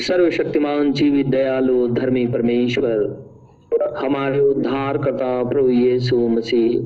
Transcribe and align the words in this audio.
सर्वशक्तिमान 0.00 0.92
जीवित 0.92 1.26
दयालु 1.26 1.88
धर्मी 1.88 2.26
परमेश्वर, 2.26 3.30
हमारे 3.98 4.40
उद्धार 4.40 4.98
करता 4.98 5.44
प्रभु 5.48 5.68
यीशु 5.68 6.28
मसीह। 6.28 6.80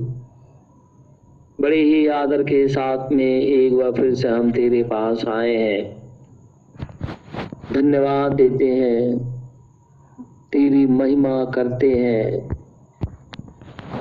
बड़े 1.61 1.83
ही 1.83 2.07
आदर 2.07 2.42
के 2.42 2.69
साथ 2.69 3.13
में 3.13 3.41
एक 3.41 3.77
बार 3.77 3.92
फिर 3.92 4.15
से 4.15 4.29
हम 4.29 4.53
तेरे 4.53 4.83
पास 4.83 5.29
आए 5.29 5.57
हैं। 5.57 6.03
धन्यवाद 7.73 8.32
देते 8.32 8.64
हैं। 8.64 9.19
तेरी 10.53 10.87
महिमा 10.87 11.45
करते 11.45 11.91
हैं। 11.91 12.49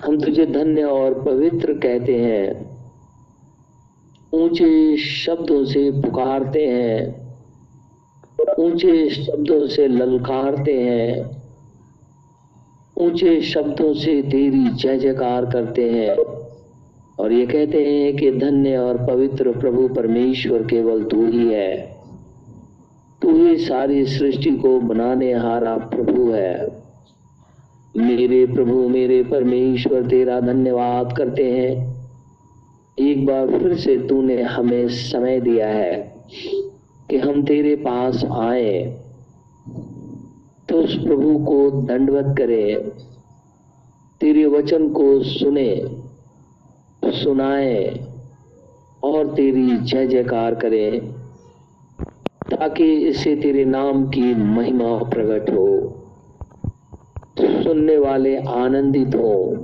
हम 0.05 0.21
तुझे 0.21 0.45
धन्य 0.45 0.83
और 0.83 1.23
पवित्र 1.23 1.73
कहते 1.73 2.15
हैं। 2.15 2.73
ऊँचे 4.33 4.97
शब्दों 4.97 5.65
से 5.65 5.91
पुकारते 5.91 6.65
हैं। 6.65 7.22
ऊँचे 8.59 9.09
शब्दों 9.09 9.67
से 9.67 9.87
ललकारते 9.87 10.73
हैं। 10.73 11.43
ऊँचे 12.97 13.41
शब्दों 13.41 13.93
से 13.93 14.21
तेरी 14.21 14.69
जय 14.69 14.97
जयकार 14.97 15.45
करते 15.45 15.89
हैं। 15.89 16.17
और 17.19 17.31
ये 17.31 17.45
कहते 17.45 17.85
हैं 17.85 18.15
कि 18.15 18.31
धन्य 18.31 18.77
और 18.77 18.97
पवित्र 18.97 19.51
प्रभु 19.51 19.87
परमेश्वर 19.87 20.61
केवल 20.61 21.03
तू 21.03 21.27
ही 21.27 21.53
है। 21.53 21.97
तू 23.21 23.45
ही 23.45 23.57
सारी 23.57 24.05
सृष्टि 24.05 24.51
को 24.51 24.79
बनाने 24.79 25.33
हारा 25.33 25.77
प्रभु 25.77 26.31
है। 26.31 26.83
मेरे 27.97 28.45
प्रभु, 28.45 28.87
मेरे 28.87 29.23
परमेश्वर, 29.23 30.01
तेरा 30.03 30.39
धन्यवाद 30.39 31.17
करते 31.17 31.51
हैं। 31.51 31.93
एक 32.99 33.25
बार 33.25 33.59
फिर 33.59 33.75
से 33.75 33.97
तूने 33.97 34.41
हमें 34.41 34.87
समय 34.87 35.39
दिया 35.39 35.67
है। 35.67 36.15
कि 37.09 37.17
हम 37.17 37.43
तेरे 37.43 37.75
पास 37.75 38.25
आए 38.25 38.99
तो 40.69 40.77
उस 40.77 40.95
प्रभु 40.95 41.45
को 41.45 41.71
दंडवत 41.71 42.35
करें, 42.37 42.89
तेरे 44.21 44.45
वचन 44.45 44.89
को 44.89 45.23
सुने, 45.23 45.85
सुनाए, 47.05 48.07
और 49.03 49.33
तेरी 49.35 49.77
जय 49.77 50.07
जयकार 50.07 50.55
करें, 50.55 51.11
ताकि 52.51 52.93
इससे 52.93 53.35
तेरे 53.35 53.65
नाम 53.65 54.05
की 54.07 54.35
महिमा 54.35 54.97
प्रकट 54.97 55.49
हो। 55.49 55.99
सुनने 57.39 57.97
वाले 57.97 58.37
आनंदित 58.37 59.15
हो, 59.15 59.55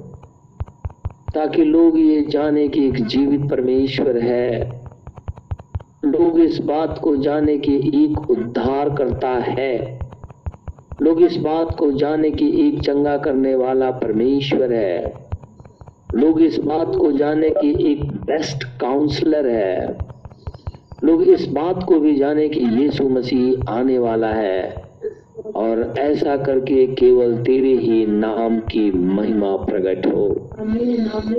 ताकि 1.36 1.64
लोग 1.64 2.00
ये 2.00 2.22
जाने 2.22 2.68
कि 2.68 2.88
एक 2.88 3.06
जीवित 3.06 3.50
परमेश्वर 3.50 4.18
है। 4.18 4.79
लोग 6.06 6.40
इस 6.40 6.60
बात 6.60 7.00
को 7.04 7.16
जाने 7.16 7.58
कि 7.58 7.76
एक 7.78 8.32
उद्धार 8.32 8.90
करता 8.90 9.30
है। 9.30 10.00
लोग 11.02 11.22
इस 11.22 11.38
बात 11.38 11.76
को 11.80 11.92
जाने 11.92 12.32
कि 12.32 12.68
एक 12.68 12.82
चंगा 12.82 13.18
करने 13.18 13.56
वाला 13.56 13.92
परमेश्वर 13.92 14.74
है। 14.74 15.14
लोग 16.16 16.42
इस 16.42 16.60
बात 16.60 16.96
को 16.96 17.12
जाने 17.12 17.50
कि 17.50 17.92
एक 17.92 18.04
बेस्ट 18.04 18.64
काउंसलर 18.64 19.48
है। 19.48 19.98
लोग 21.04 21.22
इस 21.22 21.48
बात 21.48 21.84
को 21.84 22.00
भी 22.00 22.16
जाने 22.16 22.50
कि 22.50 22.60
यीशु 22.60 23.10
मसीह 23.10 23.72
आने 23.72 24.00
वाला 24.00 24.34
है। 24.34 24.89
और 25.56 25.94
ऐसा 26.00 26.38
करके 26.38 26.88
केवल 26.88 27.38
तेरे 27.38 27.74
ही 27.74 28.06
नाम 28.06 28.60
की 28.60 28.92
महिमा 28.92 29.56
प्रकट 29.56 30.06
हो। 30.06 30.50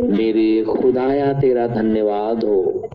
मेरे 0.03 0.65
खुदाया, 0.65 1.33
तेरा 1.33 1.67
धन्यवाद 1.67 2.45
हो। 2.45 2.89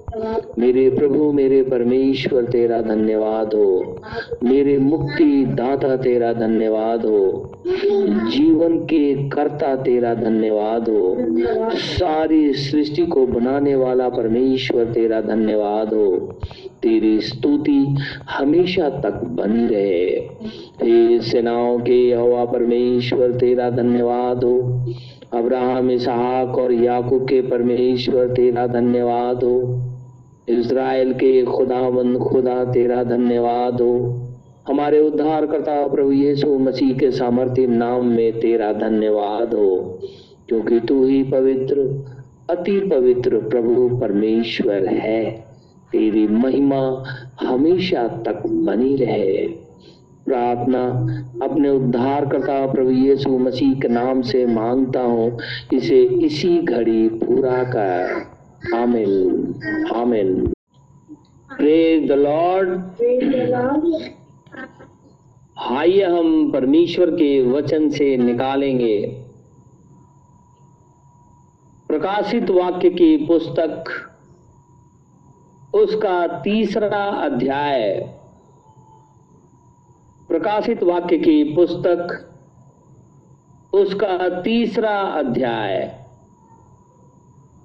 मेरे 0.59 0.89
प्रभु, 0.89 1.31
मेरे 1.31 1.63
परमेश्वर, 1.63 2.43
तेरा 2.43 2.81
धन्यवाद 2.81 3.53
हो। 3.53 4.01
मेरे 4.43 4.77
मुक्ति 4.77 5.45
दाता, 5.45 5.95
तेरा 5.95 6.33
धन्यवाद 6.33 7.05
हो। 7.05 7.51
जीवन 8.31 8.77
के 8.77 9.29
कर्ता, 9.29 9.75
तेरा 9.75 10.13
धन्यवाद 10.13 10.89
हो। 10.89 11.17
सारी 11.75 12.53
सृष्टि 12.53 13.05
को 13.05 13.27
बनाने 13.27 13.75
वाला 13.75 14.09
परमेश्वर, 14.09 14.85
तेरा 14.85 15.21
धन्यवाद 15.21 15.93
हो। 15.93 16.35
तेरी 16.85 17.21
स्तुति 17.21 17.97
हमेशा 18.29 18.89
तक 18.89 19.23
बनी 19.23 19.67
रहे। 19.67 20.21
हे 20.83 21.19
सेनाओं 21.19 21.79
के 21.79 22.13
हवा 22.13 22.45
परमेश्वर, 22.45 23.31
तेरा 23.31 23.69
धन्यवाद 23.69 24.43
हो। 24.43 24.85
अब्राहम, 25.33 25.91
इसहाक 25.91 26.57
और 26.57 26.73
याकूब 26.73 27.23
के 27.23 27.41
परमेश्वर, 27.41 28.27
तेरा 28.27 28.67
धन्यवाद 28.67 29.43
हो। 29.43 29.81
इज़राइल 30.49 31.13
के 31.13 31.43
खुदावंद, 31.43 32.17
खुदा, 32.17 32.65
तेरा 32.65 33.03
धन्यवाद 33.03 33.81
हो। 33.81 34.21
हमारे 34.67 34.99
उद्धार 34.99 35.45
करता 35.45 35.87
प्रभु 35.87 36.11
यीशु 36.11 36.59
मसीह 36.59 36.97
के 36.97 37.11
सामर्थ्य 37.11 37.67
नाम 37.67 38.05
में 38.05 38.39
तेरा 38.39 38.73
धन्यवाद 38.73 39.53
हो। 39.53 39.99
क्योंकि 40.49 40.79
तू 40.79 41.05
ही 41.05 41.23
पवित्र, 41.23 42.05
अति 42.49 42.79
पवित्र 42.79 43.37
प्रभु, 43.37 43.97
परमेश्वर 43.97 44.85
है। 44.85 45.44
तेरी 45.95 46.27
महिमा 46.27 46.79
हमेशा 47.41 48.07
तक 48.25 48.41
बनी 48.47 48.95
रहे। 48.95 49.47
प्रार्थना 50.25 50.81
अपने 51.45 51.69
उद्धार 51.69 52.25
करता 52.25 52.65
प्रभु 52.71 52.91
यीशु 52.91 53.37
मसीह 53.37 53.73
के 53.73 53.87
नाम 53.87 54.21
से 54.21 54.45
माँगता 54.45 55.01
हूँ, 55.01 55.39
इसे 55.73 56.01
इसी 56.01 56.57
घड़ी 56.57 57.07
पूरा 57.09 57.63
कर। 57.63 58.33
Amini 58.75 59.91
Amini. 59.95 60.53
Praise 61.51 62.07
the 62.09 62.11
Lord 62.11 62.69
आइए 65.57 66.03
हम 66.03 66.51
परमेश्वर 66.51 67.11
के 67.11 67.29
वचन 67.51 67.89
से 67.89 68.15
निकालेंगे। 68.17 68.97
प्रकाशित 71.89 72.49
वाक्य 72.49 72.89
की 72.89 73.15
पुस्तक 73.17 73.93
उसका 75.75 76.41
तीसरा 76.41 77.05
अध्याय। 77.05 77.99
प्रकाशित 80.27 80.83
वाक्य 80.83 81.17
की 81.17 81.43
पुस्तक, 81.43 82.31
उसका 83.73 84.41
तीसरा 84.41 85.01
अध्याय। 85.01 86.05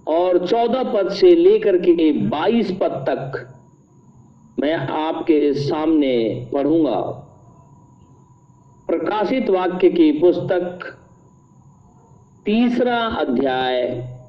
और 0.09 0.47
चौदह 0.47 0.83
पद 0.83 1.11
से 1.11 1.35
लेकर 1.35 1.77
के 1.77 2.13
बाईस 2.13 2.71
पद 2.71 3.05
तक 3.09 3.55
मैं 4.61 4.75
आपके 4.75 5.55
सामने 5.55 6.51
पढ़ूँगा। 6.53 7.01
प्रकाशित 8.87 9.51
वाक्य 9.51 9.91
की 9.91 10.13
पुस्तक, 10.13 10.97
तीसरा 12.45 12.99
अध्याय। 12.99 14.20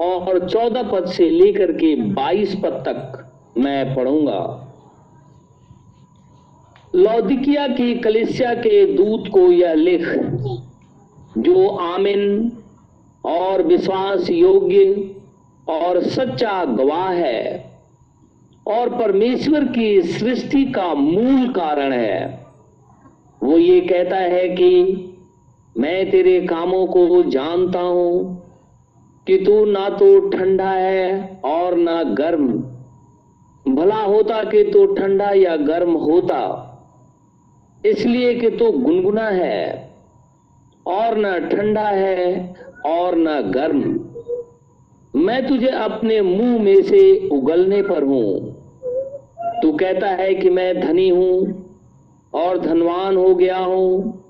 और 0.00 0.48
चौदह 0.48 0.82
पद 0.82 1.06
से 1.08 1.28
लेकर 1.30 1.72
के 1.72 1.94
बाईस 2.12 2.54
पद 2.54 2.82
तक 2.86 3.22
मैं 3.58 3.94
पढ़ूँगा। 3.94 4.42
लौदिकिया 6.94 7.66
की 7.68 7.94
कलिसिया 7.94 8.54
के 8.56 8.84
दूत 8.94 9.28
को 9.28 9.40
यह 9.52 9.74
लिख, 9.74 10.06
जो 11.38 11.66
आमिन 11.68 12.52
और 13.24 13.62
विश्वास 13.62 14.30
योग्य 14.30 15.10
और 15.68 16.02
सच्चा 16.04 16.64
गवाह 16.66 17.10
है 17.10 17.64
और 18.66 18.88
परमेश्वर 18.98 19.64
की 19.68 20.02
सृष्टि 20.02 20.64
का 20.72 20.92
मूल 20.94 21.48
कारण 21.52 21.92
है, 21.92 22.48
वो 23.40 23.58
ये 23.58 23.80
कहता 23.82 24.16
है 24.16 24.48
कि 24.48 25.12
मैं 25.76 26.10
तेरे 26.10 26.40
कामों 26.46 26.86
को 26.86 27.22
जानता 27.30 27.80
हूँ 27.80 28.42
कि 29.26 29.38
तू 29.38 29.64
ना 29.64 29.88
तो 29.88 30.28
ठंडा 30.30 30.70
है 30.70 31.40
और 31.44 31.74
ना 31.76 32.02
गर्म। 32.02 32.48
भला 33.74 34.00
होता 34.00 34.42
कि 34.44 34.64
तू 34.64 34.86
ठंडा 34.86 35.30
या 35.30 35.56
गर्म 35.56 35.92
होता। 35.92 36.62
इसलिए 37.86 38.34
कि 38.34 38.50
तू 38.50 38.70
गुनगुना 38.72 39.28
है 39.28 39.90
और 40.86 41.16
ना 41.16 41.38
ठंडा 41.38 41.88
है 41.88 42.54
और 42.86 43.14
ना 43.14 43.40
गर्म। 43.40 44.00
मैं 45.14 45.48
तुझे 45.48 45.68
अपने 45.68 46.20
मुँह 46.20 46.62
में 46.62 46.82
से 46.82 47.28
उगलने 47.28 47.82
पर 47.82 48.02
हूँ। 48.02 48.52
तू 49.62 49.72
कहता 49.72 50.08
है 50.08 50.34
कि 50.34 50.50
मैं 50.50 50.80
धनी 50.80 51.08
हूँ 51.08 51.64
और 52.34 52.58
धनवान 52.58 53.16
हो 53.16 53.34
गया 53.34 53.58
हूँ 53.58 54.22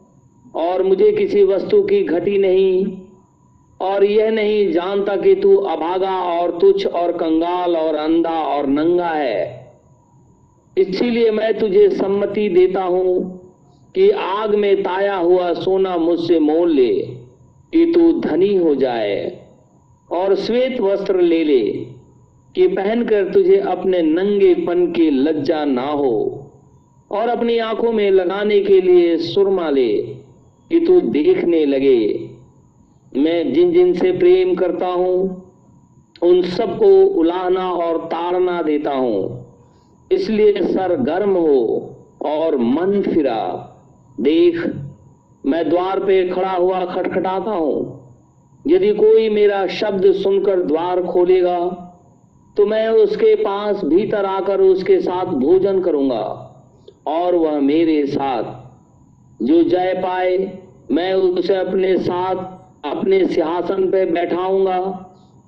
और 0.54 0.82
मुझे 0.82 1.12
किसी 1.12 1.44
वस्तु 1.44 1.82
की 1.82 2.02
घटी 2.04 2.38
नहीं। 2.38 3.05
और 3.80 4.04
यह 4.04 4.30
नहीं 4.30 4.72
जानता 4.72 5.16
कि 5.16 5.34
तू 5.34 5.56
अभागा 5.56 6.22
और 6.22 6.58
तुच्छ 6.58 6.86
और 6.86 7.12
कंगाल 7.12 7.76
और 7.76 7.94
अंधा 7.94 8.30
और 8.30 8.66
नंगा 8.66 9.08
है। 9.08 9.66
इसीलिए 10.78 11.30
मैं 11.30 11.58
तुझे 11.58 11.90
सम्मति 11.90 12.48
देता 12.48 12.82
हूँ 12.82 13.42
कि 13.94 14.10
आग 14.10 14.54
में 14.54 14.82
ताया 14.82 15.16
हुआ 15.16 15.52
सोना 15.52 15.96
मुझसे 15.96 16.38
मोल 16.38 16.70
ले, 16.70 16.92
कि 17.72 17.92
तू 17.94 18.20
धनी 18.20 18.56
हो 18.56 18.74
जाए 18.74 19.40
और 20.12 20.34
श्वेत 20.34 20.80
वस्त्र 20.80 21.20
ले 21.20 21.44
ले, 21.44 21.62
कि 22.54 22.66
पहनकर 22.68 23.32
तुझे 23.32 23.56
अपने 23.56 24.02
नंगेपन 24.02 24.92
की 24.92 25.10
लज्जा 25.10 25.64
ना 25.64 25.86
हो 25.86 26.42
और 27.10 27.28
अपनी 27.28 27.58
आँखों 27.58 27.92
में 27.92 28.10
लगाने 28.10 28.60
के 28.60 28.80
लिए 28.80 29.16
सुरमा 29.16 29.70
ले, 29.70 29.96
कि 30.70 30.80
तू 30.80 31.00
देखने 31.00 31.64
लगे। 31.66 32.25
मैं 33.16 33.52
जिन 33.52 33.72
जिन 33.72 33.92
से 33.94 34.10
प्रेम 34.12 34.54
करता 34.54 34.86
हूँ, 34.88 35.42
उन 36.22 36.42
सबको 36.42 36.88
उलाना 37.20 37.70
और 37.72 37.98
ताड़ना 38.06 38.60
देता 38.62 38.92
हूँ। 38.92 39.44
इसलिए 40.10 40.62
सर 40.64 40.94
गर्म 41.02 41.30
हो 41.30 41.96
और 42.26 42.56
मन 42.56 43.00
फिरा। 43.04 43.42
देख, 44.20 44.60
मैं 45.44 45.68
द्वार 45.68 46.00
पे 46.00 46.28
खड़ा 46.28 46.52
हुआ 46.52 46.84
खटखटाता 46.86 47.50
हूँ। 47.52 48.04
यदि 48.64 48.92
कोई 48.94 49.28
मेरा 49.30 49.66
शब्द 49.70 50.12
सुनकर 50.14 50.62
द्वार 50.62 51.02
खोलेगा 51.04 51.58
तो 52.56 52.66
मैं 52.66 52.88
उसके 52.88 53.34
पास 53.34 53.84
भीतर 53.84 54.24
आकर 54.26 54.60
उसके 54.60 54.98
साथ 55.00 55.26
भोजन 55.36 55.80
करूँगा, 55.80 56.22
और 57.08 57.34
वह 57.34 57.58
मेरे 57.62 58.06
साथ। 58.06 58.44
जो 59.40 59.62
जय 59.64 59.92
पाए, 59.96 60.36
मैं 60.90 61.12
उसे 61.14 61.54
अपने 61.56 61.96
साथ 61.98 62.44
अपने 62.90 63.26
सिंहासन 63.26 63.90
पे 63.90 64.06
बैठाऊँगा। 64.06 65.02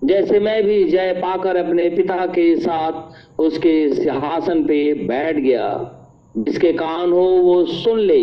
जैसे 0.04 0.40
मैं 0.40 0.64
भी 0.64 0.84
जय 0.84 1.12
पाकर 1.12 1.56
अपने 1.56 1.88
पिता 1.88 2.26
के 2.26 2.56
साथ 2.56 2.92
उसके 3.40 3.94
सिंहासन 3.94 4.64
पे 4.64 4.94
बैठ 4.94 5.36
गया। 5.36 5.94
जिसके 6.38 6.72
कान 6.72 7.12
हो 7.12 7.24
वो 7.24 7.64
सुन 7.64 7.98
ले 7.98 8.22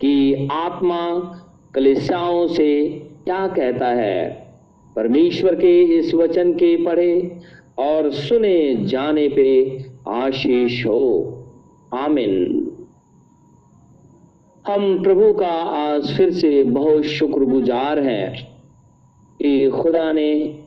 कि 0.00 0.48
आत्मा 0.52 1.34
कलिसियाओं 1.74 2.46
से 2.46 2.88
क्या 3.24 3.46
कहता 3.46 3.86
है। 3.86 4.46
परमेश्वर 4.96 5.54
के 5.54 5.82
इस 5.82 6.14
वचन 6.14 6.52
के 6.52 6.84
पढ़े 6.84 7.40
और 7.78 8.10
सुने 8.10 8.76
जाने 8.80 9.28
पे 9.28 9.80
आशीष 10.08 10.86
हो। 10.86 11.36
आमिन। 11.94 12.59
हम 14.66 15.02
प्रभु 15.02 15.32
का 15.32 15.50
आज 15.62 16.16
फिर 16.16 16.32
से 16.32 16.64
बहुत 16.64 17.02
शुक्रगुजार 17.02 17.98
हैं 17.98 18.48
कि 19.38 19.70
खुदा 19.70 20.12
ने 20.12 20.58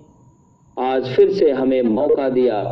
आज 0.80 1.16
फिर 1.16 1.32
से 1.32 1.52
हमें 1.52 1.82
मौका 1.82 2.30
दिया 2.30 2.64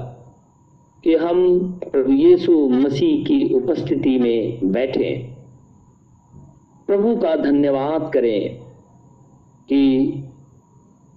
कि 1.03 1.15
हम 1.15 1.71
प्रभु 1.71 2.11
यीशु 2.11 2.69
मसीह 2.69 3.23
की 3.23 3.53
उपस्थिति 3.53 4.17
में 4.19 4.71
बैठे। 4.71 5.35
प्रभु 6.87 7.15
का 7.15 7.35
धन्यवाद 7.35 8.11
करें 8.13 8.59
कि 9.69 10.13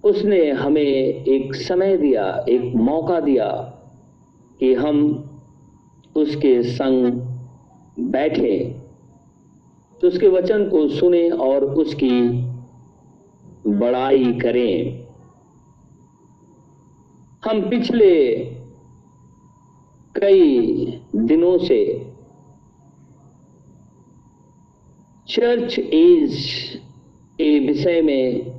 उसने 0.03 0.51
हमें 0.51 0.81
एक 0.81 1.55
समय 1.55 1.97
दिया, 1.97 2.45
एक 2.49 2.75
मौका 2.75 3.19
दिया 3.19 3.49
कि 4.59 4.73
हम 4.73 5.29
उसके 6.15 6.63
संग 6.63 7.13
बैठे। 7.99 8.84
तो 10.01 10.07
उसके 10.07 10.27
वचन 10.27 10.69
को 10.69 10.87
सुने 10.89 11.29
और 11.29 11.65
उसकी 11.65 12.21
बड़ाई 13.67 14.33
करें। 14.33 15.05
हम 17.45 17.69
पिछले 17.69 18.35
कई 20.15 20.85
दिनों 21.15 21.57
से 21.57 21.79
चर्च 25.29 25.79
एज 25.79 26.35
के 27.37 27.59
विषय 27.59 28.01
में 28.01 28.51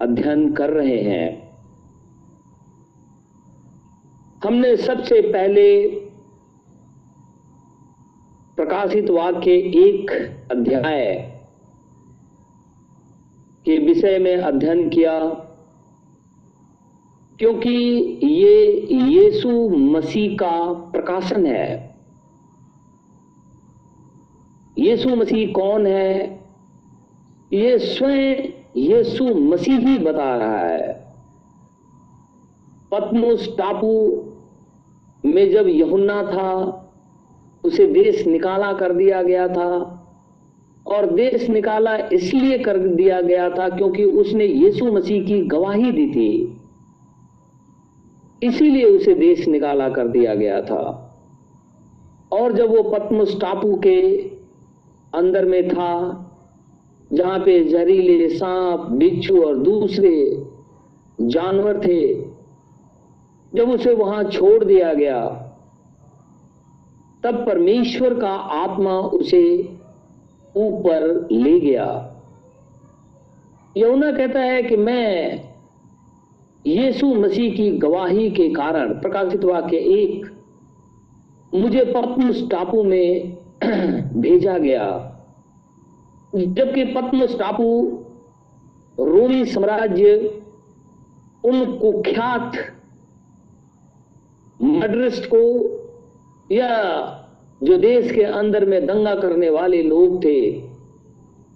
अध्ययन 0.00 0.52
कर 0.52 0.70
रहे 0.70 1.00
हैं। 1.02 1.48
हमने 4.44 4.76
सबसे 4.76 5.20
पहले 5.20 5.64
प्रकाशित 8.58 9.10
वाक्य 9.10 9.50
एक 9.52 10.10
अध्याय 10.50 11.14
के 13.64 13.76
विषय 13.78 14.18
में 14.18 14.36
अध्ययन 14.36 14.88
किया, 14.88 15.20
क्योंकि 17.38 17.70
ये 18.24 18.88
यीशु 18.92 19.68
मसीह 19.68 20.34
का 20.34 20.72
प्रकाशन 20.72 21.46
है। 21.46 21.96
यीशु 24.78 25.16
मसीह 25.16 25.52
कौन 25.52 25.86
है? 25.86 26.40
ये 27.52 27.78
स्वयं 27.78 28.48
यीशु 28.76 29.24
मसीह 29.24 29.78
ही 29.78 29.98
बता 29.98 30.36
रहा 30.36 30.58
है। 30.58 30.92
पद्मोस 32.90 33.48
टापू 33.58 33.94
में 35.24 35.52
जब 35.52 35.68
यहुन्ना 35.68 36.22
था 36.22 36.84
उसे 37.68 37.86
देश 37.86 38.26
निकाला 38.26 38.72
कर 38.72 38.92
दिया 38.92 39.22
गया 39.22 39.48
था 39.48 39.70
और 40.86 41.06
देश 41.06 41.48
निकाला 41.48 41.96
इसलिए 42.12 42.58
कर 42.58 42.78
दिया 42.78 43.20
गया 43.20 43.48
था 43.50 43.68
क्योंकि 43.68 44.04
उसने 44.04 44.44
यीशु 44.44 44.92
मसीह 44.92 45.26
की 45.26 45.40
गवाही 45.40 45.92
दी 45.92 46.06
थी। 46.10 46.54
इसीलिए 48.42 48.84
उसे 48.84 49.14
देश 49.14 49.46
निकाला 49.48 49.88
कर 49.88 50.08
दिया 50.08 50.34
गया 50.34 50.60
था। 50.62 51.04
और 52.32 52.52
जब 52.52 52.76
वो 52.76 52.82
पद्मस 52.82 53.36
टापू 53.40 53.76
के 53.76 54.00
अंदर 55.14 55.44
में 55.44 55.68
था, 55.68 55.94
जहाँ 57.12 57.38
पे 57.38 57.64
जहरीले 57.64 58.28
सांप, 58.28 58.80
बिच्छू 58.80 59.42
और 59.42 59.56
दूसरे 59.56 60.42
जानवर 61.20 61.80
थे, 61.86 62.14
जब 63.54 63.70
उसे 63.70 63.94
वहाँ 63.94 64.24
छोड़ 64.24 64.64
दिया 64.64 64.94
गया 64.94 65.44
तब 67.24 67.46
परमेश्वर 67.46 68.14
का 68.14 68.30
आत्मा 68.30 68.92
उसे 68.92 69.76
ऊपर 70.56 71.28
ले 71.32 71.60
गया। 71.60 72.14
यमुना 73.76 74.12
कहता 74.12 74.40
है 74.40 74.62
कि 74.62 74.76
मैं 74.76 75.40
यीशु 76.66 77.06
मसीह 77.06 77.54
की 77.54 77.70
गवाही 77.70 78.30
के 78.30 78.48
कारण, 78.48 78.92
प्रकाशित 78.92 79.44
वाक्य 79.44 79.76
एक, 79.76 80.32
मुझे 81.54 81.84
पद्मस 81.84 82.48
टापू 82.50 82.82
में 82.82 83.36
भेजा 84.20 84.58
गया। 84.58 85.14
जबकि 86.34 86.84
पद्मस 86.84 87.38
टापू 87.38 87.98
रोमी 89.00 89.44
साम्राज्य 89.44 90.42
उन 91.44 91.78
कुख्यात 91.78 92.52
मर्डरिस्ट 94.62 95.26
को 95.26 95.77
या 96.52 96.68
जो 97.62 97.76
देश 97.76 98.12
के 98.12 98.22
अंदर 98.22 98.64
में 98.64 98.86
दंगा 98.86 99.14
करने 99.14 99.50
वाले 99.50 99.82
लोग 99.82 100.24
थे, 100.24 100.62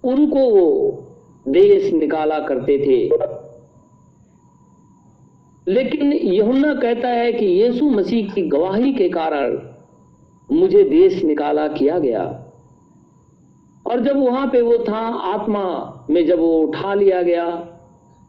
उनको 0.03 0.39
वो 0.39 0.99
देश 1.47 1.93
निकाला 1.93 2.39
करते 2.39 2.77
थे। 2.77 3.09
लेकिन 5.67 6.13
यहुन्ना 6.13 6.73
कहता 6.73 7.07
है 7.07 7.33
कि 7.33 7.45
यीशु 7.45 7.89
मसीह 7.89 8.33
की 8.33 8.41
गवाही 8.41 8.93
के 8.93 9.09
कारण 9.09 9.59
मुझे 10.51 10.83
देश 10.83 11.23
निकाला 11.23 11.67
किया 11.67 11.99
गया। 11.99 12.39
और 13.87 13.99
जब 13.99 14.17
वहाँ 14.17 14.47
पे 14.47 14.61
वो 14.61 14.77
था, 14.89 14.99
आत्मा 15.33 16.07
में 16.09 16.25
जब 16.25 16.39
वो 16.39 16.61
उठा 16.61 16.93
लिया 16.93 17.21
गया 17.21 17.49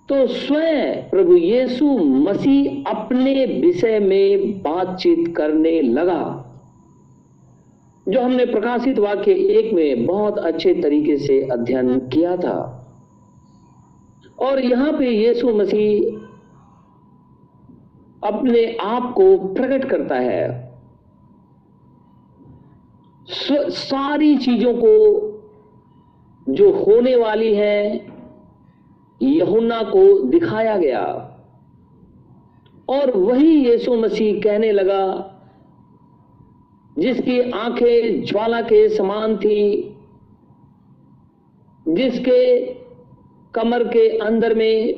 तो 0.08 0.26
स्वयं 0.26 1.10
प्रभु 1.10 1.36
यीशु 1.36 1.86
मसीह 1.98 2.90
अपने 2.90 3.60
विषय 3.60 3.98
में 3.98 4.62
बातचीत 4.62 5.36
करने 5.36 5.80
लगा। 5.82 6.43
जो 8.08 8.20
हमने 8.20 8.44
प्रकाशित 8.46 8.98
वाक्य 8.98 9.32
एक 9.32 9.72
में 9.74 10.06
बहुत 10.06 10.38
अच्छे 10.38 10.74
तरीके 10.74 11.16
से 11.16 11.40
अध्ययन 11.42 11.98
किया 11.98 12.36
था। 12.36 12.80
और 14.38 14.58
यहाँ 14.58 14.92
पे 14.92 15.10
यीशु 15.10 15.48
मसीह 15.48 16.18
अपने 18.28 18.76
आप 18.76 19.12
को 19.16 19.54
प्रकट 19.54 19.84
करता 19.84 20.14
है। 20.14 20.74
सारी 23.70 24.36
चीज़ों 24.36 24.74
को 24.74 24.92
जो 26.48 26.70
होने 26.72 27.16
वाली 27.16 27.54
है 27.54 28.06
यहुना 29.22 29.82
को 29.82 30.18
दिखाया 30.18 30.76
गया। 30.78 31.30
और 32.88 33.16
वही 33.16 33.70
यीशु 33.70 33.94
मसीह 33.94 34.40
कहने 34.40 34.72
लगा 34.72 35.30
जिसकी 37.04 37.50
आँखें 37.50 38.24
ज्वाला 38.24 38.60
के 38.60 38.88
समान 38.88 39.36
थी, 39.36 39.96
जिसके 41.88 42.66
कमर 43.54 43.84
के 43.84 44.18
अंदर 44.18 44.54
में 44.54 44.94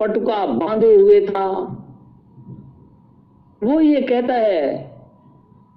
पटुका 0.00 0.46
बांधे 0.46 0.94
हुए 0.94 1.26
था, 1.26 1.48
वो 3.62 3.80
ये 3.80 4.00
कहता 4.00 4.34
है, 4.34 4.90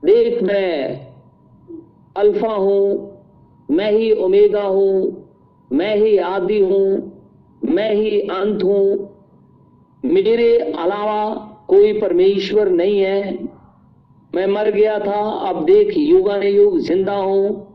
देख 0.05 0.43
मैं 0.43 1.08
अल्फ़ा 2.17 2.53
हूँ, 2.53 3.12
मैं 3.72 3.91
ही 3.91 4.12
ओमेगा 4.12 4.63
हूँ, 4.63 5.27
मैं 5.72 5.96
ही 5.96 6.17
आदि 6.17 6.60
हूँ, 6.60 7.22
मैं 7.65 7.96
ही 7.96 8.20
अंत 8.20 8.63
हूँ। 8.63 9.10
मेरे 10.05 10.58
अलावा 10.58 11.36
कोई 11.67 12.01
परमेश्वर 12.01 12.70
नहीं 12.70 13.00
है। 13.00 13.50
मैं 14.36 14.46
मर 14.48 14.70
गया 14.72 15.00
था, 15.00 15.22
अब 15.50 15.66
देख 15.66 15.98
युगा 15.98 16.36
युग 16.36 16.80
ज़िंदा 16.80 17.14
हूँ। 17.14 17.68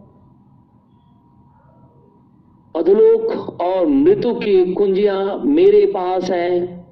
अधलोक 2.75 3.61
और 3.63 3.87
मृत्यु 3.87 4.35
की 4.35 4.73
कुंजियाँ 4.75 5.39
मेरे 5.39 5.87
पास 5.87 6.31
है। 6.31 6.85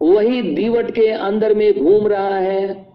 वही 0.00 0.42
दीवट 0.42 0.90
के 0.90 1.08
अंदर 1.08 1.54
में 1.54 1.84
घूम 1.84 2.06
रहा 2.06 2.36
है 2.36 2.92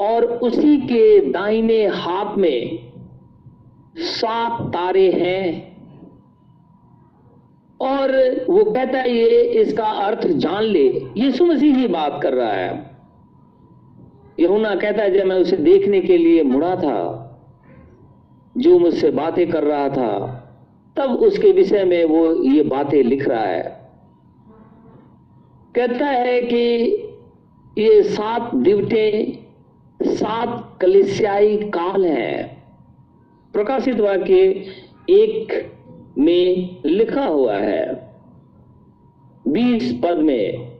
और 0.00 0.24
उसी 0.24 0.76
के 0.76 1.30
दाहिने 1.30 1.86
हाथ 1.86 2.36
में 2.36 2.92
सात 3.96 4.60
तारे 4.68 5.10
हैं। 5.12 5.72
और 7.80 8.10
वो 8.50 8.64
कहता 8.64 8.98
है, 8.98 9.10
ये 9.10 9.42
इसका 9.62 9.84
अर्थ 9.84 10.26
जान 10.26 10.62
ले। 10.62 10.86
यीशु 11.16 11.44
मसीह 11.44 11.76
ही 11.76 11.86
बात 11.88 12.20
कर 12.22 12.32
रहा 12.32 12.52
है। 12.52 12.91
यहुना 14.40 14.74
कहता 14.74 15.02
है, 15.02 15.18
जब 15.18 15.26
मैं 15.26 15.36
उसे 15.36 15.56
देखने 15.56 16.00
के 16.00 16.16
लिए 16.16 16.42
मुड़ा 16.42 16.76
था, 16.76 17.28
जो 18.56 18.78
मुझसे 18.78 19.10
बातें 19.10 19.50
कर 19.50 19.64
रहा 19.64 19.88
था, 19.88 20.38
तब 20.96 21.10
उसके 21.10 21.52
विषय 21.52 21.84
में 21.84 22.04
वो 22.04 22.34
ये 22.44 22.62
बातें 22.62 23.02
लिख 23.02 23.28
रहा 23.28 23.44
है। 23.44 23.90
कहता 25.76 26.06
है 26.06 26.40
कि 26.42 26.64
ये 27.78 28.02
सात 28.02 28.54
दिवटे 28.54 29.38
सात 30.00 30.78
कलिसियाई 30.80 31.56
काल 31.56 32.04
है। 32.04 32.60
प्रकाशित 33.54 34.00
वाक्य 34.00 34.66
एक 35.10 35.72
में 36.18 36.76
लिखा 36.86 37.24
हुआ 37.24 37.56
है, 37.56 38.10
बीस 39.48 39.92
पद 40.04 40.18
में, 40.18 40.72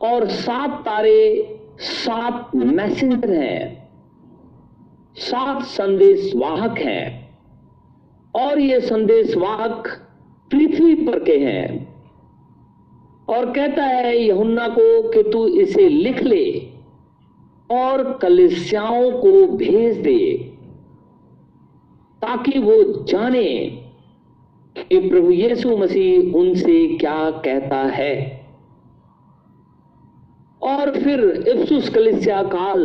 और 0.00 0.28
सात 0.28 0.84
तारे 0.84 1.53
सात 1.78 2.50
मैसेंजर 2.54 3.32
हैं, 3.32 3.88
सात 5.16 5.62
संदेश 5.62 6.32
वाहक 6.36 6.78
हैं, 6.78 7.38
और 8.34 8.58
ये 8.58 8.80
संदेश 8.80 9.36
वाहक 9.36 9.88
पृथ्वी 10.50 10.94
पर 10.94 11.24
के 11.24 11.36
हैं। 11.38 11.94
और 13.28 13.52
कहता 13.52 13.82
है, 13.82 14.16
यहुन्ना 14.16 14.68
को 14.68 15.08
कि 15.08 15.22
तू 15.22 15.46
इसे 15.46 15.88
लिख 15.88 16.22
ले 16.22 16.70
और 17.70 18.18
कलिसियाओं 18.22 19.10
को 19.10 19.46
भेज 19.46 19.96
दे, 19.96 20.34
ताकि 22.22 22.58
वो 22.58 23.04
जाने 23.04 23.80
कि 24.78 25.10
प्रभु 25.10 25.30
यीशु 25.30 25.76
मसीह 25.76 26.34
उनसे 26.38 26.96
क्या 26.96 27.30
कहता 27.30 27.76
है। 27.76 28.43
और 30.64 30.90
फिर 30.98 31.20
इफ्सुस 31.48 31.88
कलिसिया 31.88 32.42
काल 32.42 32.82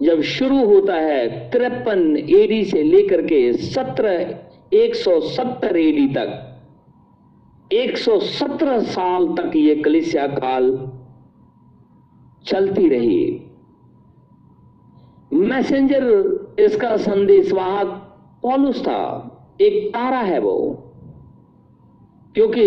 जब 0.00 0.20
शुरू 0.20 0.64
होता 0.64 0.94
है, 0.94 1.50
तिरपन 1.50 2.16
एडी 2.16 2.64
से 2.64 2.82
लेकर 2.82 3.22
के 3.22 3.52
सत्रह, 3.52 4.34
एक 4.72 4.94
सौ 4.94 5.20
सत्तर 5.20 5.76
एडी 5.76 6.06
तक। 6.08 7.72
एक 7.72 7.96
सौ 7.96 8.18
सत्रह 8.20 8.80
साल 8.80 9.26
तक 9.28 9.56
ये 9.56 9.74
कलिसिया 9.74 10.26
काल 10.26 10.66
चलती 12.46 12.88
रही। 12.88 13.40
मैसेंजर 15.32 16.04
इसका 16.60 16.96
संदेशवाहक 16.96 17.86
पॉलुस 18.42 18.82
था, 18.82 19.00
एक 19.60 19.88
तारा 19.88 20.18
है 20.18 20.38
वो, 20.40 20.56
क्योंकि 22.34 22.60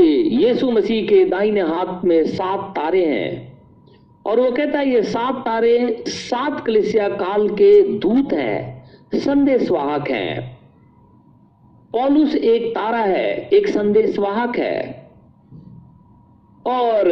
यीशु 0.44 0.72
मसीह 0.72 1.08
के 1.08 1.24
दाहिने 1.26 1.62
हाथ 1.62 2.04
में 2.06 2.24
सात 2.26 2.70
तारे 2.76 3.06
हैं। 3.06 3.57
और 4.28 4.40
वो 4.40 4.52
कहता 4.52 4.80
है, 4.80 4.90
ये 4.90 5.04
सात 5.04 5.36
तारे, 5.46 6.04
सात 6.08 6.66
कलिसिया 6.66 7.10
काल 7.10 7.50
के 7.50 7.94
दूत 7.94 8.34
हैं, 8.34 8.90
संदेशवाहक 9.16 10.10
हैं। 10.10 10.60
पॉलुस 11.94 12.36
एक 12.36 12.72
तारा 12.76 12.98
है, 12.98 13.50
एक 13.54 13.68
संदेशवाहक 13.68 14.58
है। 14.58 15.08
और 16.68 17.10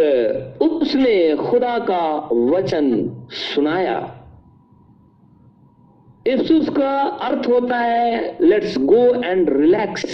उसने 0.62 1.36
खुदा 1.36 1.80
का 1.80 2.30
वचन 2.34 3.10
सुनाया। 3.30 4.22
इफ्सुस 6.28 6.70
का 6.70 7.02
अर्थ 7.02 7.48
होता 7.48 7.78
है 7.78 8.38
लेट्स 8.42 8.78
गो 8.78 9.24
एंड 9.24 9.50
रिलैक्स 9.50 10.06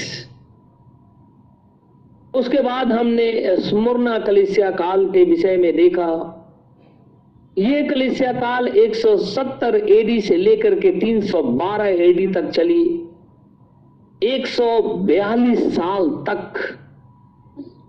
उसके 2.36 2.58
बाद 2.58 2.92
हमने 2.92 3.58
स्मुरना 3.60 4.20
कलिसिया 4.20 4.72
काल 4.72 5.06
के 5.06 5.24
विषय 5.24 5.58
में 5.58 5.76
देखा। 5.76 6.38
ये 7.58 7.84
कलिसिया 7.84 8.32
काल 8.32 8.68
170 8.68 9.76
एडी 9.76 10.22
से 10.22 10.38
लेकर 10.38 10.80
के 10.80 10.92
312 10.92 11.86
एडी 11.86 12.28
तक 12.28 12.50
चली। 12.50 13.06
142 14.24 15.60
साल 15.60 16.10
तक। 16.10 16.78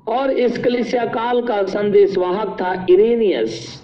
और 0.09 0.31
इस 0.31 0.59
कलिसिया 0.59 1.05
काल 1.05 1.43
का 1.43 1.63
संदेश 1.63 2.19
वाहक 2.19 2.57
था 2.61 2.87
इरेनियस। 2.91 3.83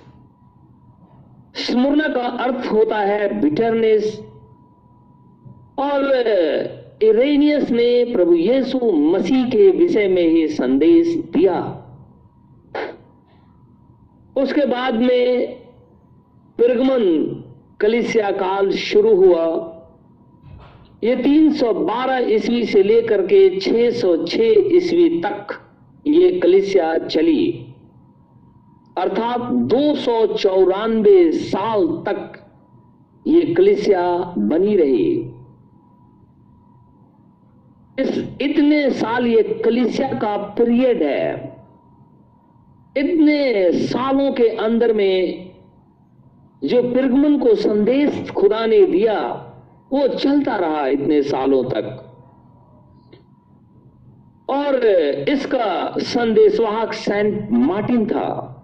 स्मुरना 1.54 2.08
का 2.08 2.20
अर्थ 2.20 2.72
होता 2.72 2.96
है 2.96 3.40
बिटरनेस 3.40 4.20
और, 5.78 6.04
इरेनियस 7.02 7.70
ने 7.70 8.04
प्रभु 8.04 8.34
यीशु 8.34 8.92
मसीह 8.92 9.44
के 9.44 9.70
विषय 9.70 10.08
में 10.08 10.28
ही 10.28 10.48
संदेश 10.48 11.14
दिया। 11.14 11.84
उसके 14.36 14.66
बाद 14.66 14.94
में 14.94 15.57
पिरगमन, 16.58 17.02
कलिसिया 17.80 18.30
काल 18.30 18.70
शुरू 18.70 19.14
हुआ। 19.14 19.44
ये 21.04 21.16
312 21.16 22.18
ईस्वी 22.18 22.64
से 22.66 22.82
लेकर 22.82 23.22
के 23.26 23.60
606 23.60 24.76
ईस्वी 24.76 25.20
तक 25.20 25.46
ये 26.06 26.30
कलिसिया 26.40 26.98
चली। 26.98 27.74
अर्थात 28.98 29.40
दो 29.40 29.94
सौ 29.94 30.26
चौरानबे 30.26 31.32
साल 31.32 31.86
तक 31.86 32.48
ये 33.26 33.54
कलिसिया 33.54 34.34
बनी 34.38 34.76
रही। 34.76 35.32
इस 38.00 38.18
इतने 38.42 38.90
साल 38.90 39.26
ये 39.26 39.42
कलिसिया 39.64 40.08
का 40.08 40.36
पीरियड 40.36 41.02
है। 41.02 41.58
इतने 42.96 43.72
सालों 43.72 44.32
के 44.32 44.48
अंदर 44.48 44.92
में 44.92 45.47
जो 46.64 46.82
पिरगमन 46.82 47.38
को 47.38 47.54
संदेश 47.54 48.30
खुदा 48.30 48.66
ने 48.66 48.86
दिया, 48.86 49.18
वो 49.92 50.08
चलता 50.08 50.56
रहा 50.56 50.86
इतने 50.86 51.22
सालों 51.22 51.64
तक। 51.64 52.04
और 54.50 54.84
इसका 55.28 55.94
संदेशवाहक 55.98 56.92
सेंट 56.92 57.48
मार्टिन 57.52 58.06
था। 58.06 58.54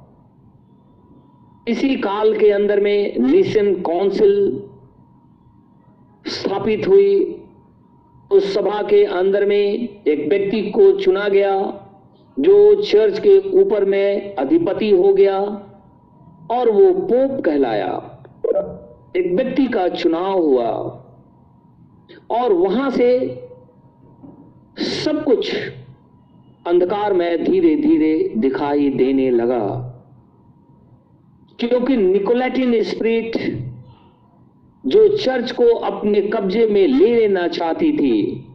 इसी 1.69 1.97
काल 1.97 2.39
के 2.39 2.51
अंदर 2.51 2.81
में 2.81 3.19
निशन 3.19 3.75
काउंसिल 3.75 4.63
स्थापित 6.27 6.89
हुई। 6.89 7.43
उस 8.33 8.55
सभा 8.55 8.83
के 8.83 9.05
अंदर 9.05 9.47
में 9.47 9.89
एक 10.07 10.29
व्यक्ति 10.29 10.63
को 10.63 10.93
चुना 10.93 11.29
गया, 11.29 11.81
जो 12.39 12.83
चर्च 12.83 13.19
के 13.19 13.63
ऊपर 13.63 13.85
में 13.85 14.37
अधिपति 14.37 14.91
हो 14.91 15.15
गया। 15.15 15.41
और 16.51 16.71
वो 16.71 16.95
पोप 16.95 17.41
कहलाया। 17.45 18.11
एक 19.17 19.33
व्यक्ति 19.33 19.67
का 19.67 19.89
चुनाव 19.89 20.39
हुआ। 20.39 21.01
और 22.31 22.53
वहाँ 22.53 22.91
से 22.91 23.41
सब 24.79 25.25
कुछ 25.25 25.57
अंधकार 26.67 27.13
में 27.13 27.45
धीरे 27.45 27.77
धीरे 27.77 28.33
दिखाई 28.37 28.89
देने 28.91 29.31
लगा। 29.31 29.91
क्योंकि 31.61 31.97
निकोलेटिन 31.97 32.83
स्प्रिट 32.83 33.37
जो 34.87 35.17
चर्च 35.17 35.53
को 35.53 35.65
अपने 35.65 36.21
कब्जे 36.21 36.67
में 36.67 36.87
ले 36.87 37.17
लेना 37.17 37.49
चाहती 37.49 37.93
थी। 37.93 38.47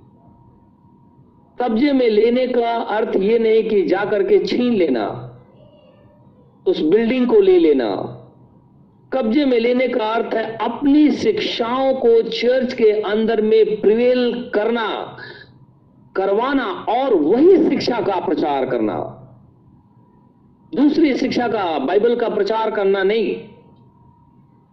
कब्जे 1.62 1.94
में 1.94 2.10
लेने 2.10 2.48
का 2.48 2.72
अर्थ 2.72 3.16
यह 3.16 3.40
नहीं 3.40 3.70
कि 3.70 3.82
जाकर 3.82 4.24
के 4.24 4.46
छीन 4.46 4.74
लेना। 4.74 5.26
उस 6.68 6.82
बिल्डिंग 6.82 7.28
को 7.28 7.40
ले 7.40 7.60
लेना। 7.60 8.16
कब्जे 9.14 9.46
में 9.46 9.60
लेने 9.60 9.88
का 9.88 10.06
अर्थ 10.06 10.34
है 10.34 10.58
अपनी 10.58 11.12
शिक्षाओं 11.12 11.94
को 11.94 12.22
चर्च 12.22 12.74
के 12.74 12.92
अंदर 12.92 13.42
में 13.42 13.82
प्रिवेल 13.82 14.52
करना, 14.56 15.18
करवाना 16.16 16.66
और 16.66 17.14
वही 17.14 17.70
शिक्षा 17.70 18.02
का 18.02 18.20
प्रचार 18.20 18.66
करना। 18.66 19.16
दूसरी 20.76 21.14
शिक्षा 21.18 21.48
का 21.48 21.80
बाइबल 21.80 22.16
का 22.16 22.30
प्रचार 22.30 22.72
करना 22.72 23.04
नहीं। 23.04 23.36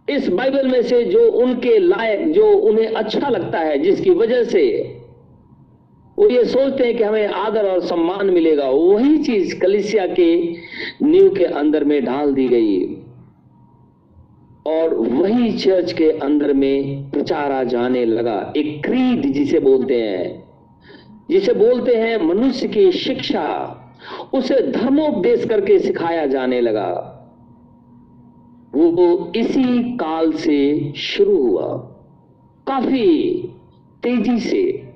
इस 0.09 0.29
बाइबल 0.29 0.67
में 0.67 0.81
से 0.81 1.03
जो 1.03 1.31
उनके 1.31 1.77
लायक, 1.77 2.31
जो 2.31 2.51
उन्हें 2.51 2.87
अच्छा 2.87 3.29
लगता 3.29 3.59
है, 3.59 3.77
जिसकी 3.79 4.09
वजह 4.09 4.43
से 4.43 4.96
वो 6.19 6.29
ये 6.29 6.45
सोचते 6.45 6.83
हैं 6.83 6.97
कि 6.97 7.03
हमें 7.03 7.27
आदर 7.27 7.71
और 7.71 7.79
सम्मान 7.79 8.25
मिलेगा। 8.29 8.69
वही 8.69 9.17
चीज़ 9.17 9.59
कलिसिया 9.59 10.07
के 10.07 10.53
नींव 11.01 11.35
के 11.35 11.43
अंदर 11.43 11.83
में 11.83 12.05
ढाल 12.05 12.33
दी 12.33 12.47
गई। 12.47 12.97
और 14.67 14.93
वही 14.93 15.51
चर्च 15.51 15.93
के 15.93 16.11
अंदर 16.11 16.53
में 16.53 17.09
प्रचारा 17.11 17.63
जाने 17.63 18.05
लगा। 18.05 18.53
एक 18.57 18.83
क्रीड 18.85 19.33
जिसे 19.33 19.59
बोलते 19.59 20.01
हैं। 20.01 20.49
जिसे 21.29 21.53
बोलते 21.53 21.95
हैं 21.95 22.27
मनुष्य 22.27 22.67
की 22.67 22.91
शिक्षा। 22.91 23.77
उसे 24.33 24.71
धर्मोपदेश 24.71 25.45
करके 25.45 25.79
सिखाया 25.79 26.25
जाने 26.25 26.61
लगा। 26.61 27.13
वो 28.75 29.31
इसी 29.35 29.97
काल 29.97 30.31
से 30.31 30.93
शुरू 30.95 31.37
हुआ। 31.37 31.77
काफ़ी 32.67 33.33
तेज़ी 34.03 34.39
से। 34.39 34.86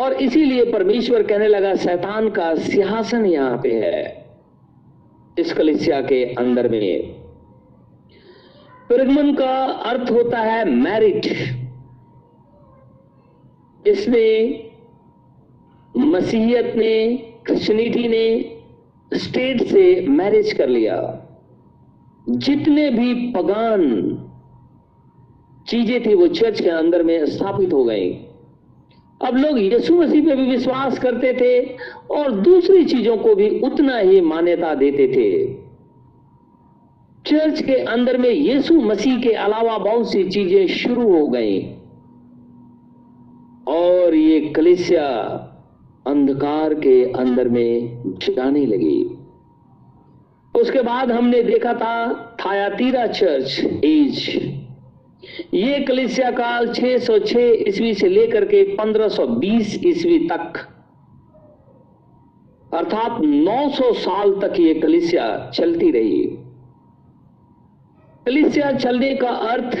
और 0.00 0.12
इसीलिए 0.12 0.64
परमेश्वर 0.72 1.22
कहने 1.22 1.48
लगा, 1.48 1.74
शैतान 1.74 2.28
का 2.30 2.54
सिंहासन 2.54 3.26
यहाँ 3.26 3.56
पे 3.62 3.72
है, 3.72 4.26
इस 5.38 5.52
कलिसिया 5.52 6.00
के 6.00 6.24
अंदर 6.34 6.68
में। 6.68 7.14
प्रगमन 8.88 9.34
का 9.34 9.54
अर्थ 9.64 10.10
होता 10.10 10.38
है 10.38 10.64
मैरिट 10.64 11.26
इसमें 13.86 14.64
मसीहत 15.94 16.72
ने 16.76 17.16
क्रिश्चनिटी 17.46 18.08
ने 18.08 19.18
स्टेट 19.18 19.62
से 19.62 20.06
मैरिज 20.08 20.52
कर 20.52 20.68
लिया। 20.68 20.96
जितने 22.28 22.88
भी 22.90 23.14
पगान 23.32 23.82
चीज़ें 25.68 26.06
थी, 26.06 26.14
वो 26.14 26.26
चर्च 26.28 26.60
के 26.60 26.70
अंदर 26.70 27.02
में 27.02 27.26
स्थापित 27.26 27.72
हो 27.72 27.84
गई। 27.84 28.25
अब 29.24 29.36
लोग 29.36 29.58
यीशु 29.58 29.94
मसीह 29.94 30.24
पे 30.24 30.36
भी 30.36 30.50
विश्वास 30.50 30.98
करते 30.98 31.32
थे 31.32 31.76
और 32.14 32.30
दूसरी 32.32 32.84
चीज़ों 32.84 33.16
को 33.16 33.34
भी 33.34 33.60
उतना 33.60 33.98
ही 33.98 34.20
मान्यता 34.20 34.74
देते 34.74 35.08
थे। 35.08 35.54
चर्च 37.26 37.62
के 37.62 37.74
अंदर 37.74 38.18
में 38.18 38.30
यीशु 38.30 38.74
मसीह 38.74 39.20
के 39.20 39.30
अलावा 39.30 39.78
बहुत 39.78 40.12
सी 40.12 40.24
चीज़ें 40.24 40.66
शुरू 40.68 41.18
हो 41.18 41.26
गई। 41.26 41.60
और 43.68 44.14
ये 44.14 44.40
कलिसिया 44.40 45.06
अंधकार 46.06 46.74
के 46.74 47.12
अंदर 47.12 47.48
में 47.48 48.02
जाने 48.30 48.66
लगी। 48.66 49.18
उसके 50.60 50.82
बाद 50.82 51.10
हमने 51.10 51.42
देखा 51.42 51.72
था 51.72 51.94
थायातीरा 52.40 53.06
चर्च, 53.06 53.60
एज। 53.84 54.30
ये 55.54 55.78
कलिसिया 55.80 56.30
काल 56.30 56.72
606 56.72 57.40
ईस्वी 57.68 57.94
से 57.94 58.08
लेकर 58.08 58.44
के 58.44 58.62
1520 58.76 59.80
ईस्वी 59.86 60.18
तक, 60.28 60.58
अर्थात 62.74 63.20
900 63.20 63.92
साल 63.92 64.32
तक 64.32 64.60
ये 64.60 64.74
कलिसिया 64.74 65.50
चलती 65.54 65.90
रही। 65.90 66.22
कलिसिया 68.26 68.72
चलने 68.72 69.14
का 69.14 69.28
अर्थ, 69.28 69.76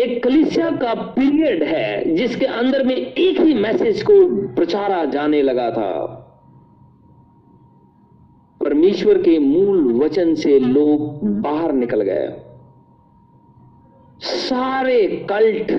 एक 0.00 0.22
कलिसिया 0.24 0.70
का 0.70 0.94
पीरियड 0.94 1.62
है 1.62 2.14
जिसके 2.14 2.46
अंदर 2.46 2.84
में 2.84 2.96
एक 2.96 3.40
ही 3.40 3.54
मैसेज 3.54 4.02
को 4.02 4.14
प्रचारा 4.54 5.04
जाने 5.04 5.42
लगा 5.42 5.70
था। 5.70 6.16
परमेश्वर 8.60 9.18
के 9.18 9.38
मूल 9.38 9.92
वचन 10.04 10.34
से 10.34 10.58
लोग 10.58 11.20
बाहर 11.42 11.72
निकल 11.72 12.02
गए। 12.02 12.28
सारे 14.20 15.26
कल्ट 15.30 15.72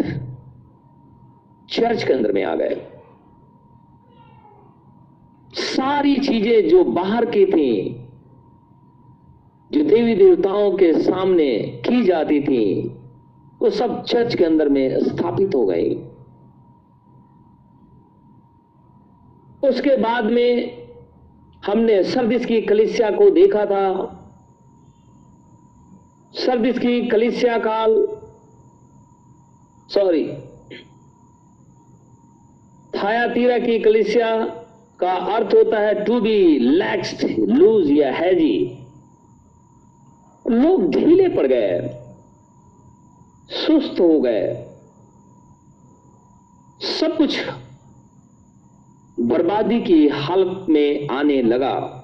चर्च 1.70 2.04
के 2.04 2.14
अंदर 2.14 2.32
में 2.32 2.44
आ 2.44 2.56
गए। 2.56 2.88
सारी 5.54 6.16
चीज़ें 6.16 6.70
जो 6.70 6.84
बाहर 6.84 7.26
की 7.26 7.46
थी, 7.46 7.94
जो 9.72 9.84
देवी 9.84 10.16
देवताओं 10.16 10.72
के 10.72 10.94
सामने 10.94 11.58
की 11.58 12.04
जाती 12.04 12.42
थी, 12.42 12.88
वो 13.62 13.70
सब 13.70 14.04
चर्च 14.04 14.36
के 14.36 14.46
अंदर 14.46 14.70
में 14.70 15.00
स्थापित 15.00 15.56
हो 15.56 15.66
गई। 15.66 15.96
उसके 19.70 19.98
बाद 19.98 20.26
में 20.26 20.82
हमने 21.66 22.04
सर्दिस 22.04 22.46
की 22.46 22.62
कलिसिया 22.62 23.12
को 23.12 23.30
देखा 23.30 23.66
था। 23.66 24.18
सर्दिस 26.34 26.80
की 26.80 27.08
कलिसिया 27.08 27.58
काल 27.58 28.21
सॉरी। 29.94 30.24
थायातीरा 32.94 33.58
की 33.60 33.80
कलिसिया 33.80 34.30
का 35.00 35.12
अर्थ 35.36 35.56
होता 35.56 35.80
है 35.80 36.04
टू 36.06 36.20
बी 36.22 36.60
लैक्स्ड 36.60 37.24
लूज 37.40 37.92
या 37.92 38.12
हैजी। 38.12 38.78
लोग 40.46 40.90
ढीले 40.92 41.28
पड़ 41.30 41.48
गए, 41.48 41.80
सुस्त 43.50 44.00
हो 44.00 44.20
गए। 44.22 44.68
सब 46.82 47.18
कुछ 47.18 47.40
बर्बादी 49.20 49.80
की 49.82 50.08
हालत 50.08 50.66
में 50.70 51.08
आने 51.10 51.42
लगा। 51.42 51.98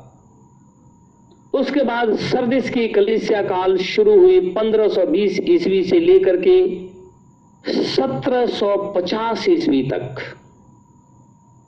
उसके 1.54 1.84
बाद 1.84 2.16
सर्दिस 2.16 2.70
की 2.70 2.88
कलिसिया 2.88 3.42
काल 3.42 3.78
शुरू 3.78 4.20
हुई 4.20 4.40
1520 4.54 5.40
ईस्वी 5.50 5.84
से 5.84 6.00
लेकर 6.00 6.38
के 6.42 6.87
1750 7.70 9.50
ईस्वी 9.50 9.84
तक 9.84 10.16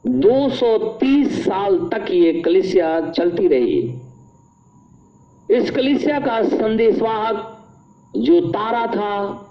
230 0.06 1.46
साल 1.46 1.90
तक 1.94 2.06
ये 2.12 2.34
कलिसिया 2.34 3.10
चलती 3.10 3.48
रही। 3.48 4.02
इस 5.52 5.72
कलिसिया 5.72 6.20
का 6.20 6.44
संदेशवाहक 6.44 7.66
जो 8.18 8.40
तारा 8.42 8.88
था, 8.88 9.48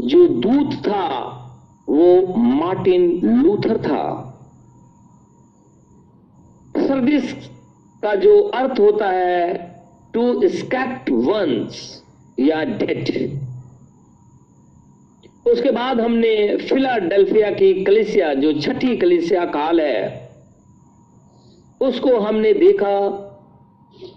जो 0.00 0.28
दूत 0.28 0.74
था, 0.74 1.08
वो 1.88 2.34
मार्टिन 2.36 3.20
लूथर 3.24 3.78
था। 3.78 4.24
सर्विस 6.76 7.32
का 8.02 8.14
जो 8.14 8.40
अर्थ 8.40 8.80
होता 8.80 9.06
है 9.06 9.58
टू 10.14 10.48
स्कैक्ट 10.48 11.10
वंस 11.10 12.02
या 12.40 12.64
डेट 12.64 13.40
उसके 15.48 15.70
बाद 15.70 16.00
हमने 16.00 16.56
फिलाडेल्फिया 16.56 17.50
की 17.50 17.84
कलिसिया, 17.84 18.34
जो 18.34 18.52
छठी 18.52 18.96
कलिसिया 18.96 19.44
काल 19.44 19.80
है, 19.80 20.28
उसको 21.80 22.18
हमने 22.18 22.52
देखा। 22.52 23.24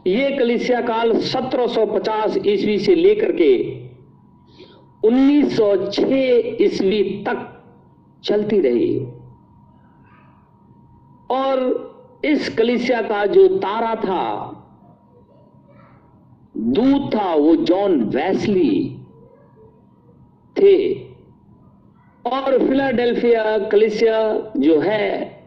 ये 0.07 0.37
कलिसिया 0.37 0.81
काल 0.81 1.11
1750 1.11 2.37
ईस्वी 2.47 2.79
से 2.79 2.95
लेकर 2.95 3.31
के 3.31 3.81
1906 5.07 6.57
ईस्वी 6.61 7.03
तक 7.03 7.63
चलती 8.23 8.59
रही। 8.59 8.99
और 11.31 11.91
इस 12.25 12.49
कलिसिया 12.49 13.01
का 13.01 13.25
जो 13.25 13.47
तारा 13.47 13.95
था, 13.95 14.57
दूत 16.57 17.15
था 17.15 17.35
वो 17.35 17.55
जॉन 17.55 18.03
वैसली 18.03 18.97
थे। 20.59 21.00
और 22.25 22.67
फिलाडेल्फिया, 22.67 23.57
कलिसिया 23.57 24.51
जो 24.57 24.79
है, 24.79 25.37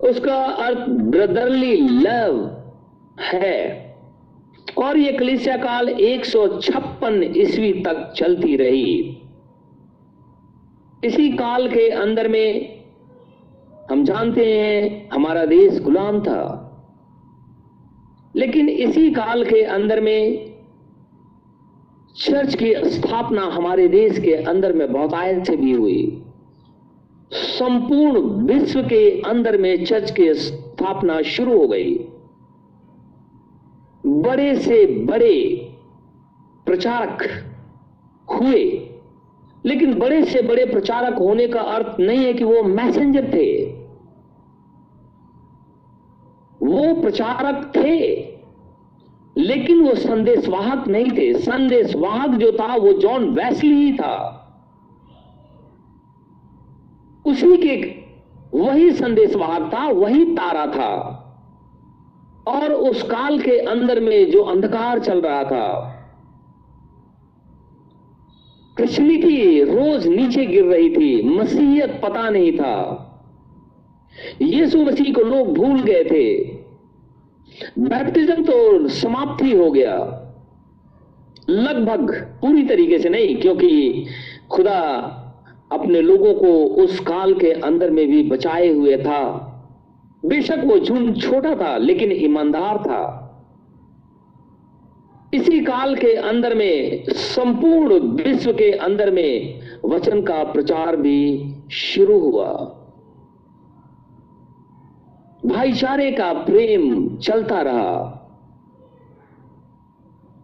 उसका 0.00 0.44
अर्थ 0.44 0.78
ब्रदरली 0.88 1.76
लव 1.76 2.62
है। 3.20 3.88
और 4.78 4.98
ये 4.98 5.12
कलिसिया 5.12 5.56
काल 5.56 5.88
156 5.88 7.22
ईस्वी 7.36 7.72
तक 7.72 8.12
चलती 8.16 8.56
रही। 8.56 9.18
इसी 11.04 11.32
काल 11.32 11.68
के 11.68 11.90
अंदर 11.90 12.28
में, 12.28 12.80
हम 13.90 14.04
जानते 14.04 14.60
हैं, 14.60 15.10
हमारा 15.12 15.44
देश 15.44 15.80
गुलाम 15.80 16.20
था। 16.20 16.64
लेकिन 18.36 18.68
इसी 18.68 19.10
काल 19.10 19.44
के 19.44 19.62
अंदर 19.62 20.00
में 20.00 20.47
चर्च 22.24 22.54
की 22.54 22.74
स्थापना 22.74 23.42
हमारे 23.42 23.88
देश 23.88 24.18
के 24.18 24.34
अंदर 24.34 24.72
में 24.72 24.92
बहुतायत 24.92 25.46
से 25.46 25.56
भी 25.56 25.72
हुई। 25.72 26.22
संपूर्ण 27.32 28.20
विश्व 28.20 28.82
के 28.82 29.20
अंदर 29.20 29.58
में 29.58 29.84
चर्च 29.84 30.10
की 30.10 30.34
स्थापना 30.34 31.22
शुरू 31.22 31.58
हो 31.58 31.68
गई। 31.68 31.98
बड़े 34.06 34.54
से 34.54 34.86
बड़े 34.86 35.68
प्रचारक 36.66 37.44
हुए। 38.30 38.90
लेकिन 39.66 39.94
बड़े 39.94 40.24
से 40.24 40.42
बड़े 40.42 40.64
प्रचारक 40.64 41.18
होने 41.18 41.48
का 41.48 41.60
अर्थ 41.60 42.00
नहीं 42.00 42.18
है 42.18 42.32
कि 42.32 42.44
वो 42.44 42.62
मैसेंजर 42.62 43.30
थे। 43.34 43.64
वो 46.62 47.00
प्रचारक 47.02 47.72
थे। 47.76 48.27
लेकिन 49.38 49.88
वो 49.88 49.94
संदेशवाहक 49.94 50.88
नहीं 50.88 51.10
थे। 51.10 51.38
संदेशवाहक 51.38 52.30
जो 52.30 52.52
था, 52.52 52.76
वो 52.76 52.92
जॉन 52.92 53.30
वैसली 53.30 53.74
ही 53.74 53.92
था। 53.92 54.34
उसी 57.26 57.56
के 57.56 57.98
वही 58.58 58.90
संदेशवाहक 58.90 59.74
था, 59.74 59.88
वही 59.88 60.24
तारा 60.24 60.66
था। 60.66 61.24
और 62.48 62.72
उस 62.72 63.02
काल 63.02 63.38
के 63.38 63.58
अंदर 63.58 64.00
में 64.00 64.30
जो 64.30 64.42
अंधकार 64.42 64.98
चल 64.98 65.20
रहा 65.20 65.44
था 65.44 65.94
थी 69.08 69.62
रोज 69.64 70.06
नीचे 70.06 70.46
गिर 70.46 70.64
रही 70.64 70.90
थी 70.90 71.28
मसीहत 71.28 72.00
पता 72.02 72.30
नहीं 72.30 72.52
था। 72.52 73.04
यीशु 74.42 74.82
मसीह 74.82 75.12
को 75.12 75.20
लोग 75.20 75.54
भूल 75.54 75.82
गए 75.82 76.04
थे। 76.04 76.57
बैप्टिज्म 77.78 78.44
तो 78.44 78.88
समाप्त 78.88 79.44
ही 79.44 79.56
हो 79.56 79.70
गया। 79.70 80.24
लगभग 81.48 82.12
पूरी 82.40 82.64
तरीके 82.64 82.98
से 82.98 83.08
नहीं, 83.08 83.36
क्योंकि 83.36 84.06
खुदा 84.50 84.80
अपने 85.72 86.00
लोगों 86.00 86.34
को 86.34 86.64
उस 86.64 87.00
काल 87.00 87.34
के 87.34 87.52
अंदर 87.52 87.90
में 87.90 88.08
भी 88.08 88.22
बचाए 88.22 88.68
हुए 88.68 88.96
था। 88.96 89.44
बेशक 90.26 90.58
वो 90.64 90.78
झुंड 90.78 91.16
छोटा 91.16 91.54
था, 91.54 91.76
लेकिन 91.76 92.12
ईमानदार 92.12 92.78
था। 92.78 93.24
इसी 95.34 95.60
काल 95.60 95.94
के 95.96 96.14
अंदर 96.14 96.54
में, 96.54 97.04
संपूर्ण 97.08 97.98
विश्व 97.98 98.52
के 98.52 98.70
अंदर 98.72 99.10
में 99.10 99.60
वचन 99.84 100.22
का 100.22 100.44
प्रचार 100.44 100.96
भी 100.96 101.54
शुरू 101.70 102.18
हुआ। 102.18 102.74
भाईचारे 105.48 106.10
का 106.12 106.32
प्रेम 106.32 107.16
चलता 107.16 107.60
रहा। 107.62 108.14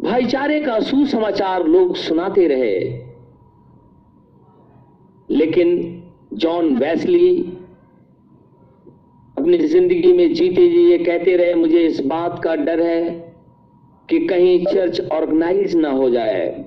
भाईचारे 0.03 0.61
का 0.61 0.81
सुसमाचार 0.81 1.67
लोग 1.67 1.97
सुनाते 1.97 2.47
रहे। 2.49 2.79
लेकिन 5.31 6.03
जॉन 6.35 6.77
वैसली 6.77 7.39
अपनी 9.39 9.59
ज़िंदगी 9.59 10.13
में 10.13 10.35
जीते 10.35 10.69
जी 10.69 10.91
ये 10.91 10.99
कहते 10.99 11.37
रहे, 11.37 11.55
मुझे 11.55 11.79
इस 11.79 12.01
बात 12.01 12.41
का 12.45 12.55
डर 12.57 12.81
है 12.81 13.11
कि 14.09 14.27
कहीं 14.27 14.67
चर्च 14.67 15.01
ऑर्गेनाइज 15.13 15.75
ना 15.77 15.91
हो 15.91 16.11
जाए। 16.11 16.65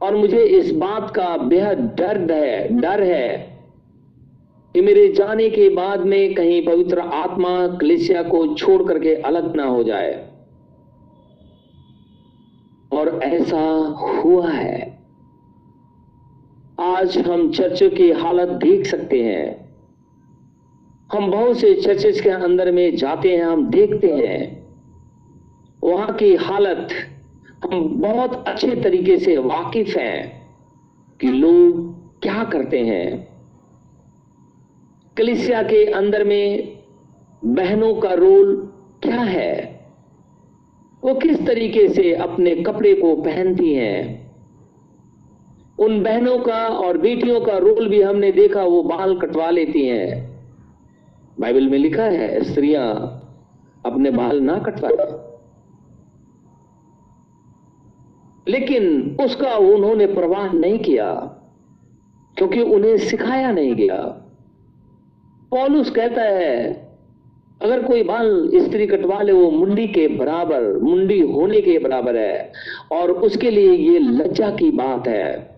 और 0.00 0.16
मुझे 0.16 0.42
इस 0.42 0.72
बात 0.72 1.10
का 1.10 1.36
बेहद 1.36 1.78
दर्द 1.78 2.30
है, 2.30 2.80
डर 2.80 3.02
है 3.02 3.55
कि 4.76 4.82
मेरे 4.82 5.08
जाने 5.08 5.50
के 5.50 5.68
बाद 5.68 6.00
में 6.00 6.34
कहीं 6.34 6.66
पवित्र 6.66 6.98
आत्मा 6.98 7.66
कलिसिया 7.66 8.22
को 8.22 8.54
छोड़ 8.54 8.82
करके 8.82 9.14
अलग 9.14 9.56
ना 9.56 9.64
हो 9.64 9.82
जाए। 9.82 10.30
और 12.92 13.20
ऐसा 13.22 13.60
हुआ 14.24 14.50
है। 14.50 14.98
आज 16.80 17.18
हम 17.18 17.52
चर्चों 17.52 17.90
की 17.90 18.10
हालत 18.10 18.48
देख 18.48 18.86
सकते 18.86 19.22
हैं। 19.22 19.74
हम 21.12 21.30
बहुत 21.30 21.58
से 21.58 21.74
चर्चेस 21.74 22.20
के 22.20 22.30
अंदर 22.30 22.72
में 22.72 22.96
जाते 22.96 23.36
हैं, 23.36 23.44
हम 23.44 23.70
देखते 23.70 24.10
हैं। 24.10 24.68
वहाँ 25.84 26.14
की 26.14 26.34
हालत 26.34 26.88
हम 27.64 28.00
बहुत 28.00 28.44
अच्छे 28.48 28.76
तरीके 28.76 29.18
से 29.18 29.36
वाकिफ 29.36 29.96
हैं 29.96 30.46
कि 31.20 31.28
लोग 31.28 31.94
क्या 32.20 32.44
करते 32.44 32.80
हैं। 32.80 33.35
कलिसिया 35.18 35.62
के 35.62 35.84
अंदर 35.84 36.24
में 36.24 36.78
बहनों 37.44 37.94
का 37.94 38.12
रोल 38.12 38.72
क्या 39.02 39.20
है? 39.20 39.80
वो 41.04 41.14
किस 41.14 41.46
तरीके 41.46 41.88
से 41.88 42.14
अपने 42.14 42.54
कपड़े 42.54 42.94
को 42.94 43.16
पहनती 43.16 43.74
हैं? 43.74 44.26
उन 45.78 46.02
बहनों 46.02 46.38
का 46.38 46.66
और 46.66 46.98
बेटियों 46.98 47.40
का 47.40 47.56
रोल 47.56 47.88
भी 47.88 48.02
हमने 48.02 48.32
देखा, 48.32 48.62
वो 48.62 48.82
बाल 48.82 49.18
कटवा 49.18 49.50
लेती 49.50 49.86
हैं। 49.86 50.36
बाइबल 51.40 51.68
में 51.68 51.78
लिखा 51.78 52.04
है, 52.04 52.44
स्त्रियाँ 52.44 52.94
अपने 53.86 54.10
बाल 54.10 54.40
ना 54.40 54.58
कटवाए। 54.58 55.26
लेकिन 58.48 59.16
उसका 59.20 59.54
उन्होंने 59.54 60.06
प्रवाह 60.06 60.52
नहीं 60.52 60.78
किया, 60.78 61.14
क्योंकि 62.36 62.60
उन्हें 62.60 62.98
सिखाया 62.98 63.52
नहीं 63.52 63.74
गया। 63.74 64.25
पॉलुस 65.50 65.90
कहता 65.90 66.22
है, 66.22 66.86
अगर 67.62 67.82
कोई 67.82 68.02
बाल 68.02 68.50
स्त्री 68.54 68.86
कटवा 68.86 69.22
ले, 69.22 69.32
वो 69.32 69.50
मुंडी 69.50 69.86
के 69.86 70.08
बराबर, 70.08 70.78
मुंडी 70.78 71.20
होने 71.20 71.60
के 71.60 71.78
बराबर 71.78 72.16
है 72.16 72.52
और 72.92 73.10
उसके 73.10 73.50
लिए 73.50 73.72
ये 73.72 73.98
लज्जा 73.98 74.50
की 74.50 74.70
बात 74.70 75.08
है। 75.08 75.56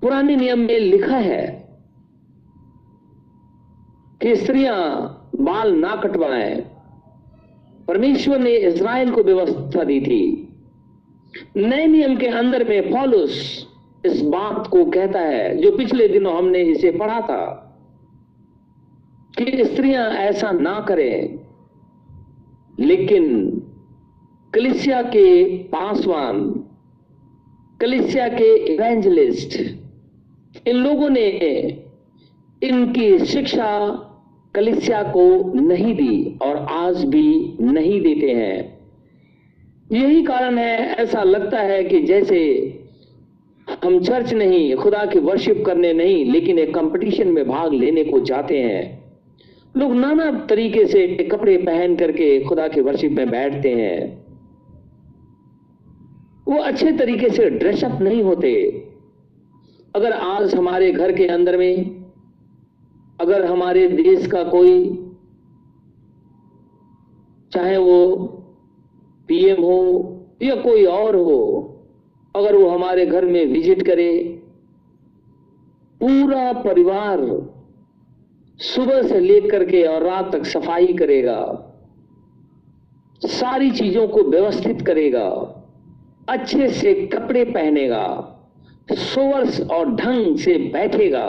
पुराने 0.00 0.36
नियम 0.36 0.58
में 0.58 0.78
लिखा 0.78 1.16
है 1.16 1.68
कि 4.22 4.36
स्त्रियाँ 4.36 4.78
बाल 5.40 5.72
ना 5.72 5.96
कटवाएँ। 5.96 6.60
परमेश्वर 7.88 8.38
ने 8.38 8.50
इज़राइल 8.50 9.10
को 9.10 9.22
व्यवस्था 9.22 9.84
दी 9.84 10.00
थी। 10.00 10.48
नए 11.56 11.86
नियम 11.86 12.16
के 12.16 12.26
अंदर 12.26 12.68
में 12.68 12.90
पॉलुस 12.90 13.66
इस 14.06 14.22
बात 14.22 14.66
को 14.66 14.84
कहता 14.84 15.20
है, 15.20 15.56
जो 15.56 15.76
पिछले 15.76 16.08
दिनों 16.08 16.38
हमने 16.38 16.58
इसे 16.58 16.90
पढ़ा 16.90 17.20
था। 17.20 17.63
कि 19.38 19.64
स्त्रियाँ 19.64 20.10
ऐसा 20.10 20.50
ना 20.50 20.78
करें, 20.80 21.38
लेकिन 22.80 23.24
कलिसिया 24.54 25.02
के 25.02 25.44
पासवान, 25.58 26.42
कलिसिया 27.80 28.28
के 28.28 28.54
इवेंजलिस्ट, 28.74 29.56
इन 30.68 30.76
लोगों 30.76 31.08
ने 31.10 31.26
इनकी 32.62 33.18
शिक्षा 33.18 33.70
कलिसिया 34.54 35.02
को 35.02 35.26
नहीं 35.60 35.94
दी 35.94 36.38
और 36.42 36.56
आज 36.56 37.04
भी 37.04 37.56
नहीं 37.60 38.00
देते 38.02 38.30
हैं। 38.30 38.78
यही 39.92 40.22
कारण 40.22 40.58
है, 40.58 40.76
ऐसा 40.94 41.22
लगता 41.22 41.60
है 41.60 41.84
कि 41.84 42.02
जैसे 42.02 42.38
हम 43.84 43.98
चर्च 44.00 44.32
नहीं, 44.34 44.74
खुदा 44.76 45.04
की 45.06 45.18
वर्शिप 45.18 45.62
करने 45.66 45.92
नहीं, 45.92 46.24
लेकिन 46.24 46.58
एक 46.58 46.74
कंपटीशन 46.74 47.28
में 47.28 47.48
भाग 47.48 47.72
लेने 47.72 48.04
को 48.04 48.20
जाते 48.20 48.58
हैं। 48.58 49.03
लोग 49.76 49.92
नाना 49.92 50.46
तरीके 50.46 50.86
से 50.86 51.06
कपड़े 51.06 51.56
पहन 51.56 51.96
करके 51.96 52.44
खुदा 52.44 52.68
के 52.68 52.80
वर्शिप 52.80 53.12
में 53.12 53.30
बैठते 53.30 53.74
हैं। 53.74 54.24
वो 56.48 56.58
अच्छे 56.58 56.92
तरीके 56.92 57.28
से 57.28 57.50
ड्रेसअप 57.50 58.02
नहीं 58.02 58.22
होते। 58.22 58.52
अगर 59.96 60.12
आज 60.12 60.54
हमारे 60.54 60.92
घर 60.92 61.12
के 61.12 61.26
अंदर 61.26 61.56
में, 61.56 62.04
अगर 63.20 63.44
हमारे 63.44 63.88
देश 63.88 64.26
का 64.26 64.44
कोई, 64.44 65.10
चाहे 67.52 67.76
वो 67.76 68.16
पीएम 69.28 69.62
हो 69.62 69.80
या 70.42 70.54
कोई 70.54 70.84
और 70.84 71.16
हो, 71.16 71.70
अगर 72.36 72.56
वो 72.56 72.68
हमारे 72.68 73.06
घर 73.06 73.24
में 73.24 73.46
विज़िट 73.46 73.82
करे, 73.86 74.40
पूरा 76.00 76.52
परिवार 76.52 77.20
सुबह 78.60 79.02
से 79.02 79.20
लेकर 79.20 79.64
के 79.64 79.82
और 79.82 80.02
रात 80.02 80.32
तक 80.32 80.44
सफ़ाई 80.46 80.92
करेगा। 80.92 81.40
सारी 83.22 83.70
चीज़ों 83.70 84.06
को 84.08 84.22
व्यवस्थित 84.22 84.80
करेगा। 84.86 85.28
अच्छे 86.28 86.68
से 86.68 86.94
कपड़े 87.14 87.44
पहनेगा। 87.44 88.06
सोवर्स 88.92 89.60
और 89.60 89.94
ढंग 89.96 90.36
से 90.36 90.56
बैठेगा। 90.72 91.26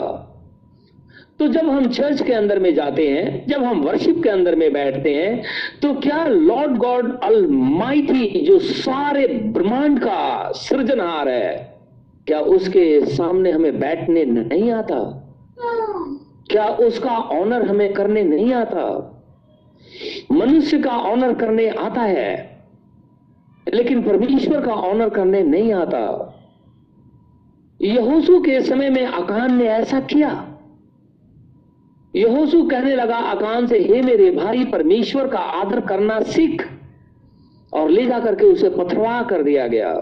तो 1.38 1.46
जब 1.48 1.68
हम 1.68 1.88
चर्च 1.88 2.22
के 2.22 2.32
अंदर 2.32 2.58
में 2.58 2.74
जाते 2.74 3.08
हैं, 3.08 3.46
जब 3.46 3.64
हम 3.64 3.80
वर्शिप 3.80 4.22
के 4.22 4.28
अंदर 4.28 4.54
में 4.54 4.72
बैठते 4.72 5.14
हैं 5.14 5.42
तो 5.82 5.92
क्या 5.94 6.26
लॉर्ड 6.26 6.76
गॉड 6.76 7.20
अलमाइटी 7.20 8.40
जो 8.40 8.58
सारे 8.58 9.26
ब्रह्मांड 9.26 9.98
का 10.00 10.52
सृजनहार 10.52 11.28
है, 11.28 11.78
क्या 12.26 12.40
उसके 12.40 13.04
सामने 13.06 13.50
हमें 13.50 13.78
बैठने 13.80 14.24
नहीं 14.24 14.70
आता? 14.72 15.25
क्या 16.50 16.66
उसका 16.66 17.10
ऑनर 17.10 17.68
हमें 17.68 17.92
करने 17.92 18.22
नहीं 18.22 18.54
आता? 18.54 19.12
मनुष्य 20.32 20.78
का 20.78 20.90
ऑनर 20.90 21.34
करने 21.34 21.68
आता 21.68 22.00
है, 22.00 22.58
लेकिन 23.74 24.02
परमेश्वर 24.02 24.60
का 24.60 24.72
ऑनर 24.72 25.08
करने 25.08 25.42
नहीं 25.42 25.72
आता। 25.72 26.32
यहोसू 27.82 28.40
के 28.40 28.60
समय 28.60 28.90
में 28.90 29.06
अकान 29.06 29.58
ने 29.58 29.64
ऐसा 29.64 30.00
किया। 30.00 30.58
यहोसू 32.16 32.68
कहने 32.68 32.96
लगा, 32.96 33.16
अकान 33.16 33.66
से, 33.66 33.78
हे 33.78 34.02
मेरे 34.02 34.30
भाई, 34.30 34.64
परमेश्वर 34.64 35.28
का 35.28 35.38
आदर 35.38 35.80
करना 35.80 36.20
सीख। 36.20 36.68
और 37.72 37.90
ले 37.90 38.06
जाकर 38.06 38.34
के 38.34 38.46
उसे 38.46 38.70
पथरवा 38.70 39.22
कर 39.22 39.42
दिया 39.42 39.68
गया। 39.68 39.92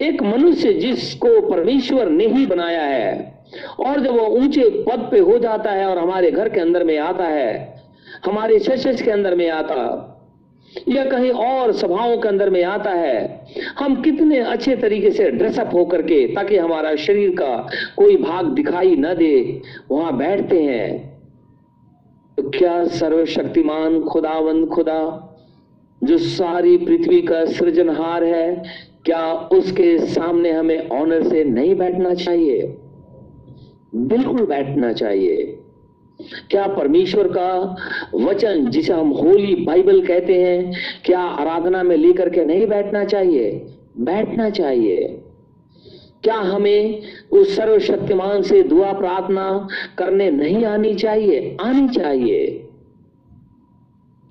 एक 0.00 0.22
मनुष्य 0.22 0.72
जिसको 0.72 1.50
परमेश्वर 1.50 2.08
ने 2.08 2.26
ही 2.26 2.46
बनाया 2.46 2.82
है 2.82 3.39
और 3.80 4.00
जब 4.00 4.10
वो 4.10 4.26
ऊँचे 4.26 4.84
पद 4.88 5.08
पे 5.10 5.18
हो 5.18 5.38
जाता 5.38 5.70
है 5.70 5.86
और 5.86 5.98
हमारे 5.98 6.30
घर 6.30 6.48
के 6.48 6.60
अंदर 6.60 6.84
में 6.84 6.98
आता 6.98 7.24
है, 7.24 7.82
हमारे 8.24 8.58
चर्च 8.58 9.02
के 9.02 9.10
अंदर 9.10 9.34
में 9.34 9.50
आता, 9.50 10.06
या 10.88 11.04
कहीं 11.04 11.30
और 11.30 11.72
सभाओं 11.72 12.16
के 12.18 12.28
अंदर 12.28 12.50
में 12.50 12.62
आता 12.64 12.90
है, 12.90 13.46
हम 13.78 14.02
कितने 14.02 14.38
अच्छे 14.38 14.76
तरीके 14.76 15.10
से 15.10 15.30
ड्रेसअप 15.30 15.74
होकर 15.74 16.02
के, 16.02 16.26
ताकि 16.26 16.56
हमारा 16.56 16.94
शरीर 16.96 17.30
का 17.30 17.68
कोई 17.96 18.16
भाग 18.16 18.46
दिखाई 18.46 18.96
न 18.96 19.14
दे, 19.14 19.62
वहाँ 19.90 20.16
बैठते 20.16 20.62
हैं। 20.62 21.18
तो 22.38 22.50
क्या 22.50 22.84
सर्वशक्तिमान 22.84 24.00
खुदावंद 24.02 24.68
खुदा, 24.68 25.26
जो 26.04 26.18
सारी 26.18 26.76
पृथ्वी 26.76 27.22
का 27.22 27.44
सृजनहार 27.44 28.24
है, 28.24 28.62
क्या 29.04 29.32
उसके 29.32 29.98
सामने 29.98 30.50
हमें 30.50 30.88
ऑनर 30.88 31.22
से 31.22 31.44
नहीं 31.44 31.74
बैठना 31.74 32.14
चाहिए? 32.14 32.79
बिल्कुल 33.94 34.46
बैठना 34.46 34.92
चाहिए। 34.92 35.58
क्या 36.50 36.66
परमेश्वर 36.66 37.28
का 37.28 37.76
वचन, 38.14 38.70
जिसे 38.70 38.92
हम 38.92 39.08
होली 39.08 39.54
बाइबल 39.54 40.06
कहते 40.06 40.42
हैं, 40.42 40.72
क्या 41.04 41.20
आराधना 41.20 41.82
में 41.82 41.96
लेकर 41.96 42.28
के 42.28 42.44
नहीं 42.44 42.66
बैठना 42.66 43.04
चाहिए? 43.04 43.66
बैठना 43.98 44.50
चाहिए। 44.50 45.22
क्या 46.22 46.34
हमें 46.34 47.02
उस 47.32 47.56
सर्वशक्तिमान 47.56 48.42
से 48.42 48.62
दुआ 48.62 48.92
प्रार्थना 48.92 49.68
करने 49.98 50.30
नहीं 50.30 50.64
आनी 50.64 50.94
चाहिए? 50.94 51.56
आनी 51.60 51.88
चाहिए। 51.88 52.68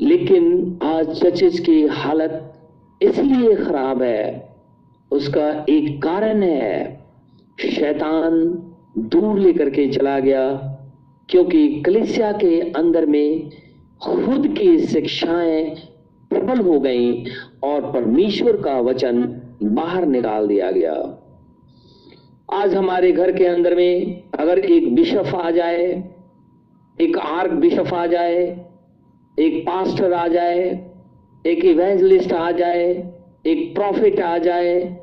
लेकिन 0.01 0.79
आज 0.83 1.21
चर्चेस 1.21 1.59
की 1.59 1.87
हालत 1.87 2.53
इसलिए 3.01 3.55
खराब 3.55 4.01
है। 4.01 4.55
उसका 5.11 5.65
एक 5.69 6.01
कारण 6.01 6.43
है, 6.43 6.99
शैतान 7.59 8.65
दूर 8.99 9.39
लेकर 9.39 9.69
के 9.69 9.87
चला 9.87 10.19
गया, 10.19 10.51
क्योंकि 11.29 11.81
कलिसिया 11.81 12.31
के 12.31 12.59
अंदर 12.59 13.05
में 13.05 13.49
खुद 14.01 14.47
की 14.47 14.77
शिक्षाएँ 14.79 15.75
प्रबल 16.29 16.59
हो 16.59 16.79
गई 16.79 17.25
और 17.63 17.91
परमेश्वर 17.91 18.57
का 18.57 18.79
वचन 18.79 19.21
बाहर 19.63 20.05
निकाल 20.05 20.47
दिया 20.47 20.71
गया। 20.71 20.93
आज 22.53 22.75
हमारे 22.75 23.11
घर 23.11 23.31
के 23.31 23.45
अंदर 23.45 23.75
में 23.75 24.23
अगर 24.39 24.59
एक 24.59 24.95
बिशप 24.95 25.35
आ 25.35 25.51
जाए, 25.51 26.13
एक 27.01 27.17
आर्क 27.17 27.51
बिशप 27.51 27.93
आ 27.93 28.05
जाए, 28.05 28.67
एक 29.39 29.65
पास्टर 29.67 30.13
आ 30.13 30.27
जाए, 30.27 30.87
एक 31.45 31.65
इवेंजलिस्ट 31.65 32.33
आ 32.33 32.51
जाए, 32.51 33.13
एक 33.45 33.75
प्रॉफिट 33.75 34.19
आ 34.19 34.37
जाए, 34.37 34.99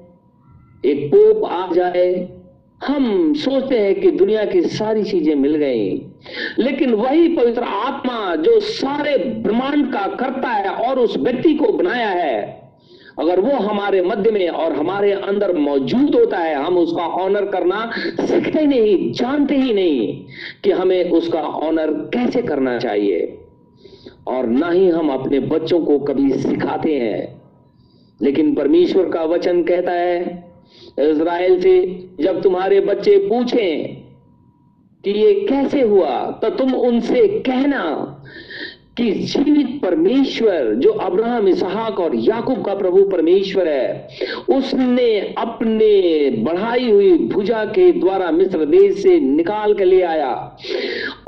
एक 0.84 1.06
पोप 1.08 1.44
आ 1.44 1.72
जाए 1.72 2.35
हम 2.80 3.32
सोचते 3.34 3.78
हैं 3.78 3.94
कि 3.94 4.10
दुनिया 4.10 4.44
की 4.44 4.60
सारी 4.62 5.02
चीज़ें 5.04 5.34
मिल 5.34 5.54
गई, 5.56 5.90
लेकिन 6.58 6.92
वही 6.94 7.28
पवित्र 7.36 7.62
आत्मा 7.62 8.34
जो 8.36 8.58
सारे 8.60 9.16
ब्रह्मांड 9.16 9.92
का 9.92 10.06
करता 10.16 10.48
है 10.48 10.70
और 10.70 10.98
उस 10.98 11.16
व्यक्ति 11.16 11.54
को 11.54 11.72
बनाया 11.72 12.08
है, 12.08 12.42
अगर 13.18 13.40
वो 13.40 13.56
हमारे 13.58 14.02
मध्य 14.02 14.30
में 14.30 14.48
और 14.48 14.72
हमारे 14.72 15.12
अंदर 15.12 15.56
मौजूद 15.56 16.14
होता 16.14 16.38
है, 16.38 16.54
हम 16.56 16.76
उसका 16.78 17.06
ऑनर 17.22 17.44
करना 17.44 17.90
सीखते 17.96 18.60
ही 18.60 18.66
नहीं, 18.66 19.12
जानते 19.12 19.56
ही 19.56 19.72
नहीं 19.74 20.24
कि 20.64 20.70
हमें 20.72 21.10
उसका 21.10 21.40
ऑनर 21.40 21.92
कैसे 22.14 22.42
करना 22.42 22.78
चाहिए। 22.78 23.38
और 24.28 24.46
ना 24.46 24.70
ही 24.70 24.88
हम 24.88 25.10
अपने 25.10 25.40
बच्चों 25.40 25.80
को 25.80 25.98
कभी 25.98 26.32
सिखाते 26.32 26.94
हैं, 26.94 27.40
लेकिन 28.20 28.54
परमेश्वर 28.54 29.10
का 29.10 29.24
वचन 29.24 29.62
कहता 29.62 29.92
है 29.92 30.44
इज़राइल 30.98 31.60
से 31.60 31.78
जब 32.20 32.42
तुम्हारे 32.42 32.80
बच्चे 32.80 33.16
पूछें 33.28 34.06
कि 35.04 35.10
ये 35.10 35.32
कैसे 35.48 35.80
हुआ 35.82 36.14
तो 36.42 36.50
तुम 36.50 36.74
उनसे 36.74 37.26
कहना 37.40 37.82
कि 38.96 39.10
जीवित 39.12 39.80
परमेश्वर, 39.82 40.72
जो 40.74 40.90
अब्राहम, 40.90 41.48
इसहाक 41.48 41.98
और 42.00 42.14
याकूब 42.16 42.64
का 42.64 42.74
प्रभु 42.74 43.02
परमेश्वर 43.02 43.68
है, 43.68 44.08
उसने 44.48 45.34
अपने 45.38 46.30
बढ़ाई 46.44 46.90
हुई 46.90 47.18
भुजा 47.28 47.64
के 47.64 47.90
द्वारा 47.92 48.30
मिस्र 48.30 48.64
देश 48.66 49.02
से 49.02 49.18
निकाल 49.20 49.74
के 49.74 49.84
ले 49.84 50.00
आया 50.02 50.32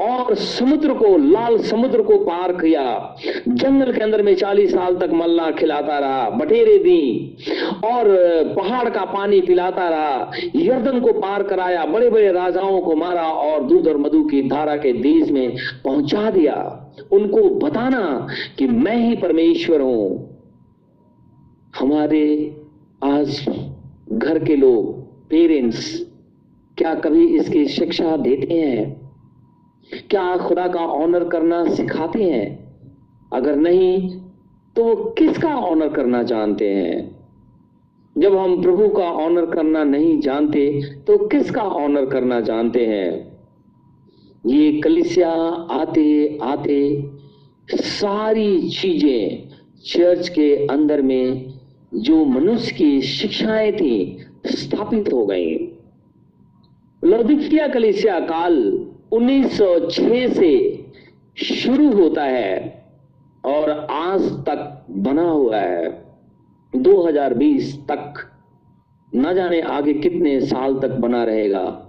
और 0.00 0.34
समुद्र 0.34 0.94
को, 0.94 1.16
लाल 1.18 1.58
समुद्र 1.58 2.02
को 2.02 2.16
पार 2.18 2.52
किया। 2.52 3.16
जंगल 3.48 3.92
के 3.92 4.00
अंदर 4.00 4.22
में 4.22 4.34
चालीस 4.34 4.72
साल 4.72 4.96
तक 4.96 5.12
मल्ला 5.12 5.50
खिलाता 5.50 5.98
रहा, 5.98 6.28
बटेरे 6.30 6.78
दी 6.78 7.36
और 7.84 8.14
पहाड़ 8.56 8.88
का 8.88 9.04
पानी 9.04 9.40
पिलाता 9.40 9.88
रहा, 9.88 10.30
यर्दन 10.56 11.00
को 11.00 11.12
पार 11.20 11.42
कराया 11.42 11.84
बड़े 11.86 12.10
बड़े 12.10 12.32
राजाओं 12.32 12.80
को 12.80 12.96
मारा 12.96 13.22
और 13.22 13.62
दूध 13.64 13.88
और 13.88 13.96
मधु 13.98 14.24
की 14.24 14.42
धारा 14.48 14.76
के 14.76 14.92
देश 14.92 15.30
में 15.30 15.56
पहुँचा 15.84 16.30
दिया। 16.30 16.84
उनको 17.12 17.48
बताना 17.50 18.28
कि 18.58 18.66
मैं 18.66 18.96
ही 18.96 19.16
परमेश्वर 19.16 19.80
हूँ। 19.80 20.38
हमारे 21.78 22.56
आज 23.04 23.46
घर 24.12 24.44
के 24.44 24.56
लोग, 24.56 25.02
पेरेंट्स, 25.28 26.06
क्या 26.78 26.94
कभी 26.94 27.26
इसकी 27.26 27.64
शिक्षा 27.66 28.16
देते 28.16 28.54
हैं? 28.54 29.10
क्या 30.10 30.36
खुदा 30.36 30.68
का 30.68 30.80
ऑनर 30.80 31.24
करना 31.24 31.64
सिखाते 31.68 32.22
हैं? 32.22 32.74
अगर 33.32 33.56
नहीं 33.56 34.20
तो 34.76 34.84
वो 34.84 34.94
किसका 34.94 35.56
ऑनर 35.56 35.88
करना 35.88 36.22
जानते 36.22 36.68
हैं? 36.68 37.18
जब 38.18 38.36
हम 38.36 38.62
प्रभु 38.62 38.88
का 38.88 39.04
ऑनर 39.04 39.46
करना 39.46 39.84
नहीं 39.84 40.20
जानते 40.20 40.82
तो 41.06 41.18
किसका 41.18 41.62
ऑनर 41.62 42.06
करना 42.06 42.40
जानते 42.40 42.86
हैं? 42.86 43.37
ये 44.46 44.80
कलिसिया 44.80 45.30
आते 45.70 46.38
आते 46.42 47.10
सारी 47.70 48.70
चीज़ें 48.70 49.48
चर्च 49.84 50.28
के 50.28 50.66
अंदर 50.66 51.02
में 51.02 51.54
जो 51.94 52.24
मनुष्य 52.24 52.74
की 52.74 53.02
शिक्षाएँ 53.02 53.72
थी, 53.72 54.26
स्थापित 54.46 55.12
हो 55.12 55.26
गई। 55.26 55.54
लौदिकिया 57.04 57.68
कलिसिया 57.68 58.20
काल 58.20 58.86
1906 59.12 60.28
से 60.28 60.86
शुरू 61.36 61.92
होता 61.92 62.24
है 62.24 62.84
और 63.44 63.70
आज 63.90 64.22
तक 64.22 64.86
बना 64.90 65.30
हुआ 65.30 65.56
है। 65.56 66.04
2020 66.76 67.76
तक, 67.76 68.14
न 69.14 69.34
जाने 69.34 69.60
आगे 69.60 69.92
कितने 69.92 70.40
साल 70.40 70.74
तक 70.74 70.88
बना 70.88 71.24
रहेगा। 71.24 71.84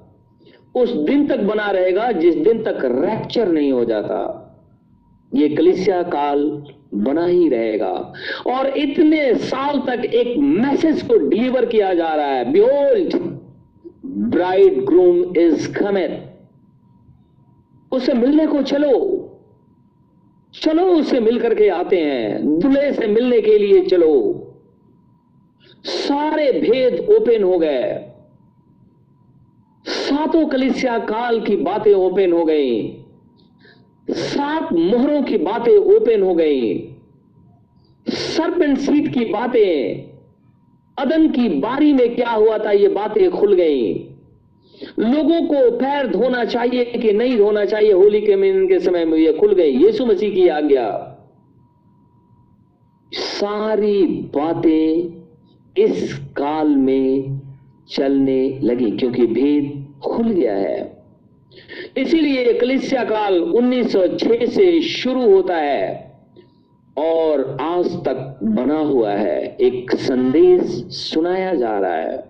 उस 0.75 0.93
दिन 0.93 1.27
तक 1.27 1.37
बना 1.37 1.71
रहेगा 1.71 2.11
जिस 2.11 2.35
दिन 2.35 2.63
तक 2.63 2.79
रैप्चर 2.85 3.47
नहीं 3.47 3.71
हो 3.71 3.85
जाता। 3.85 4.45
ये 5.35 5.49
कलिसिया 5.49 6.03
काल 6.03 6.63
बना 6.93 7.25
ही 7.25 7.49
रहेगा। 7.49 8.13
और 8.47 8.67
इतने 8.77 9.35
साल 9.35 9.79
तक 9.79 10.05
एक 10.05 10.37
मैसेज 10.37 11.01
को 11.01 11.29
डिलीवर 11.29 11.65
किया 11.65 11.93
जा 11.93 12.09
रहा 12.09 12.25
है। 12.25 12.51
Behold 12.51 13.15
bride 14.05 14.85
groom 14.85 15.35
is 15.37 15.77
coming 15.77 16.17
उससे 17.91 18.13
मिलने 18.13 18.47
को 18.47 18.61
चलो। 18.61 19.15
चलो 20.53 20.83
उसे 20.83 21.19
मिल 21.19 21.39
करके 21.39 21.69
आते 21.69 21.97
हैं। 21.97 22.59
दूल्हे 22.59 22.93
से 22.93 23.07
मिलने 23.07 23.41
के 23.41 23.57
लिए 23.57 23.85
चलो। 23.85 24.45
सारे 25.83 26.51
भेद 26.51 27.09
ओपन 27.09 27.43
हो 27.43 27.59
गए। 27.59 28.08
सातों 30.09 30.45
कलिसिया 30.45 30.97
काल 30.99 31.39
की 31.41 31.55
बातें 31.55 31.93
ओपन 31.93 32.31
हो 32.31 32.43
गई। 32.45 32.97
सात 34.09 34.73
मोहरों 34.73 35.21
की 35.23 35.37
बातें 35.37 35.77
ओपन 35.77 36.21
हो 36.21 36.33
गई। 36.35 36.79
सर्पेंट 38.07 38.77
सीट 38.77 39.13
की 39.13 39.25
बातें, 39.25 40.03
अदन 40.97 41.27
की 41.29 41.47
बारी 41.49 41.93
में 41.93 42.15
क्या 42.15 42.31
हुआ 42.31 42.57
था, 42.57 42.71
ये 42.71 42.87
बातें 42.87 43.29
खुल 43.31 43.53
गई। 43.53 43.93
लोगों 44.99 45.41
को 45.45 45.71
पैर 45.71 46.07
धोना 46.07 46.45
चाहिए 46.45 46.85
कि 46.85 47.11
नहीं 47.11 47.37
धोना 47.37 47.65
चाहिए, 47.65 47.91
होली 47.91 48.21
के 48.21 48.35
महीने 48.35 48.67
के 48.67 48.79
समय 48.79 49.05
में 49.05 49.17
ये 49.17 49.33
खुल 49.33 49.53
गई। 49.53 49.71
यीशु 49.71 50.05
मसीह 50.05 50.33
की 50.33 50.47
आज्ञा। 50.47 50.87
सारी 53.11 54.03
बातें 54.35 55.13
इस 55.83 56.13
काल 56.37 56.67
में 56.67 57.41
चलने 57.89 58.59
लगी, 58.63 58.91
क्योंकि 58.91 59.25
भेद 59.25 59.78
खुल 60.03 60.29
गया 60.29 60.55
है। 60.55 61.03
इसीलिए 61.97 62.53
कलिसिया 62.53 63.03
काल 63.03 63.39
1906 63.39 64.45
से 64.45 64.81
शुरू 64.81 65.31
होता 65.31 65.55
है 65.55 66.13
और 66.97 67.57
आज 67.61 67.85
तक 67.85 68.39
बना 68.43 68.79
हुआ 68.79 69.11
है। 69.11 69.57
एक 69.61 69.95
संदेश 69.95 70.61
सुनाया 70.89 71.53
जा 71.53 71.79
रहा 71.79 71.95
है। 71.95 72.29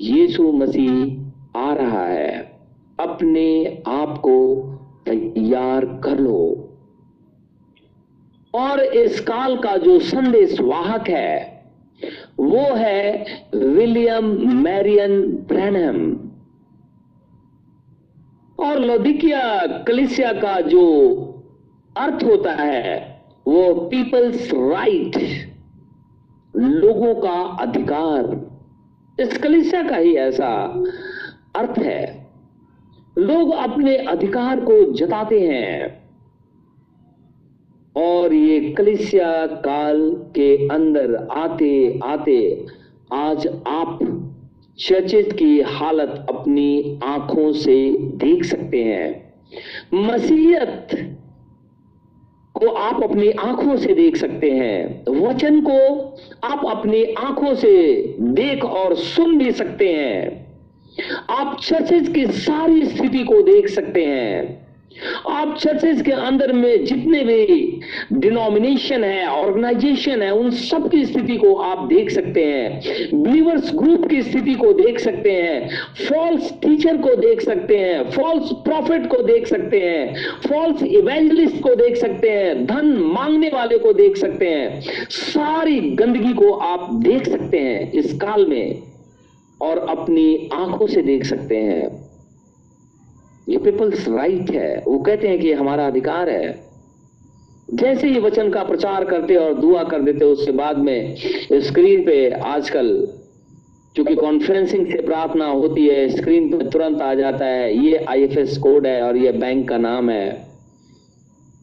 यीशु 0.00 0.52
मसीह 0.52 1.22
आ 1.58 1.74
रहा 1.74 2.06
है। 2.06 2.58
अपने 3.00 3.82
आप 3.86 4.18
को 4.18 4.62
तैयार 5.06 5.84
कर 5.84 6.18
लो। 6.18 6.62
और 8.54 8.80
इस 8.80 9.20
काल 9.20 9.56
का 9.56 9.76
जो 9.76 9.98
संदेश 9.98 10.60
वाहक 10.60 11.08
है, 11.08 11.64
वो 12.40 12.74
है 12.74 13.26
विलियम 13.54 14.56
मैरियन 14.62 15.22
ब्रैनम 15.22 16.25
और 18.58 18.78
लोदिकिया 18.78 19.66
कलिसिया 19.66 20.32
का 20.32 20.60
जो 20.60 20.84
अर्थ 21.96 22.24
होता 22.24 22.52
है, 22.52 23.22
वो 23.48 23.74
पीपल्स 23.74 24.50
राइट 24.54 25.16
लोगों 26.56 27.14
का 27.14 27.56
अधिकार। 27.60 28.50
इस 29.20 29.38
कलिसिया 29.38 29.82
का 29.82 29.96
ही 29.96 30.16
ऐसा 30.16 30.82
अर्थ 31.56 31.78
है। 31.78 32.26
लोग 33.18 33.54
अपने 33.54 33.96
अधिकार 33.96 34.60
को 34.60 34.92
जताते 34.92 35.40
हैं। 35.40 36.06
और 37.96 38.32
ये 38.32 38.72
कलिसिया 38.72 39.46
काल 39.46 40.10
के 40.10 40.68
अंदर 40.68 41.28
आते 41.32 42.00
आते 42.04 42.66
आज 43.12 43.62
आप 43.66 43.98
चर्चित 44.78 45.32
की 45.32 45.60
हालत 45.60 46.26
अपनी 46.28 47.00
आँखों 47.04 47.52
से 47.52 47.90
देख 47.98 48.44
सकते 48.44 48.84
हैं। 48.84 49.34
मसीहत 49.94 50.88
को 52.54 52.66
आप 52.66 53.02
अपनी 53.02 53.30
आँखों 53.30 53.76
से 53.76 53.94
देख 53.94 54.16
सकते 54.16 54.50
हैं। 54.50 55.04
वचन 55.08 55.60
को 55.60 55.98
आप 56.44 56.66
अपनी 56.66 57.04
आँखों 57.04 57.54
से 57.54 58.02
देख 58.20 58.64
और 58.64 58.94
सुन 58.94 59.38
भी 59.38 59.52
सकते 59.52 59.88
हैं। 59.88 60.46
आप 61.30 61.60
चर्चित 61.62 62.14
की 62.14 62.26
सारी 62.26 62.86
स्थिति 62.86 63.24
को 63.24 63.42
देख 63.42 63.68
सकते 63.68 64.04
हैं। 64.04 64.65
आप 65.28 65.58
चर्चेज 65.58 66.02
के 66.02 66.12
अंदर 66.12 66.52
में 66.52 66.84
जितने 66.84 67.24
भी 67.24 67.80
डिनोमिनेशन 68.12 69.04
है 69.04 69.26
ऑर्गेनाइजेशन 69.26 70.22
है, 70.22 70.30
उन 70.34 70.50
सब 70.50 70.90
की 70.90 71.04
स्थिति 71.04 71.36
को 71.36 71.54
आप 71.54 71.86
देख 71.86 72.10
सकते 72.10 72.44
हैं। 72.44 72.80
बिलीवर्स 73.22 73.72
ग्रुप 73.74 74.08
की 74.08 74.22
स्थिति 74.22 74.54
को 74.54 74.72
देख 74.72 74.98
सकते 74.98 75.32
हैं। 75.32 75.68
फॉल्स 76.08 76.52
टीचर 76.52 76.96
को 76.96 77.14
देख 77.16 77.40
सकते 77.40 77.76
हैं। 77.76 78.10
फॉल्स 78.10 78.52
प्रॉफिट 78.52 79.06
को 79.06 79.22
देख 79.22 79.46
सकते 79.46 79.80
हैं। 79.80 80.14
फॉल्स 80.48 80.82
इवेंजलिस्ट 80.82 81.62
को 81.62 81.74
देख 81.74 81.96
सकते 81.96 82.30
हैं। 82.30 82.66
धन 82.66 82.86
मांगने 82.86 83.50
वाले 83.54 83.78
को 83.78 83.92
देख 83.92 84.16
सकते 84.16 84.48
हैं। 84.48 84.80
सारी 85.10 85.80
गंदगी 85.80 86.34
को 86.34 86.52
आप 86.52 86.94
देख 86.94 87.28
सकते 87.28 87.58
हैं 87.58 87.92
इस 87.92 88.12
काल 88.12 88.46
में 88.46 88.82
और 89.60 89.78
अपनी 89.78 90.48
आँखों 90.54 90.86
से 90.86 91.02
देख 91.02 91.24
सकते 91.24 91.56
हैं। 91.56 92.05
ये 93.48 93.58
पीपल्स 93.58 94.08
राइट 94.08 94.50
है। 94.50 94.82
वो 94.86 94.98
कहते 94.98 95.28
हैं 95.28 95.38
कि 95.38 95.52
हमारा 95.52 95.86
अधिकार 95.86 96.30
है। 96.30 96.66
जैसे 97.74 98.08
ही 98.08 98.20
वचन 98.20 98.50
का 98.50 98.62
प्रचार 98.64 99.04
करते 99.04 99.36
और 99.36 99.54
दुआ 99.54 99.82
कर 99.84 100.02
देते, 100.02 100.24
उसके 100.24 100.52
बाद 100.52 100.78
में 100.78 101.16
स्क्रीन 101.52 102.04
पे 102.04 102.30
आजकल 102.30 103.08
क्योंकि 103.94 104.14
कॉन्फ्रेंसिंग 104.14 104.86
से 104.86 105.02
प्रार्थना 105.02 105.46
होती 105.46 105.86
है 105.86 106.08
स्क्रीन 106.08 106.48
पे 106.48 106.70
तुरंत 106.70 107.00
आ 107.00 107.14
जाता 107.14 107.46
है, 107.46 107.86
ये 107.86 107.96
आईएफएस 107.96 108.58
कोड 108.58 108.86
है 108.86 109.02
और 109.02 109.16
ये 109.16 109.32
बैंक 109.32 109.68
का 109.68 109.78
नाम 109.78 110.10
है। 110.10 110.46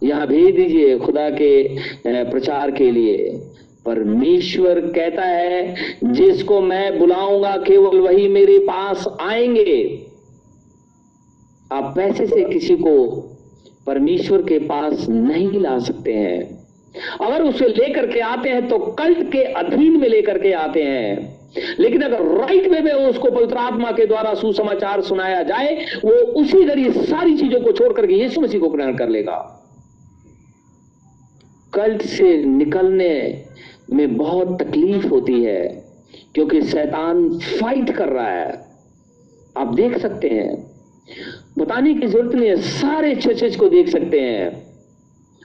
यहाँ 0.04 0.28
भेज 0.28 0.56
दीजिए 0.56 0.98
खुदा 1.00 1.30
के 1.30 1.78
प्रचार 2.08 2.72
के 2.72 2.92
लिए। 2.92 3.42
परमेश्वर 3.86 4.80
कहता 4.80 5.22
है, 5.22 5.76
जिसको 6.04 6.62
मैं 6.62 7.00
बुलाऊँगा, 7.00 7.58
केवल 7.58 8.00
वही 8.00 8.28
मेरे 8.28 8.60
पास 8.60 9.18
आएँगे। 9.22 10.03
आप 11.74 11.94
पैसे 11.96 12.26
से 12.28 12.44
किसी 12.44 12.76
को 12.76 12.96
परमेश्वर 13.88 14.42
के 14.42 14.60
पास 14.60 15.08
नहीं 15.10 15.60
ला 15.60 15.78
सकते 15.80 16.14
हैं। 16.14 16.42
अगर 17.22 17.44
उसे 17.44 17.68
लेकर 17.68 18.08
के 18.08 18.20
आते 18.20 18.50
हैं 18.50 18.68
तो 18.68 18.78
कल्ट 18.78 19.32
के 19.32 19.44
अधीन 19.44 20.00
में 20.00 20.08
लेकर 20.10 20.38
के 20.38 20.52
आते 20.54 20.84
हैं। 20.84 21.42
लेकिन 21.80 22.02
अगर 22.02 22.22
राइट 22.40 22.68
वे 22.68 22.80
में 22.80 22.92
उसको 22.94 23.32
पवित्र 23.32 23.58
आत्मा 23.58 23.92
के 23.92 24.06
द्वारा 24.06 24.34
सुसमाचार 24.34 25.02
सुनाया 25.02 25.44
जाए, 25.44 25.76
वो 26.06 26.12
उसी 26.12 26.64
ज़रिए 26.66 26.92
सारी 26.92 27.38
चीज़ों 27.38 27.62
को 27.62 27.72
छोड़ 27.72 27.92
करके 27.94 28.14
यीशु 28.14 28.42
मसीह 28.42 28.60
को 28.60 28.70
ग्रहण 28.70 28.96
कर 28.96 29.10
लेगा। 29.10 29.38
कल्ट 31.74 32.02
से 32.02 32.38
निकलने 32.46 33.44
में 33.94 34.16
बहुत 34.18 34.62
तकलीफ़ 34.62 35.08
होती 35.08 35.44
है, 35.44 35.84
क्योंकि 36.36 36.62
शैतान 36.62 37.30
फाइट 37.40 37.90
कर 37.90 38.10
रहा 38.10 38.30
है। 38.30 38.66
आप 39.58 39.74
देख 39.74 39.98
सकते 39.98 40.30
हैं 40.30 40.52
बताने 41.58 41.94
की 41.94 42.08
ज़रूरत 42.08 42.36
नहीं 42.36 42.50
है 42.50 42.56
सारे 42.58 43.16
चर्चेज 43.16 43.56
को 43.56 43.68
देख 43.70 43.90
सकते 43.90 44.20
हैं। 44.20 44.62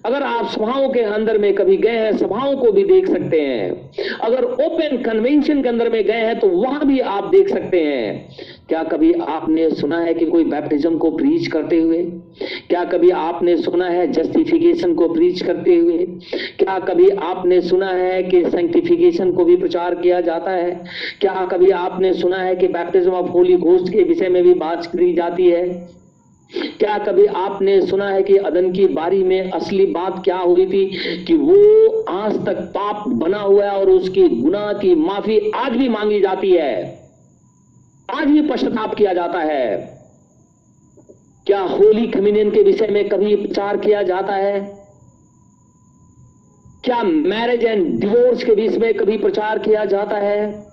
अगर 0.04 0.22
आप 0.22 0.46
सभाओं 0.50 0.88
के 0.88 1.00
अंदर 1.00 1.38
में 1.38 1.52
कभी 1.54 1.76
गए 1.76 1.90
हैं, 1.90 2.16
सभाओं 2.16 2.56
को 2.56 2.70
भी 2.72 2.84
देख 2.84 3.08
सकते 3.08 3.40
हैं। 3.40 3.90
अगर 4.20 4.44
ओपन 4.44 4.96
कन्वेंशन 4.96 5.62
के 5.62 5.68
अंदर 5.68 5.90
में 5.92 6.02
गए 6.04 6.12
हैं 6.12 6.38
तो 6.40 6.48
वहाँ 6.48 6.86
भी 6.86 6.98
आप 7.00 7.24
देख 7.24 7.48
सकते 7.48 7.80
हैं। 7.80 8.28
क्या 8.68 8.82
कभी 8.82 9.12
आपने 9.12 9.68
सुना 9.70 9.98
है 9.98 10.14
कि 10.14 10.26
कोई 10.26 10.44
बैप्टिज्म 10.44 10.98
को 10.98 11.10
प्रीच 11.10 11.46
करते 11.46 11.80
हुए? 11.80 12.02
क्या 12.68 12.84
कभी 12.84 13.10
आपने 13.10 13.56
सुना 13.56 13.88
है 13.88 14.06
जस्टिफिकेशन 14.12 14.94
को 14.94 15.08
प्रीच 15.08 15.42
करते 15.42 15.76
हुए? 15.76 15.98
क्या 16.58 16.78
कभी 16.78 17.08
आपने 17.10 17.60
सुना 17.60 17.90
है 17.90 18.22
कि 18.22 18.44
सेंटिफिकेशन 18.44 19.32
को 19.32 19.44
भी 19.44 19.56
प्रचार 19.56 19.94
किया 19.94 20.20
जाता 20.20 20.50
है? 20.50 20.70
क्या 21.20 21.46
कभी 21.46 21.70
आपने 21.70 22.14
सुना 22.14 22.36
है 22.36 22.56
कि 22.56 22.68
बैप्टिज्म 22.68 23.10
ऑफ़ 23.10 23.30
होली 23.30 23.56
घोस्ट 23.56 23.92
के 23.92 24.02
विषय 24.02 24.28
में 24.28 24.42
भी 24.42 24.54
बात 24.54 24.86
करी 24.86 25.12
जाती 25.14 25.50
है? 25.50 25.97
क्या 26.56 26.98
कभी 26.98 27.26
आपने 27.26 27.86
सुना 27.86 28.08
है 28.10 28.22
कि 28.22 28.36
अदन 28.36 28.72
की 28.72 28.86
बारी 28.86 29.24
में 29.24 29.50
असली 29.50 29.86
बात 29.86 30.24
क्या 30.24 30.38
हुई 30.38 30.66
थी? 30.66 30.86
कि 31.24 31.34
वो 31.34 32.00
आज 32.02 32.46
तक 32.46 32.54
पाप 32.54 33.08
बना 33.08 33.38
हुआ 33.38 33.64
है 33.64 33.70
और 33.70 33.90
उसकी 33.90 34.28
गुनाह 34.28 34.72
की 34.72 34.94
माफ़ी 34.94 35.50
आज 35.50 35.72
भी 35.72 35.88
मांगी 35.88 36.20
जाती 36.20 36.52
है। 36.52 37.00
आज 38.14 38.26
भी 38.26 38.40
पश्चाताप 38.40 38.94
किया 38.94 39.12
जाता 39.12 39.38
है। 39.38 39.98
क्या 41.46 41.60
होली 41.60 42.06
कम्युनियन 42.06 42.50
के 42.50 42.62
विषय 42.62 42.86
में 42.86 43.08
कभी 43.08 43.36
प्रचार 43.36 43.76
किया 43.76 44.02
जाता 44.02 44.34
है? 44.34 44.60
क्या 46.84 47.02
मैरिज 47.02 47.64
एंड 47.64 48.00
डिवोर्स 48.00 48.44
के 48.44 48.52
विषय 48.52 48.78
में 48.78 48.94
कभी 48.94 49.18
प्रचार 49.18 49.58
किया 49.58 49.84
जाता 49.84 50.16
है? 50.16 50.66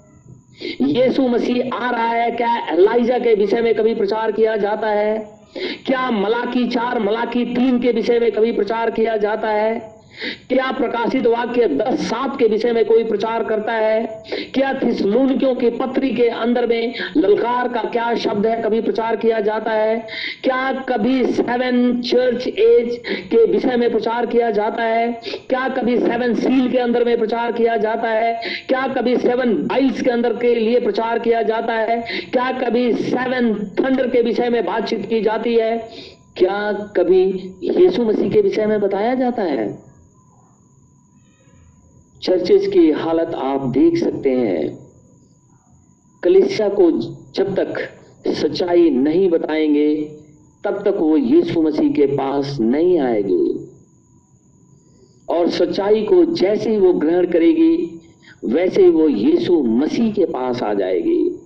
यीशु 0.82 1.28
मसीह 1.28 1.76
आ 1.76 1.92
रहा 1.92 2.08
है, 2.08 2.32
क्या 2.32 2.68
एलाइजा 2.70 3.20
के 3.20 3.36
विषय 3.36 3.62
में 3.62 3.76
कभी 3.76 3.96
प्रचार 3.96 4.32
किया 4.32 4.58
जाता 4.58 4.88
है? 4.88 5.35
क्या 5.58 6.12
मलाकी 6.12 6.68
चार 6.68 7.00
मलाकी 7.00 7.46
तीन 7.46 7.80
के 7.80 7.91
विषय 7.91 8.20
में 8.20 8.32
कभी 8.32 8.52
प्रचार 8.52 8.89
किया 8.91 9.18
जाता 9.18 9.48
है? 9.48 9.94
क्या 10.49 10.71
प्रकाशित 10.71 11.25
वाक्य 11.28 11.67
दस 11.67 11.99
सात 11.99 12.39
के 12.39 12.45
विषय 12.45 12.71
में 12.71 12.86
कोई 12.86 13.04
प्रचार 13.04 13.43
करता 13.43 13.73
है? 13.73 14.23
क्या 14.54 14.73
थिसलूनियों 14.73 15.56
की 15.56 15.69
पत्री 15.69 16.10
के 16.10 16.28
अंदर 16.28 16.67
में 16.67 16.93
ललकार 17.17 17.67
का 17.67 17.82
क्या 17.82 18.15
शब्द 18.15 18.45
है 18.45 18.62
कभी 18.62 18.82
प्रचार 18.82 19.15
किया 19.15 19.39
जाता 19.39 19.71
है? 19.71 20.08
क्या 20.43 20.71
कभी 20.71 21.25
सेवन 21.25 22.01
चर्च 22.01 22.47
एज 22.47 23.01
के 23.08 23.45
विषय 23.45 23.75
में 23.75 23.91
प्रचार 23.91 24.25
किया 24.25 24.51
जाता 24.51 24.84
है? 24.84 25.12
क्या 25.49 25.67
कभी 25.67 25.97
सेवन 25.97 26.36
सील 26.36 26.71
के 26.71 26.78
अंदर 26.78 27.04
में 27.04 27.17
प्रचार 27.17 27.51
किया 27.51 27.78
जाता 27.78 28.10
है? 28.10 28.34
क्या 28.67 28.88
कभी 28.88 29.17
सेवन 29.17 29.54
बाइल्स 29.54 30.01
के 30.01 30.12
अंदर 30.12 30.34
के 30.34 30.56
लिए 30.56 30.80
प्रचार 30.80 31.19
किया 31.19 31.41
जाता 31.41 31.73
है? 31.73 32.01
क्या 32.34 32.51
कभी 32.51 32.93
सेवन 32.93 33.54
थंडर 33.80 34.08
के 34.08 34.21
विषय 34.21 34.49
में 34.49 34.65
बातचीत 34.65 35.06
की 35.06 35.21
जाती 35.21 35.56
है? 35.56 35.78
क्या 36.38 36.71
कभी 36.97 37.23
यीशु 37.63 38.04
मसीह 38.04 38.32
के 38.32 38.41
विषय 38.41 38.65
में 38.65 38.82
बताया 38.82 39.15
जाता 39.15 39.41
है? 39.41 39.94
चर्चेज 42.21 42.67
की 42.67 42.91
हालत 42.91 43.28
आप 43.28 43.62
देख 43.62 43.97
सकते 43.97 44.30
हैं। 44.30 44.88
कलिसिया 46.23 46.69
को 46.69 46.91
जब 47.32 47.56
तक 47.56 47.73
सच्चाई 48.34 48.89
नहीं 48.89 49.30
बताएँगे, 49.30 50.17
तब 50.63 50.82
तक 50.82 50.97
वो 50.97 51.17
यीशु 51.17 51.62
मसीह 51.62 51.91
के 51.91 52.06
पास 52.06 52.60
नहीं 52.60 52.99
आएगी। 52.99 53.67
और 55.30 55.49
सच्चाई 55.49 56.04
को 56.04 56.25
जैसे 56.25 56.69
ही 56.69 56.78
वो 56.78 56.93
ग्रहण 56.93 57.28
करेगी, 57.28 58.01
वैसे 58.45 58.84
ही 58.84 58.89
वो 58.89 59.08
यीशु 59.08 59.63
मसीह 59.63 60.12
के 60.12 60.25
पास 60.25 60.63
आ 60.63 60.73
जाएगी। 60.73 61.39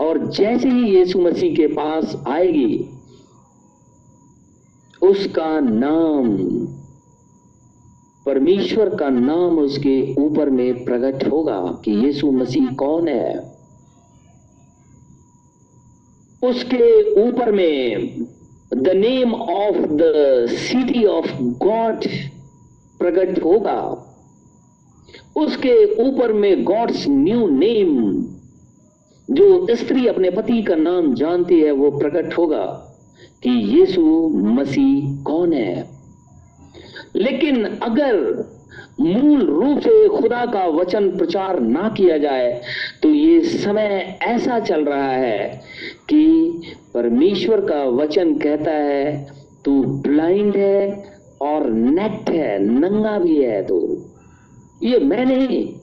और 0.00 0.30
जैसे 0.30 0.68
ही 0.68 0.96
यीशु 0.96 1.20
मसीह 1.20 1.54
के 1.54 1.66
पास 1.66 2.24
आएगी, 2.28 2.88
उसका 5.02 5.60
नाम 5.60 6.36
परमेश्वर 8.26 8.94
का 8.94 9.08
नाम 9.08 9.58
उसके 9.58 10.14
ऊपर 10.14 10.50
में 10.50 10.84
प्रकट 10.84 11.32
होगा 11.32 11.82
कि 11.84 11.90
यीशु 11.92 12.30
मसीह 12.30 12.66
कौन 12.66 13.08
है। 13.08 13.38
उसके 16.44 17.12
ऊपर 17.28 17.52
में 17.52 18.08
the 18.74 18.88
name 18.88 19.34
of 19.34 19.76
the 19.76 20.02
city 20.50 21.04
of 21.04 21.42
God 21.42 22.06
प्रकट 22.98 23.44
होगा। 23.44 24.08
उसके 25.36 25.94
ऊपर 26.02 26.32
में 26.32 26.64
गॉड्स 26.64 27.08
न्यू 27.08 27.48
नेम 27.48 28.22
जो 29.30 29.76
स्त्री 29.76 30.06
अपने 30.06 30.30
पति 30.30 30.62
का 30.62 30.74
नाम 30.74 31.14
जानती 31.14 31.60
है, 31.60 31.70
वो 31.70 31.90
प्रकट 31.90 32.38
होगा 32.38 32.66
कि 33.42 33.50
यीशु 33.50 34.28
मसीह 34.28 35.22
कौन 35.22 35.52
है। 35.52 35.91
लेकिन 37.16 37.64
अगर 37.64 38.44
मूल 39.00 39.42
रूप 39.46 39.78
से 39.78 40.08
खुदा 40.08 40.44
का 40.46 40.66
वचन 40.66 41.10
प्रचार 41.10 41.60
ना 41.60 41.88
किया 41.88 42.18
जाए 42.18 42.60
तो 43.02 43.08
ये 43.08 43.40
समय 43.40 44.18
ऐसा 44.22 44.58
चल 44.58 44.84
रहा 44.84 45.12
है 45.12 45.60
कि 46.08 46.62
परमेश्वर 46.94 47.60
का 47.60 47.84
वचन 47.84 48.34
कहता 48.34 48.70
है, 48.70 49.26
तू 49.64 49.82
ब्लाइंड 49.82 50.56
है 50.56 51.04
और 51.42 51.70
नेट 51.70 52.30
है, 52.30 52.58
नंगा 52.58 53.18
भी 53.18 53.42
है 53.42 53.62
तो. 53.62 54.08
ये 54.82 54.98
मैं 54.98 55.24
नहीं 55.26 55.74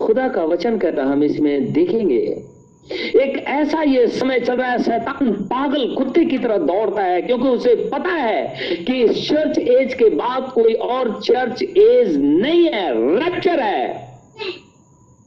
खुदा 0.00 0.28
का 0.28 0.44
वचन 0.44 0.78
कहता 0.78 1.04
हम 1.04 1.22
इसमें 1.22 1.72
देखेंगे। 1.72 2.41
एक 2.90 3.36
ऐसा 3.38 3.82
ये 3.82 4.06
समय 4.06 4.40
चल 4.40 4.56
रहा 4.56 4.70
है, 4.70 4.82
शैतान 4.82 5.32
पागल 5.32 5.94
कुत्ते 5.94 6.24
की 6.24 6.38
तरह 6.38 6.56
दौड़ता 6.58 7.02
है, 7.02 7.20
क्योंकि 7.22 7.48
उसे 7.48 7.74
पता 7.74 8.12
है 8.12 8.76
कि 8.84 9.08
चर्च 9.08 9.58
एज 9.58 9.94
के 9.94 10.08
बाद 10.10 10.50
कोई 10.54 10.74
और 10.74 11.20
चर्च 11.20 11.62
एज 11.62 12.16
नहीं 12.16 12.64
है 12.64 12.90
रैप्चर 13.18 13.60
है। 13.60 14.10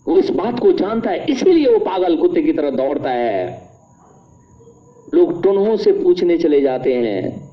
वो 0.08 0.18
इस 0.18 0.30
बात 0.30 0.60
को 0.60 0.72
जानता 0.72 1.10
है, 1.10 1.26
इसीलिए 1.26 1.72
वो 1.74 1.80
पागल 1.80 2.16
कुत्ते 2.18 2.42
की 2.44 2.54
तरह 2.54 2.70
दौड़ता 2.70 3.10
है। 3.10 3.64
लोग 5.14 5.42
टुनहों 5.44 5.76
से 5.78 5.92
पूछने 5.94 6.38
चले 6.38 6.62
जाते 6.62 6.94
हैं 6.94 7.45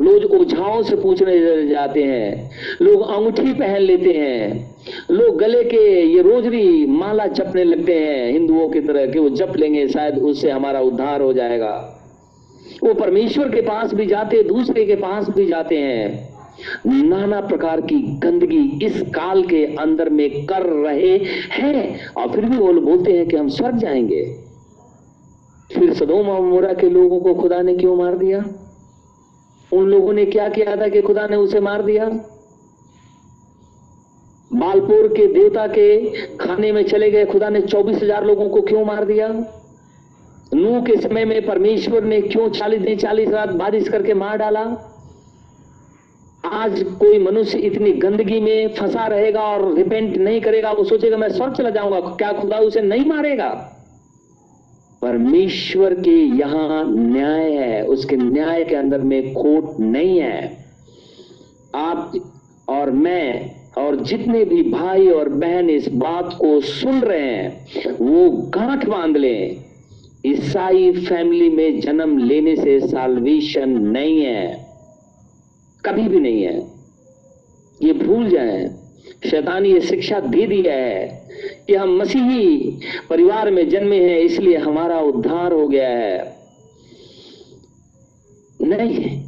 लोग 0.00 0.40
ओझाओं 0.40 0.82
से 0.82 0.96
पूछने 0.96 1.66
जाते 1.66 2.02
हैं। 2.02 2.50
लोग 2.82 3.10
अंगूठी 3.10 3.52
पहन 3.52 3.78
लेते 3.78 4.10
हैं। 4.10 4.76
लोग 5.10 5.38
गले 5.38 5.64
के 5.64 6.06
ये 6.06 6.22
रोजरी 6.22 6.86
माला 6.86 7.26
जपने 7.26 7.64
लगते 7.64 7.94
हैं। 7.94 8.32
हिंदुओं 8.32 8.68
की 8.68 8.80
तरह 8.80 9.06
कि 9.06 9.18
वो 9.18 9.28
जप 9.28 9.52
लेंगे, 9.56 9.88
शायद 9.88 10.18
उससे 10.18 10.50
हमारा 10.50 10.80
उद्धार 10.80 11.20
हो 11.20 11.32
जाएगा। 11.32 11.96
वो 12.84 12.94
परमेश्वर 12.94 13.48
के 13.48 13.60
पास 13.60 13.94
भी 13.94 14.06
जाते, 14.06 14.42
दूसरे 14.42 14.84
के 14.84 14.94
पास 14.94 15.28
भी 15.28 15.46
जाते 15.46 15.76
हैं। 15.76 16.34
नाना 16.86 17.40
प्रकार 17.40 17.80
की 17.80 17.94
गंदगी 17.94 18.86
इस 18.86 19.02
काल 19.02 19.42
के 19.42 19.64
अंदर 19.64 20.10
में 20.10 20.46
कर 20.46 20.62
रहे 20.62 21.16
हैं। 21.50 22.06
और 22.16 22.28
फिर 22.28 22.44
भी 22.44 22.56
वो 22.56 22.72
बोलते 22.72 23.12
हैं 23.12 23.28
कि 23.28 23.36
हम 23.36 23.48
स्वर्ग 23.48 23.76
जाएँगे। 23.76 24.34
फिर 25.74 25.94
सदोम 25.94 26.28
और 26.28 26.40
मोरा 26.40 26.72
के 26.72 26.90
लोगों 26.90 27.20
को 27.20 27.34
खुदा 27.34 27.62
ने 27.62 27.74
क्यों 27.74 27.96
मार 27.96 28.18
दिया? 28.18 28.66
उन 29.72 29.88
लोगों 29.88 30.12
ने 30.12 30.24
क्या 30.26 30.48
किया 30.48 30.76
था 30.76 30.88
कि 30.88 31.02
खुदा 31.02 31.26
ने 31.26 31.36
उसे 31.36 31.60
मार 31.60 31.82
दिया? 31.82 32.08
बालपुर 34.50 35.08
के 35.08 35.26
देवता 35.26 35.66
के 35.66 36.10
खाने 36.36 36.72
में 36.72 36.82
चले 36.84 37.10
गए। 37.10 37.24
खुदा 37.24 37.48
ने 37.48 37.60
चौबीस 37.60 38.02
हज़ार 38.02 38.24
लोगों 38.24 38.48
को 38.48 38.60
क्यों 38.60 38.84
मार 38.84 39.04
दिया? 39.04 39.28
नू 40.54 40.80
के 40.82 41.00
समय 41.00 41.24
में 41.24 41.46
परमेश्वर 41.46 42.04
ने 42.04 42.20
क्यों 42.20 42.48
चालीस 42.50 42.80
दिन, 42.80 42.96
चालीस 42.98 43.28
रात 43.28 43.48
बारिश 43.48 43.88
करके 43.88 44.14
मार 44.14 44.36
डाला? 44.36 44.62
आज 46.44 46.82
कोई 46.82 47.18
मनुष्य 47.18 47.58
इतनी 47.58 47.92
गंदगी 47.92 48.40
में 48.40 48.74
फंसा 48.74 49.06
रहेगा 49.06 49.40
और 49.40 49.74
रिपेंट 49.74 50.16
नहीं 50.16 50.40
करेगा, 50.40 50.72
वो 50.72 50.84
सोचेगा, 50.84 51.16
मैं 51.16 51.28
स्वर्ग 51.28 51.54
चला 51.54 51.70
जाऊँगा, 51.70 52.00
क्या 52.00 52.32
खुदा 52.32 52.58
उसे 52.58 52.80
नहीं 52.80 53.04
मारेगा? 53.06 53.76
परमेश्वर 55.02 55.94
के 55.94 56.38
यहाँ 56.38 56.94
न्याय 56.96 57.52
है, 57.52 57.86
उसके 57.86 58.16
न्याय 58.16 58.64
के 58.64 58.74
अंदर 58.74 58.98
में 58.98 59.34
खोट 59.34 59.80
नहीं 59.80 60.18
है। 60.18 60.64
आप 61.74 62.32
और 62.68 62.90
मैं 62.90 63.50
और 63.78 63.96
जितने 63.96 64.44
भी 64.44 64.62
भाई 64.62 65.08
और 65.08 65.28
बहन 65.28 65.70
इस 65.70 65.88
बात 65.88 66.36
को 66.40 66.60
सुन 66.60 67.00
रहे 67.00 67.20
हैं, 67.20 67.66
वो 68.00 68.30
गांठ 68.30 68.88
बाँध 68.88 69.16
लें। 69.16 69.64
ईसाई 70.26 70.92
फैमिली 70.92 71.50
में 71.50 71.80
जन्म 71.80 72.18
लेने 72.18 72.56
से 72.56 72.80
साल्वेशन 72.80 73.68
नहीं 73.68 74.20
है। 74.20 74.66
कभी 75.84 76.02
भी 76.02 76.20
नहीं 76.20 76.42
है। 76.42 76.60
ये 77.82 77.92
भूल 77.92 78.28
जाएँ। 78.28 78.79
शैतान 79.26 79.66
ये 79.66 79.80
शिक्षा 79.80 80.20
दे 80.20 80.46
दिया 80.46 80.74
है 80.74 81.28
कि 81.66 81.74
हम 81.74 81.96
मसीही 81.96 82.80
परिवार 83.10 83.50
में 83.50 83.68
जन्मे 83.68 83.98
हैं, 84.04 84.18
इसलिए 84.18 84.56
हमारा 84.56 85.00
उद्धार 85.00 85.52
हो 85.52 85.68
गया 85.68 85.88
है। 85.88 86.36
नहीं 88.62 89.20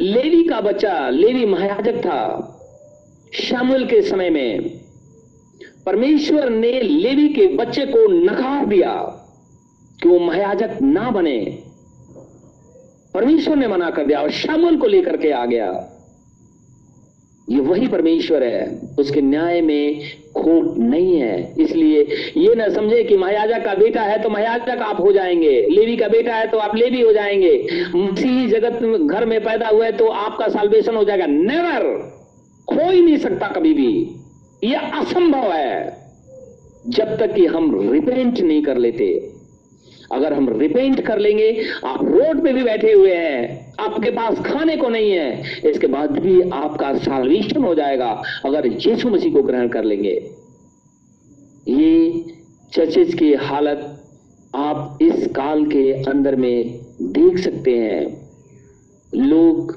लेवी 0.00 0.42
का 0.44 0.60
बच्चा, 0.60 1.10
लेवी 1.10 1.46
महायाजक 1.46 1.98
था 1.98 2.56
शामुल 3.34 3.84
के 3.86 4.02
समय 4.02 4.30
में। 4.30 4.80
परमेश्वर 5.86 6.50
ने 6.50 6.80
लेवी 6.80 7.28
के 7.28 7.46
बच्चे 7.46 7.86
को 7.86 8.06
नकार 8.12 8.66
दिया 8.66 8.94
कि 10.02 10.08
वो 10.08 10.18
महायाजक 10.18 10.78
ना 10.82 11.10
बने। 11.10 11.40
परमेश्वर 13.14 13.56
ने 13.56 13.66
मना 13.68 13.90
कर 13.90 14.06
दिया 14.06 14.20
और 14.20 14.30
शामुल 14.30 14.76
को 14.76 14.86
लेकर 14.86 15.16
के 15.16 15.30
आ 15.30 15.46
गया। 15.46 15.70
ये 17.50 17.60
वही 17.60 17.86
परमेश्वर 17.88 18.42
है। 18.42 18.80
उसके 18.98 19.20
न्याय 19.20 19.60
में 19.60 20.00
खोट 20.34 20.76
नहीं 20.78 21.20
है। 21.20 21.54
इसलिए 21.58 22.02
ये 22.36 22.54
ना 22.54 22.68
समझे 22.68 23.04
कि 23.04 23.16
महायाजा 23.16 23.58
का 23.58 23.74
बेटा 23.74 24.02
है 24.02 24.22
तो 24.22 24.30
महायाजक 24.30 24.82
आप 24.82 25.00
हो 25.00 25.12
जाएँगे। 25.12 25.66
लेवी 25.70 25.96
का 25.96 26.08
बेटा 26.08 26.34
है 26.34 26.46
तो 26.46 26.58
आप 26.58 26.76
लेवी 26.76 27.00
हो 27.00 27.12
जाएँगे। 27.12 27.82
मसीही 27.96 28.46
जगत 28.46 28.82
घर 29.02 29.24
में 29.24 29.44
पैदा 29.44 29.68
हुआ 29.68 29.84
है 29.84 29.92
तो 29.92 30.08
आपका 30.08 30.48
साल्वेशन 30.48 30.96
हो 30.96 31.04
जाएगा। 31.04 31.26
नेवर 31.26 31.86
हो 32.72 32.90
ही 32.90 33.00
नहीं 33.00 33.16
सकता 33.16 33.48
कभी 33.48 33.74
भी। 33.74 34.14
यह 34.64 34.80
असंभव 34.80 35.52
है। 35.52 35.96
जब 36.86 37.16
तक 37.18 37.34
कि 37.34 37.46
हम 37.46 37.92
रिपेंट 37.92 38.40
नहीं 38.40 38.62
कर 38.62 38.76
लेते। 38.76 39.29
अगर 40.12 40.32
हम 40.32 40.48
रिपेंट 40.48 41.00
कर 41.00 41.18
लेंगे, 41.18 41.64
आप 41.84 42.04
रोड 42.04 42.44
पे 42.44 42.52
भी 42.52 42.62
बैठे 42.62 42.92
हुए 42.92 43.14
हैं, 43.14 43.74
आपके 43.80 44.10
पास 44.10 44.38
खाने 44.38 44.76
को 44.76 44.88
नहीं 44.88 45.10
है, 45.10 45.42
इसके 45.70 45.86
बाद 45.86 46.10
भी 46.10 46.40
आपका 46.40 46.98
साल्वेशन 46.98 47.64
हो 47.64 47.74
जाएगा, 47.74 48.22
अगर 48.44 48.66
यीशु 48.66 49.08
मसीह 49.08 49.32
को 49.32 49.42
ग्रहण 49.42 49.68
कर 49.68 49.84
लेंगे। 49.84 50.30
ये 51.68 52.24
चर्चेज 52.72 53.14
की 53.14 53.34
हालत 53.34 53.96
आप 54.54 54.98
इस 55.02 55.26
काल 55.26 55.64
के 55.64 55.92
अंदर 55.92 56.36
में 56.36 56.80
देख 57.02 57.38
सकते 57.38 57.78
हैं। 57.78 58.30
लोग 59.14 59.76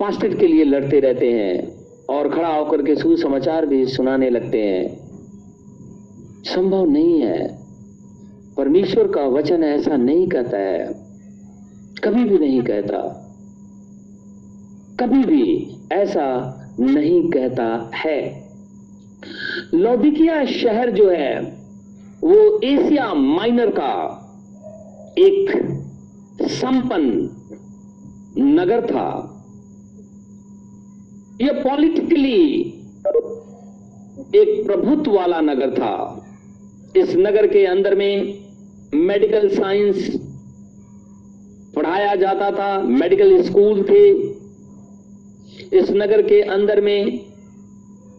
पास्टर 0.00 0.34
के 0.34 0.46
लिए 0.46 0.64
लड़ते 0.64 1.00
रहते 1.00 1.32
हैं 1.32 1.74
और 2.10 2.28
खड़ा 2.28 2.48
होकर 2.48 2.82
के 2.82 2.96
सुसमाचार 2.96 3.66
भी 3.66 3.86
सुनाने 3.86 4.30
लगते 4.30 4.62
हैं। 4.62 4.96
संभव 6.44 6.84
नहीं 6.84 7.20
है। 7.20 7.61
परमेश्वर 8.56 9.08
का 9.08 9.22
वचन 9.22 9.64
ऐसा 9.64 9.96
नहीं 9.96 10.28
कहता 10.28 10.58
है, 10.58 10.86
कभी 12.04 12.24
भी 12.24 12.38
नहीं 12.38 12.62
कहता। 12.62 13.18
कभी 15.00 15.24
भी 15.24 15.76
ऐसा 15.92 16.26
नहीं 16.80 17.30
कहता 17.30 17.90
है। 17.94 18.48
लौदिकिया 19.74 20.44
शहर 20.44 20.90
जो 20.90 21.10
है, 21.10 21.40
वो 22.24 22.60
एशिया 22.64 23.14
माइनर 23.14 23.70
का 23.70 24.18
एक 25.18 25.50
संपन्न 26.42 27.30
नगर 28.38 28.86
था। 28.86 29.28
यह 31.40 31.52
पॉलिटिकली 31.52 32.60
एक 34.34 34.62
प्रभुत्व 34.66 35.12
वाला 35.12 35.40
नगर 35.40 35.74
था। 35.74 36.26
इस 36.96 37.16
नगर 37.16 37.46
के 37.46 37.66
अंदर 37.66 37.94
में 37.94 38.41
मेडिकल 38.94 39.48
साइंस 39.48 40.08
पढ़ाया 41.76 42.14
जाता 42.14 42.50
था, 42.50 42.82
मेडिकल 42.82 43.42
स्कूल 43.42 43.82
थे। 43.82 44.10
इस 45.78 45.90
नगर 45.90 46.22
के 46.22 46.40
अंदर 46.40 46.80
में 46.80 47.20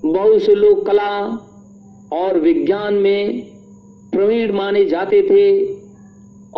बहुत 0.05 0.41
से 0.43 0.55
लोग 0.55 0.85
कला 0.85 1.19
और 2.13 2.39
विज्ञान 2.39 2.93
में 2.93 3.41
प्रवीण 4.11 4.53
माने 4.53 4.85
जाते 4.85 5.21
थे 5.21 5.73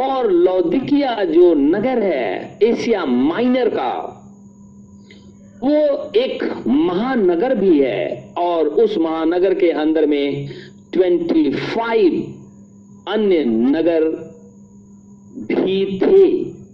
और 0.03 0.31
लौदिकिया 0.31 1.23
जो 1.23 1.53
नगर 1.53 2.01
है, 2.03 2.59
एशिया 2.63 3.05
माइनर 3.05 3.69
का, 3.69 4.21
वो 5.63 6.11
एक 6.15 6.63
महानगर 6.67 7.55
भी 7.55 7.79
है 7.79 8.33
और 8.37 8.67
उस 8.67 8.97
महानगर 8.97 9.53
के 9.53 9.71
अंदर 9.71 10.05
में 10.05 10.49
25 10.91 12.34
अन्य 13.07 13.45
नगर 13.45 14.03
भी 15.37 15.99
थे। 15.99 16.27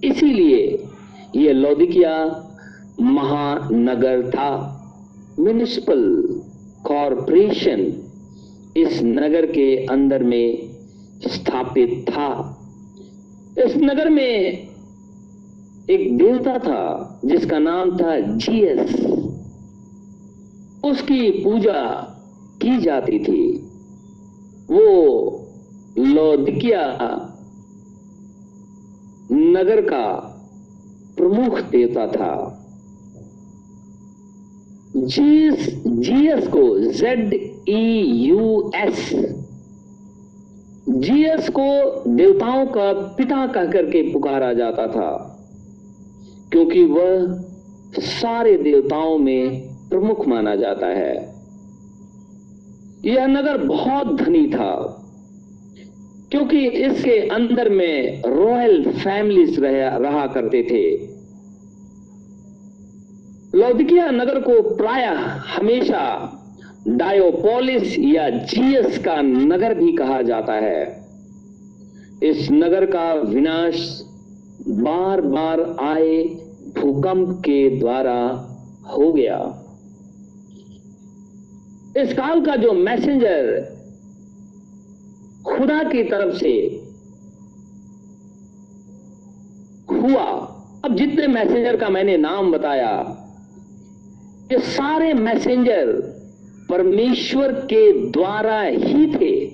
इसीलिए 0.08 0.84
यह 1.36 1.54
लौदिकिया 1.54 2.48
महानगर 3.02 4.30
था। 4.30 4.78
म्यूनिसिपल 5.40 6.26
कॉरपोरेशन 6.84 7.94
इस 8.78 9.04
नगर 9.04 9.46
के 9.46 9.86
अंदर 9.86 10.24
में 10.24 10.70
स्थापित 11.28 12.06
था। 12.10 12.58
इस 13.58 13.76
नगर 13.76 14.10
में 14.10 14.68
एक 15.90 16.18
देवता 16.18 16.58
था, 16.60 17.22
जिसका 17.26 17.60
नाम 17.60 17.98
था 17.98 18.20
जीएस 18.20 19.06
उसकी 20.84 21.32
पूजा 21.32 22.08
की 22.62 22.78
जाती 22.78 23.20
थी। 23.20 23.58
वो 24.72 25.38
लौदिकिया 25.98 26.82
नगर 29.32 29.82
का 29.82 30.06
प्रमुख 31.18 31.60
देवता 31.60 32.08
था। 32.08 32.58
जीएस 34.96 35.70
जीएस 35.88 36.48
को 36.48 36.64
Z 36.80 37.34
E 37.70 38.02
U 38.26 38.72
S 38.76 39.10
Zeus 40.90 41.50
को 41.50 41.68
देवताओं 42.08 42.66
का 42.66 42.92
पिता 43.18 43.46
कहकर 43.48 43.86
के 43.86 44.02
पुकारा 44.14 44.54
जाता 44.54 44.88
था, 44.88 45.12
क्योंकि 46.52 46.84
वह 46.86 48.02
सारे 48.02 48.58
देवताओं 48.58 49.18
में 49.18 49.62
प्रमुख 49.90 50.28
माना 50.28 50.56
जाता 50.56 50.88
है। 50.88 51.14
यह 53.06 53.28
नगर 53.28 53.58
बहुत 53.58 54.16
धनी 54.16 54.46
था। 54.48 55.01
क्योंकि 56.32 56.68
इसके 56.68 57.28
अंदर 57.28 57.70
में 57.70 58.22
रॉयल 58.28 58.92
फैमिलीज़ 58.92 59.60
रहा, 59.60 59.98
रहा 59.98 60.28
करते 60.28 60.64
थे। 60.64 61.12
लौदिकिया 63.58 64.12
नगर 64.12 64.42
को 64.42 64.76
प्राय 64.76 65.06
हमेशा 65.56 66.38
डायोपोलिस 66.88 68.00
या 68.00 68.30
जीएस 68.30 68.98
का 68.98 69.22
नगर 69.22 69.74
भी 69.74 69.92
कहा 69.92 70.22
जाता 70.22 70.54
है। 70.54 71.06
इस 72.24 72.48
नगर 72.52 72.86
का 72.86 73.14
विनाश 73.14 74.04
बार 74.68 75.22
बार 75.22 75.76
आए 75.82 76.24
भूकंप 76.80 77.40
के 77.40 77.80
द्वारा 77.80 78.48
हो 78.98 79.14
गया। 79.14 79.58
इस 81.98 82.14
काल 82.14 82.42
का 82.42 82.56
जो 82.56 82.72
मैसेंजर 82.72 83.71
खुदा 85.46 85.84
की 85.84 86.04
तरफ़ 86.04 86.36
से 86.36 86.52
हुआ। 89.92 90.26
अब 90.86 90.96
जितने 90.96 91.28
मैसेंजर 91.28 91.78
का 91.78 91.90
मैंने 91.90 92.18
नाम 92.18 92.52
बताया, 92.52 93.18
ये 94.52 94.60
सारे 94.60 95.14
मैसेंजर 95.14 95.92
परमेश्वर 96.70 97.52
के 97.52 98.10
द्वारा 98.10 98.62
ही 98.62 99.06
थे। 99.16 99.48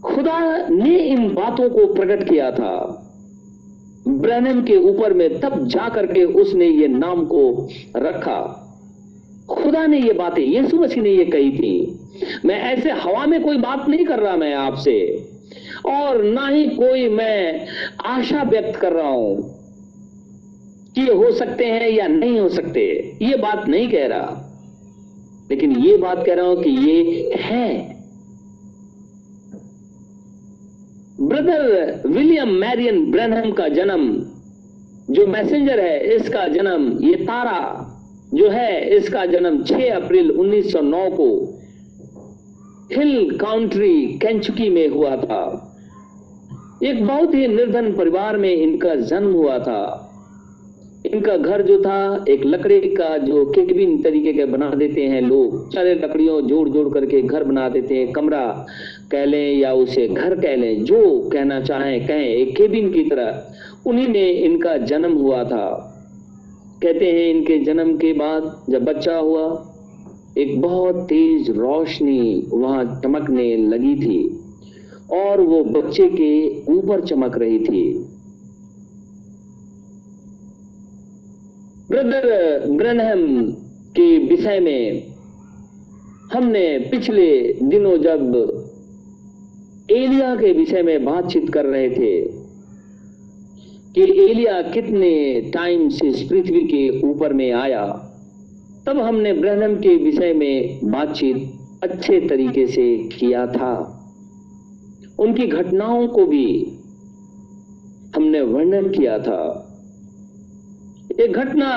खुदा 0.00 0.66
ने 0.68 0.98
इन 0.98 1.28
बातों 1.34 1.70
को 1.70 1.94
प्रकट 1.94 2.28
किया 2.28 2.50
था। 2.50 3.02
ब्रहनम 4.08 4.62
के 4.62 4.76
ऊपर 4.76 5.14
में 5.14 5.40
तब 5.40 5.66
जाकर 5.66 6.06
के 6.06 6.24
उसने 6.24 6.66
ये 6.66 6.88
नाम 6.88 7.24
को 7.24 7.68
रखा। 7.96 8.40
खुदा 9.50 9.86
ने 9.86 9.98
ये 9.98 10.12
बातें, 10.12 10.42
यीशु 10.42 10.76
मसीह 10.76 11.02
ने 11.02 11.10
ये 11.10 11.24
कही 11.24 11.50
थी। 11.50 12.00
मैं 12.44 12.60
ऐसे 12.60 12.90
हवा 12.90 13.26
में 13.26 13.42
कोई 13.42 13.56
बात 13.56 13.88
नहीं 13.88 14.04
कर 14.04 14.18
रहा 14.18 14.36
मैं 14.36 14.54
आपसे। 14.54 15.28
और 15.86 16.24
ना 16.24 16.48
ही 16.48 16.68
कोई 16.68 17.08
मैं 17.08 17.66
आशा 18.04 18.42
व्यक्त 18.42 18.80
कर 18.80 18.92
रहा 18.92 19.08
हूँ 19.08 19.56
कि 20.94 21.00
हो 21.00 21.30
सकते 21.30 21.64
हैं 21.64 21.88
या 21.88 22.06
नहीं 22.06 22.40
हो 22.40 22.48
सकते। 22.48 23.12
ये 23.22 23.36
बात 23.36 23.68
नहीं 23.68 23.88
कह 23.88 24.06
रहा। 24.06 24.42
लेकिन 25.50 25.76
ये 25.76 25.96
बात 25.96 26.26
कह 26.26 26.34
रहा 26.34 26.46
हूँ 26.46 26.62
कि 26.62 26.70
ये 26.70 27.30
है। 27.36 27.96
ब्रदर 31.20 32.02
विलियम 32.06 32.48
मैरियन 32.48 33.10
ब्रैनहम 33.10 33.52
का 33.52 33.68
जन्म, 33.68 34.26
जो 35.10 35.26
मैसेंजर 35.26 35.80
है, 35.80 36.16
इसका 36.16 36.48
जन्म 36.48 36.98
ये 37.02 37.14
तारा 37.14 37.92
जो 38.34 38.48
है, 38.48 38.96
इसका 38.96 39.26
जन्म 39.26 39.62
6 39.64 39.90
अप्रैल 39.90 40.30
1909 40.30 41.10
को 41.10 41.55
हिल 42.92 43.38
काउंट्री 43.38 44.18
कैंचुकी 44.22 44.68
में 44.68 44.88
हुआ 44.88 45.16
था। 45.16 45.72
एक 46.84 47.06
बहुत 47.06 47.34
ही 47.34 47.48
निर्धन 47.48 47.92
परिवार 47.92 48.36
में 48.36 48.56
इनका 48.56 48.94
जन्म 48.94 49.32
हुआ 49.32 49.58
था। 49.58 50.02
इनका 51.06 51.36
घर 51.36 51.62
जो 51.62 51.80
था, 51.80 52.24
एक 52.28 52.44
लकड़ी 52.44 52.80
का 52.80 53.18
जो 53.18 53.44
केबिन 53.44 54.02
तरीके 54.02 54.32
के 54.32 54.44
बना 54.44 54.70
देते 54.70 55.04
हैं 55.04 55.22
लोग। 55.22 55.74
सारे 55.74 55.94
लकड़ियों 55.94 56.40
जोड़ 56.40 56.68
जोड़ 56.68 56.94
करके 56.94 57.22
घर 57.22 57.44
बना 57.44 57.68
देते 57.68 57.94
हैं, 57.94 58.12
कमरा 58.12 58.66
कह 59.12 59.24
लें 59.24 59.58
या 59.58 59.72
उसे 59.72 60.08
घर 60.08 60.40
कह 60.40 60.56
लें, 60.56 60.84
जो 60.84 61.30
कहना 61.32 61.60
चाहें, 61.60 62.06
कहें, 62.06 62.28
एक 62.28 62.56
केबिन 62.56 62.92
की 62.92 63.04
तरह। 63.04 63.44
उन्हीं 63.86 64.08
में 64.08 64.32
इनका 64.32 64.76
जन्म 64.76 65.12
हुआ 65.12 65.44
था। 65.44 65.92
कहते 66.82 67.04
हैं 67.04 67.34
इनके 67.34 67.58
जन्म 67.58 67.96
के 67.96 68.12
बाद 68.12 68.62
जब 68.70 68.84
बच्चा 68.84 69.16
हुआ 69.16 69.72
एक 70.38 70.60
बहुत 70.60 70.96
तेज 71.08 71.50
रोशनी 71.50 72.48
वहाँ 72.52 72.84
चमकने 73.04 73.56
लगी 73.56 73.94
थी 73.94 74.18
और 75.12 75.40
वो 75.40 75.62
बच्चे 75.64 76.08
के 76.08 76.62
ऊपर 76.72 77.04
चमक 77.06 77.38
रही 77.38 77.58
थी। 77.58 77.82
ब्रदर 81.90 82.66
ब्रनहम 82.70 83.52
के 83.90 84.18
विषय 84.18 84.60
में 84.60 85.12
हमने 86.32 86.78
पिछले 86.78 87.52
दिनों 87.62 87.96
जब 87.98 88.34
एलिया 89.90 90.34
के 90.36 90.52
विषय 90.52 90.82
में 90.82 91.04
बातचीत 91.04 91.52
कर 91.52 91.64
रहे 91.64 91.90
थे 91.90 92.20
कि 93.94 94.02
एलिया 94.24 94.60
कितने 94.62 95.40
टाइम 95.54 95.88
से 95.88 96.10
पृथ्वी 96.28 96.60
के 96.60 96.88
ऊपर 97.10 97.32
में 97.32 97.50
आया 97.52 98.05
तब 98.86 98.98
हमने 98.98 99.32
ब्रहणम 99.32 99.74
के 99.74 99.96
विषय 99.96 100.32
में 100.32 100.80
बातचीत 100.84 101.52
अच्छे 101.82 102.20
तरीके 102.20 102.66
से 102.66 102.96
किया 102.98 103.46
था। 103.46 104.02
उनकी 105.18 105.46
घटनाओं 105.46 106.08
को 106.08 106.26
भी 106.26 106.72
हमने 108.16 108.40
वर्णन 108.40 108.88
किया 108.88 109.18
था। 109.18 109.62
एक 111.20 111.32
घटना 111.32 111.70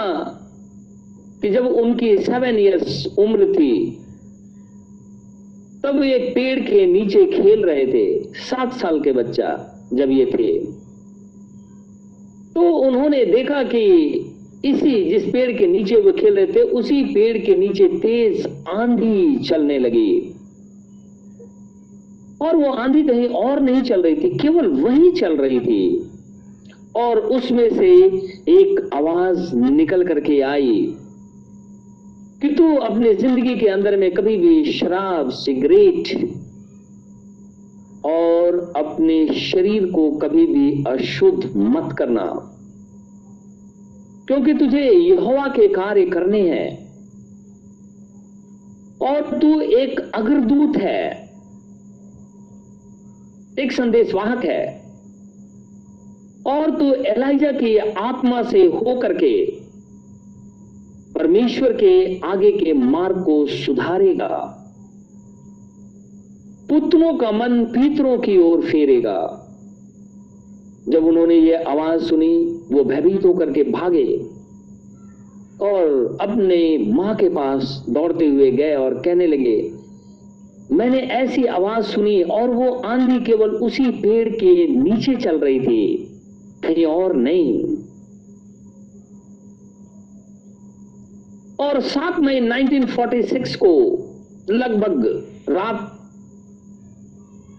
कि 1.42 1.50
जब 1.50 1.66
उनकी 1.66 2.18
सेवन 2.18 2.58
इयर्स 2.58 3.16
उम्र 3.20 3.54
थी, 3.54 3.92
तब 5.84 6.04
एक 6.04 6.36
पेड़ 6.36 6.60
के 6.60 6.86
नीचे 6.86 7.26
खेल 7.26 7.64
रहे 7.64 7.88
थे, 7.88 8.24
सात 8.24 8.74
साल 8.74 9.00
के 9.00 9.12
बच्चा 9.12 9.82
जब 9.94 10.12
ये 10.12 10.26
थे। 10.26 10.66
तो 12.54 12.78
उन्होंने 12.78 13.26
देखा 13.26 13.64
कि 13.64 14.26
इसी 14.66 15.10
जिस 15.10 15.24
पेड़ 15.24 15.52
के 15.58 15.68
नीचे 15.68 15.96
वो 15.96 16.12
खेल 16.12 16.36
रहे 16.36 16.46
थे, 16.46 16.62
उसी 16.62 17.04
पेड़ 17.04 17.38
के 17.38 17.56
नीचे 17.56 17.88
तेज 17.88 18.48
आंधी 18.70 19.38
चलने 19.38 19.80
लगी। 19.80 20.34
और 22.42 22.56
वो 22.56 22.72
आंधी 22.72 23.04
कहीं 23.04 23.28
और 23.28 23.60
नहीं 23.60 23.82
चल 23.82 24.02
रही 24.02 24.16
थी, 24.16 24.30
केवल 24.38 24.68
वही 24.68 25.12
चल 25.12 25.38
रही 25.38 25.60
थी। 25.60 26.10
और 26.96 27.20
उसमें 27.20 27.70
से 27.70 27.92
एक 28.52 28.90
आवाज़ 28.94 29.56
निकल 29.56 30.04
करके 30.04 30.42
आई 30.42 30.96
कि 32.42 32.50
तू 32.50 32.76
अपनी 32.76 33.14
ज़िंदगी 33.14 33.56
के 33.56 33.68
अंदर 33.68 33.98
में 33.98 34.12
कभी 34.12 34.38
भी 34.38 34.72
शराब, 34.72 35.30
सिगरेट 35.30 36.30
और 38.06 38.74
अपने 38.78 39.28
शरीर 39.28 39.86
को 39.86 40.12
कभी 40.12 40.46
भी 40.46 40.84
अशुद्ध 40.88 41.52
मत 41.56 41.96
करना। 41.98 42.49
क्योंकि 44.30 44.54
तुझे 44.54 44.92
यहोवा 44.92 45.48
के 45.48 45.68
कार्य 45.68 46.06
करने 46.06 46.50
हैं। 46.50 46.90
और 49.02 49.40
तू 49.40 49.62
एक 49.62 50.12
अग्रदूत 50.16 50.78
है। 50.78 51.30
एक 53.60 53.72
संदेशवाहक 53.72 54.46
है। 54.46 54.82
और 56.48 56.80
तू 56.80 56.94
एलाइजा 56.94 57.52
की 57.52 57.78
आत्मा 57.78 58.44
से 58.44 58.66
होकर 58.66 59.14
के 59.14 59.46
परमेश्वर 61.16 61.74
के 61.74 62.20
आगे 62.20 62.52
के 62.52 62.74
मार्ग 62.74 63.24
को 63.24 63.48
सुधारेगा। 63.48 64.56
पुत्रों 66.70 67.18
का 67.18 67.32
मन 67.32 67.66
पितरों 67.66 68.18
की 68.18 68.38
ओर 68.38 68.62
फेरेगा। 68.62 69.46
जब 70.90 71.06
उन्होंने 71.06 71.36
ये 71.36 71.56
आवाज़ 71.64 72.04
सुनी, 72.04 72.36
वो 72.72 72.84
भयभीत 72.84 73.26
होकर 73.26 73.52
के 73.52 73.64
भागे 73.64 74.06
और 75.62 76.18
अपने 76.22 76.78
माँ 76.94 77.16
के 77.16 77.30
पास 77.30 77.84
दौड़ते 77.90 78.28
हुए 78.28 78.52
गए 78.52 78.76
और 78.76 78.94
कहने 79.06 79.28
लगे, 79.28 79.58
मैंने 80.72 81.00
ऐसी 81.16 81.44
आवाज़ 81.46 81.86
सुनी 81.86 82.22
और 82.24 82.50
वो 82.50 82.72
आंधी 82.86 83.20
केवल 83.26 83.50
उसी 83.60 83.90
पेड़ 84.02 84.30
के 84.30 84.68
नीचे 84.68 85.16
चल 85.16 85.38
रही 85.38 85.60
थी, 85.60 85.96
कहीं 86.64 86.86
और 86.86 87.16
नहीं। 87.16 87.78
और 91.60 91.80
सात 91.82 92.20
मई 92.20 92.40
1946 92.40 93.56
को 93.56 93.72
लगभग 94.50 95.06
रात 95.50 95.88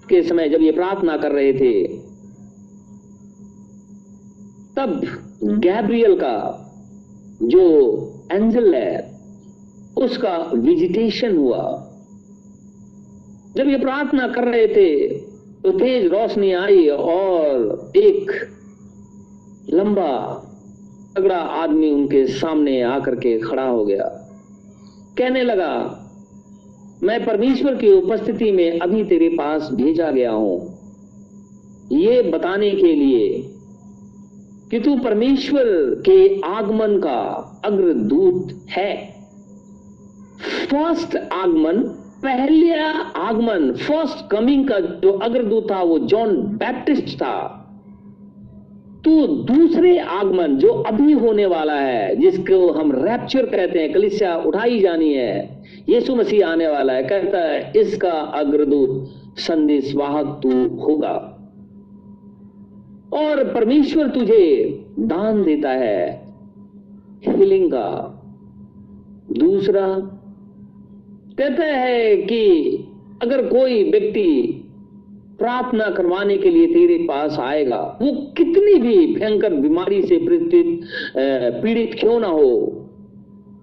के 0.08 0.22
समय 0.22 0.48
जब 0.48 0.62
ये 0.62 0.70
प्रार्थना 0.72 1.16
कर 1.16 1.32
रहे 1.32 1.52
थे 1.52 1.99
तब 4.80 5.00
गैब्रियल 5.44 6.14
का 6.14 6.36
जो 7.42 7.64
एंजल 8.32 8.74
है, 8.74 9.12
उसका 9.96 10.36
विजिटेशन 10.54 11.36
हुआ। 11.36 11.62
जब 13.56 13.68
ये 13.68 13.78
प्रार्थना 13.78 14.28
कर 14.28 14.44
रहे 14.44 14.66
थे 14.66 15.08
तो 15.62 15.70
तेज 15.70 16.06
रोशनी 16.06 16.52
आई 16.52 16.86
और 16.88 17.92
एक 17.96 18.30
लंबा 19.70 20.12
तगड़ा 21.16 21.38
आदमी 21.38 21.90
उनके 21.90 22.26
सामने 22.26 22.80
आकर 22.82 23.14
के 23.14 23.38
खड़ा 23.38 23.66
हो 23.68 23.84
गया। 23.84 24.04
कहने 25.18 25.42
लगा, 25.42 25.74
मैं 27.02 27.24
परमेश्वर 27.26 27.74
की 27.74 27.92
उपस्थिति 27.92 28.52
में 28.52 28.80
अभी 28.80 29.04
तेरे 29.04 29.28
पास 29.28 29.68
भेजा 29.72 30.10
गया 30.10 30.30
हूँ। 30.30 30.58
ये 31.92 32.22
बताने 32.22 32.70
के 32.70 32.94
लिए 32.94 33.49
कि 34.70 34.80
तू 34.80 34.96
परमेश्वर 34.96 35.64
के 36.06 36.40
आगमन 36.40 36.98
का 36.98 37.60
अग्रदूत 37.64 38.66
है। 38.70 39.14
फ़र्स्ट 40.70 41.16
आगमन, 41.16 41.78
पहला 42.22 42.86
आगमन 43.16 43.72
फ़र्स्ट 43.72 44.30
कमिंग 44.30 44.68
का 44.68 44.80
जो 44.80 45.12
अग्रदूत 45.12 45.70
था, 45.70 45.82
वो 45.82 45.98
जॉन 45.98 46.36
बैप्टिस्ट 46.36 47.16
था। 47.16 47.56
तो 49.04 49.26
दूसरे 49.26 49.98
आगमन, 49.98 50.56
जो 50.56 50.68
अभी 50.68 51.12
होने 51.12 51.46
वाला 51.46 51.74
है, 51.74 52.16
जिसको 52.16 52.72
हम 52.72 52.92
रैप्चर 52.92 53.46
कहते 53.46 53.78
हैं, 53.78 53.92
कलिसिया 53.92 54.36
उठाई 54.36 54.80
जानी 54.80 55.14
है, 55.14 55.62
यीशु 55.88 56.16
मसीह 56.16 56.48
आने 56.48 56.66
वाला 56.66 56.92
है, 56.92 57.02
कहता 57.02 57.38
है, 57.38 57.72
इसका 57.76 58.12
अग्रदूत 58.12 59.10
संदेश 59.38 59.94
वाहक 59.94 60.40
तू 60.42 60.50
होगा। 60.76 61.29
और 63.12 63.44
परमेश्वर 63.44 64.08
तुझे 64.08 64.44
दान 64.98 65.42
देता 65.44 65.70
है। 65.70 66.26
हीलिंग 67.26 67.70
का। 67.70 68.16
दूसरा 69.32 69.86
कहता 71.38 71.64
है 71.64 72.16
कि 72.16 72.44
अगर 73.22 73.46
कोई 73.46 73.82
व्यक्ति 73.90 74.64
प्रार्थना 75.38 75.84
करवाने 75.90 76.36
के 76.36 76.50
लिए 76.50 76.66
तेरे 76.66 76.96
पास 77.04 77.38
आएगा, 77.38 77.98
वो 78.02 78.12
कितनी 78.36 78.74
भी 78.74 79.06
भयंकर 79.14 79.54
बीमारी 79.54 80.02
से 80.02 80.18
पीड़ित 81.62 81.96
क्यों 82.00 82.20
ना 82.20 82.28
हो। 82.28 82.86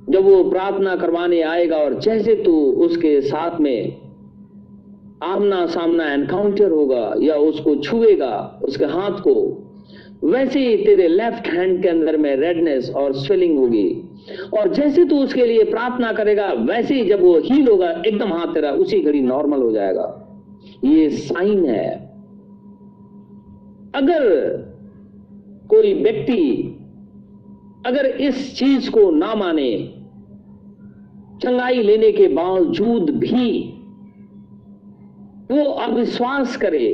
जब 0.10 0.24
वो 0.24 0.44
प्रार्थना 0.50 0.96
करवाने 0.96 1.42
आएगा 1.42 1.76
और 1.76 2.00
जैसे 2.00 2.36
तू 2.36 2.56
उसके 2.86 3.22
साथ 3.22 3.60
में 3.60 4.07
आमना 5.24 5.66
सामना 5.66 6.14
एनकाउंटर 6.14 6.72
होगा 6.72 7.16
या 7.22 7.36
उसको 7.36 7.76
छुएगा, 7.76 8.62
उसके 8.64 8.86
हाथ 8.86 9.12
को, 9.12 9.64
वैसे 10.24 10.60
ही 10.60 10.78
तेरे 10.78 11.08
लेफ़्ट 11.08 11.48
हैंड 11.48 11.82
के 11.82 11.90
अंदर 11.90 12.18
में 12.18 12.36
रेडनेस 12.36 12.90
और 12.96 13.14
स्वेलिंग 13.14 13.58
होगी। 13.58 14.04
और 14.60 14.74
जैसे 14.74 15.06
तू 15.06 15.18
उसके 15.18 15.46
लिए 15.46 15.64
प्रार्थना 15.64 16.14
करेगा, 16.14 16.48
वैसे 16.48 16.96
ही 16.96 17.10
जब 17.10 17.22
वो 17.22 17.40
हील 17.40 17.68
होगा, 17.68 18.04
एकदम 18.08 18.34
हाथ 18.34 18.54
तेरा 18.54 18.72
उसी 18.72 19.00
घड़ी 19.00 19.22
नॉर्मल 19.22 19.62
हो 19.62 19.72
जाएगा। 19.72 20.24
ये 20.84 21.10
साइन 21.10 21.66
है। 21.66 22.08
अगर 23.96 24.48
कोई 25.70 25.94
व्यक्ति 25.94 26.74
अगर 27.86 28.06
इस 28.06 28.60
चीज़ 28.60 28.92
को 28.92 29.12
ना 29.12 29.36
माने, 29.36 29.94
चंगाई 31.42 31.82
लेने 31.84 32.12
के 32.12 32.28
बावजूद 32.28 33.10
भी 33.10 33.74
वो 35.52 35.64
अविश्वास 35.64 36.56
करे 36.58 36.90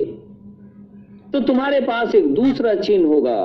तो 1.34 1.39
तुम्हारे 1.39 1.80
पास 1.82 2.16
एक 2.16 2.34
दूसरा 2.34 2.74
चिन्ह 2.76 3.08
होगा। 3.08 3.39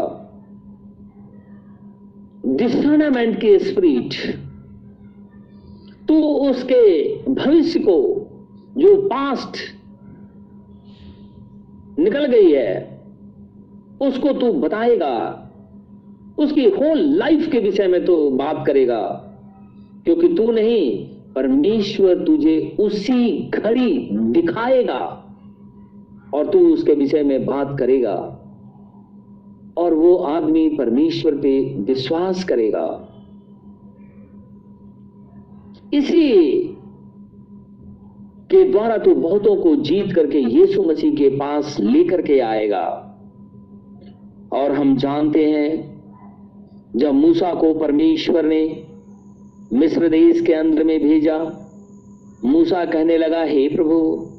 डिसर्नमेंट 2.47 3.37
के 3.41 3.59
स्पिरिट 3.59 4.15
तो 6.09 6.21
उसके 6.51 6.83
भविष्य 7.25 7.81
को, 7.81 7.97
जो 8.79 8.97
पास्ट 9.03 9.57
निकल 11.99 12.27
गई 12.27 12.53
है, 12.53 13.01
उसको 14.01 14.33
तू 14.33 14.53
बताएगा। 14.53 15.45
उसकी 16.39 16.65
होल 16.71 16.99
लाइफ 17.19 17.51
के 17.53 17.59
विषय 17.61 17.87
में 17.87 18.05
तो 18.05 18.31
बात 18.31 18.65
करेगा, 18.67 19.01
क्योंकि 20.05 20.29
तू 20.29 20.51
नहीं 20.53 21.08
परमेश्वर 21.39 22.25
तुझे 22.25 22.77
उसी 22.81 23.51
घड़ी 23.51 24.09
दिखाएगा 24.13 25.25
और 26.35 26.51
तू 26.51 26.59
उसके 26.75 26.95
विषय 26.95 27.23
में 27.23 27.47
बात 27.47 27.79
करेगा 27.79 28.15
और 29.79 29.95
वो 29.95 30.17
आदमी 30.17 30.69
परमेश्वर 30.69 31.35
पे 31.35 31.75
विश्वास 31.75 32.45
करेगा। 32.45 33.15
इसी 35.95 36.59
के 38.51 38.65
द्वारा 38.71 38.99
तू 38.99 39.15
बहुतों 39.15 39.57
को 39.57 39.77
जीत 39.77 40.13
करके 40.13 40.39
यीशु 40.39 40.83
मसीह 40.83 41.15
के 41.15 41.29
पास 41.29 41.81
लेकर 41.81 42.23
के 42.23 42.41
आएगा। 42.41 43.15
और 44.53 44.73
हम 44.73 44.97
जानते 44.97 45.45
हैं, 45.47 46.03
जब 46.97 47.15
मूसा 47.15 47.55
को 47.55 47.75
परमेश्वर 47.75 48.45
ने 48.45 48.88
मिस्र 49.73 50.09
देश 50.09 50.41
के 50.41 50.53
अंदर 50.53 50.85
में 50.85 51.03
भेजा। 51.03 51.65
मूसा 52.45 52.85
कहने 52.85 53.19
लगा, 53.19 53.43
हे 53.43 53.69
प्रभु, 53.69 54.31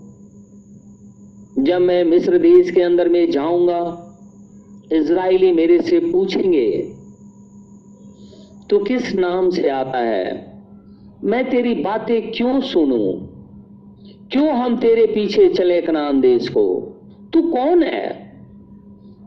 जब 1.64 1.82
मैं 1.82 2.04
मिस्र 2.04 2.38
देश 2.38 2.72
के 2.72 2.82
अंदर 2.82 3.10
में 3.10 3.32
जाऊँगा, 3.32 4.06
इज़राइली 4.94 5.52
मेरे 5.52 5.82
से 5.82 6.00
पूछेंगे 6.00 6.96
तो 8.70 8.80
किस 8.80 9.16
नाम 9.16 9.50
से 9.50 9.70
आता 9.70 9.98
है? 9.98 10.54
मैं 11.24 11.50
तेरी 11.50 11.74
बातें 11.74 12.32
क्यों 12.32 12.62
सुनूं? 12.62 13.14
क्यों 14.32 14.50
हम 14.50 14.78
तेरे 14.78 15.06
पीछे 15.06 15.50
चले 15.50 15.82
कनान 15.82 16.22
देश 16.22 16.50
को? 16.50 16.96
तू 17.34 17.42
कौन 17.42 17.84
है? 17.84 18.34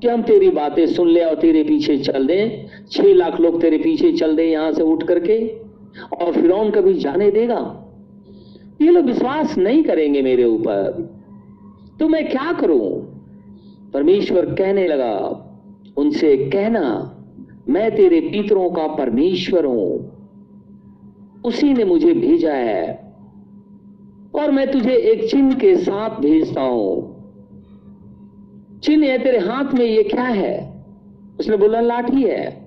कि 0.03 0.09
हम 0.09 0.23
तेरी 0.23 0.51
बातें 0.51 0.87
सुन 0.87 1.09
ले 1.09 1.21
और 1.21 1.35
तेरे 1.35 1.63
पीछे 1.63 1.99
चल 1.99 2.27
दें? 2.27 2.67
छह 2.91 3.15
लाख 3.15 3.41
लोग 3.41 3.61
तेरे 3.61 3.79
पीछे 3.79 4.13
चल 4.13 4.37
दे 4.37 4.45
यहाँ 4.45 4.73
से 4.73 4.83
उठ 4.83 5.03
करके? 5.03 5.62
और 6.01 6.33
फिर 6.33 6.71
कभी 6.71 6.95
जाने 6.95 7.31
देगा? 7.31 7.79
ये 8.83 8.91
लोग 8.91 9.05
विश्वास 9.05 9.59
नहीं 9.59 9.85
करेंगे 9.85 10.23
मेरे 10.23 10.45
ऊपर। 10.45 11.13
तो 12.01 12.09
मैं 12.09 12.31
क्या 12.31 12.53
करूँ? 12.53 13.13
परमेश्वर 13.93 14.45
कहने 14.45 14.87
लगा, 14.87 15.49
उनसे 15.97 16.37
कहना, 16.37 17.17
मैं 17.69 17.97
तेरे 17.97 18.21
पितरों 18.21 18.71
का 18.71 18.87
परमेश्वर 18.87 19.65
हूँ। 19.65 20.13
उसी 21.45 21.73
ने 21.73 21.85
मुझे 21.85 22.13
भेजा 22.13 22.53
है 22.53 23.15
और 24.35 24.51
मैं 24.51 24.71
तुझे 24.71 24.95
एक 24.95 25.31
चिन्ह 25.31 25.55
के 25.55 25.77
साथ 25.77 26.21
भेजता 26.21 26.61
हूँ। 26.61 27.13
चिन्ह 28.81 29.07
है 29.07 29.19
तेरे 29.19 29.39
हाथ 29.39 29.75
में, 29.75 29.87
ये 29.87 30.03
क्या 30.03 30.25
है? 30.25 30.85
उसने 31.41 31.57
बोला, 31.57 31.81
लाठी 31.81 32.23
है। 32.23 32.67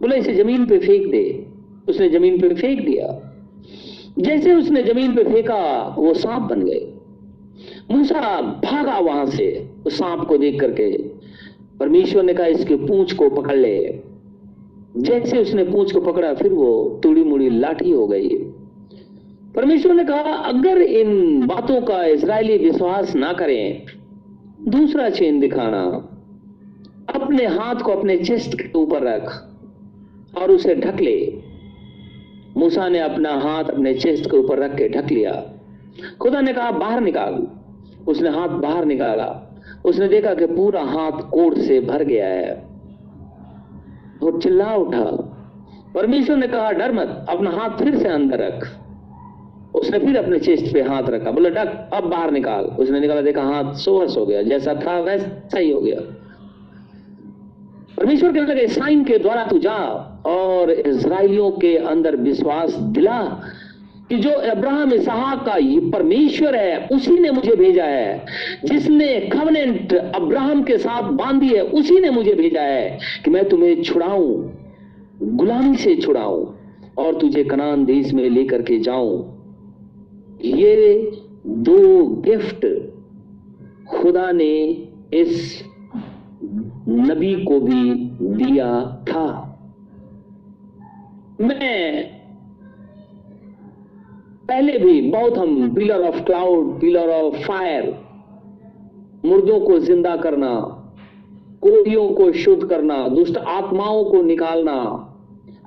बोला, 0.00 0.16
इसे 0.16 0.34
ज़मीन 0.34 0.66
पे 0.66 0.78
फेंक 0.78 1.10
दे। 1.10 1.41
उसने 1.88 2.08
ज़मीन 2.08 2.40
पर 2.40 2.54
फेंक 2.54 2.86
दिया। 2.86 3.28
जैसे 4.18 4.54
उसने 4.54 4.82
ज़मीन 4.82 5.14
पे 5.14 5.24
फेंका, 5.24 5.94
वो 5.98 6.14
सांप 6.14 6.42
बन 6.42 6.62
गए। 6.62 6.92
मूसा 7.90 8.40
भागा 8.40 8.98
वहाँ 8.98 9.26
से, 9.26 9.70
उस 9.86 9.98
सांप 9.98 10.28
को 10.28 10.38
देख 10.38 10.60
करके। 10.60 10.98
परमेश्वर 11.80 12.22
ने 12.22 12.34
कहा, 12.34 12.46
इसके 12.46 12.76
पूंछ 12.76 13.12
को 13.12 13.30
पकड़ 13.30 13.56
ले। 13.56 14.00
जैसे 14.96 15.38
उसने 15.38 15.64
पूंछ 15.64 15.92
को 15.92 16.00
पकड़ा, 16.00 16.34
फिर 16.34 16.52
वो 16.52 17.00
तुड़ी 17.02 17.24
मुड़ी 17.24 17.50
लाठी 17.50 17.90
हो 17.90 18.06
गई। 18.06 18.28
परमेश्वर 19.54 19.94
ने 19.94 20.04
कहा, 20.04 20.18
अगर 20.18 20.82
इन 20.82 21.46
बातों 21.46 21.82
का 21.82 22.04
इसराइली 22.04 22.58
विश्वास 22.58 23.16
ना 23.16 23.32
करें, 23.32 23.82
दूसरा 24.68 25.10
चेन 25.10 25.40
दिखाना। 25.40 26.08
अपने 27.14 27.46
हाथ 27.46 27.74
को 27.74 27.92
अपने 27.92 28.16
चेस्ट 28.16 28.54
के 28.54 28.78
ऊपर 28.78 29.02
रख 29.02 29.48
और 30.38 30.50
उसे 30.50 30.74
ढक 30.74 31.00
ले। 31.00 31.41
मूसा 32.56 32.88
ने 32.88 32.98
अपना 32.98 33.30
हाथ 33.30 33.64
अपने 33.64 33.94
चेस्ट 33.94 34.30
के 34.30 34.36
ऊपर 34.36 34.58
रख 34.58 34.74
के 34.74 34.88
ढक 34.88 35.10
लिया। 35.12 35.44
खुदा 36.20 36.40
ने 36.40 36.52
कहा, 36.52 36.70
बाहर 36.70 37.00
निकाल। 37.00 37.46
उसने 38.08 38.28
हाथ 38.28 38.48
बाहर 38.48 38.84
निकाला। 38.84 39.56
उसने 39.84 40.08
देखा 40.08 40.34
कि 40.34 40.46
पूरा 40.46 40.82
हाथ 40.82 41.12
कोट 41.12 41.58
से 41.58 41.80
भर 41.80 42.02
गया 42.02 42.28
है। 42.28 42.66
वो 44.22 44.38
चिल्ला 44.38 44.74
उठा। 44.74 45.28
परमेश्वर 45.94 46.36
ने 46.36 46.46
कहा, 46.46 46.72
डर 46.72 46.92
मत, 46.92 47.26
अपना 47.28 47.50
हाथ 47.50 47.70
फिर 47.70 47.98
से 47.98 48.08
अंदर 48.08 48.38
रख। 48.38 48.78
उसने 49.74 49.98
फिर 49.98 50.16
अपने 50.16 50.38
चेस्ट 50.38 50.74
पे 50.74 50.82
हाथ 50.82 51.02
रखा। 51.02 51.30
बोले 51.30 51.50
डक 51.50 51.90
अब 51.94 52.04
बाहर 52.04 52.30
निकाल। 52.30 52.64
उसने 52.64 53.00
निकाला, 53.00 53.20
देखा, 53.20 53.42
हाथ 53.42 53.74
सोहस 53.74 54.16
हो 54.16 54.26
गया। 54.26 54.42
जैसा 54.42 54.74
था 54.74 55.00
वैसा 55.00 55.58
ही 55.58 55.70
हो 55.70 55.80
गया। 55.80 56.21
परमेश्वर 58.02 58.32
के 58.32 58.40
लगे 58.40 58.66
साइन 58.66 59.04
के 59.04 59.18
द्वारा 59.18 59.44
तू 59.44 59.58
जा 59.58 59.74
और 60.26 60.70
इसराइलियों 60.70 61.50
के 61.50 61.76
अंदर 61.76 62.16
विश्वास 62.16 62.74
दिला 62.74 63.18
कि 64.08 64.16
जो 64.16 64.30
अब्राहम, 64.30 64.92
इसहाक 64.92 65.46
का 65.46 65.56
ये 65.56 65.78
परमेश्वर 65.90 66.56
है, 66.56 66.88
उसी 66.88 67.18
ने 67.18 67.30
मुझे 67.30 67.54
भेजा 67.56 67.84
है। 67.84 68.26
जिसने 68.64 69.20
कवनेंट 69.20 69.94
अब्राहम 69.94 70.62
के 70.62 70.78
साथ 70.78 71.02
बांधी 71.02 71.48
है, 71.48 71.62
उसी 71.62 72.00
ने 72.00 72.10
मुझे 72.10 72.34
भेजा 72.34 72.62
है 72.62 72.98
कि 73.24 73.30
मैं 73.30 73.48
तुम्हें 73.48 73.82
छुड़ाऊं, 73.82 74.50
गुलामी 75.22 75.76
से 75.76 75.96
छुड़ाऊं 75.96 76.46
और 76.98 77.20
तुझे 77.20 77.44
कनान 77.44 77.84
देश 77.84 78.12
में 78.12 78.30
लेकर 78.30 78.62
के 78.62 78.78
जाऊँ। 78.78 79.38
ये 80.44 81.10
दो 81.46 82.06
गिफ्ट 82.06 82.66
खुदा 83.90 84.32
ने 84.32 84.54
इस 85.14 85.62
नबी 86.88 87.34
को 87.44 87.58
भी 87.60 87.94
दिया 88.36 88.70
था। 89.08 89.26
मैं 91.40 92.04
पहले 94.48 94.78
भी 94.78 95.00
बहुत 95.10 95.38
हम 95.38 95.74
pillar 95.74 96.06
of 96.06 96.22
cloud 96.24 96.80
pillar 96.80 97.08
of 97.10 97.36
fire 97.44 97.94
मुर्दों 99.24 99.60
को 99.60 99.78
ज़िंदा 99.78 100.16
करना 100.16 100.54
कोड़ियों 101.62 102.08
को 102.08 102.32
शुद्ध 102.32 102.64
करना, 102.64 102.96
दुष्ट 103.08 103.36
आत्माओं 103.36 104.04
को 104.04 104.22
निकालना 104.22 104.74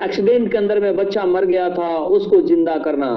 एक्सीडेंट 0.03 0.51
के 0.51 0.57
अंदर 0.57 0.79
में 0.79 0.95
बच्चा 0.95 1.25
मर 1.25 1.45
गया 1.45 1.69
था, 1.69 1.97
उसको 1.97 2.41
ज़िंदा 2.41 2.77
करना 2.77 3.11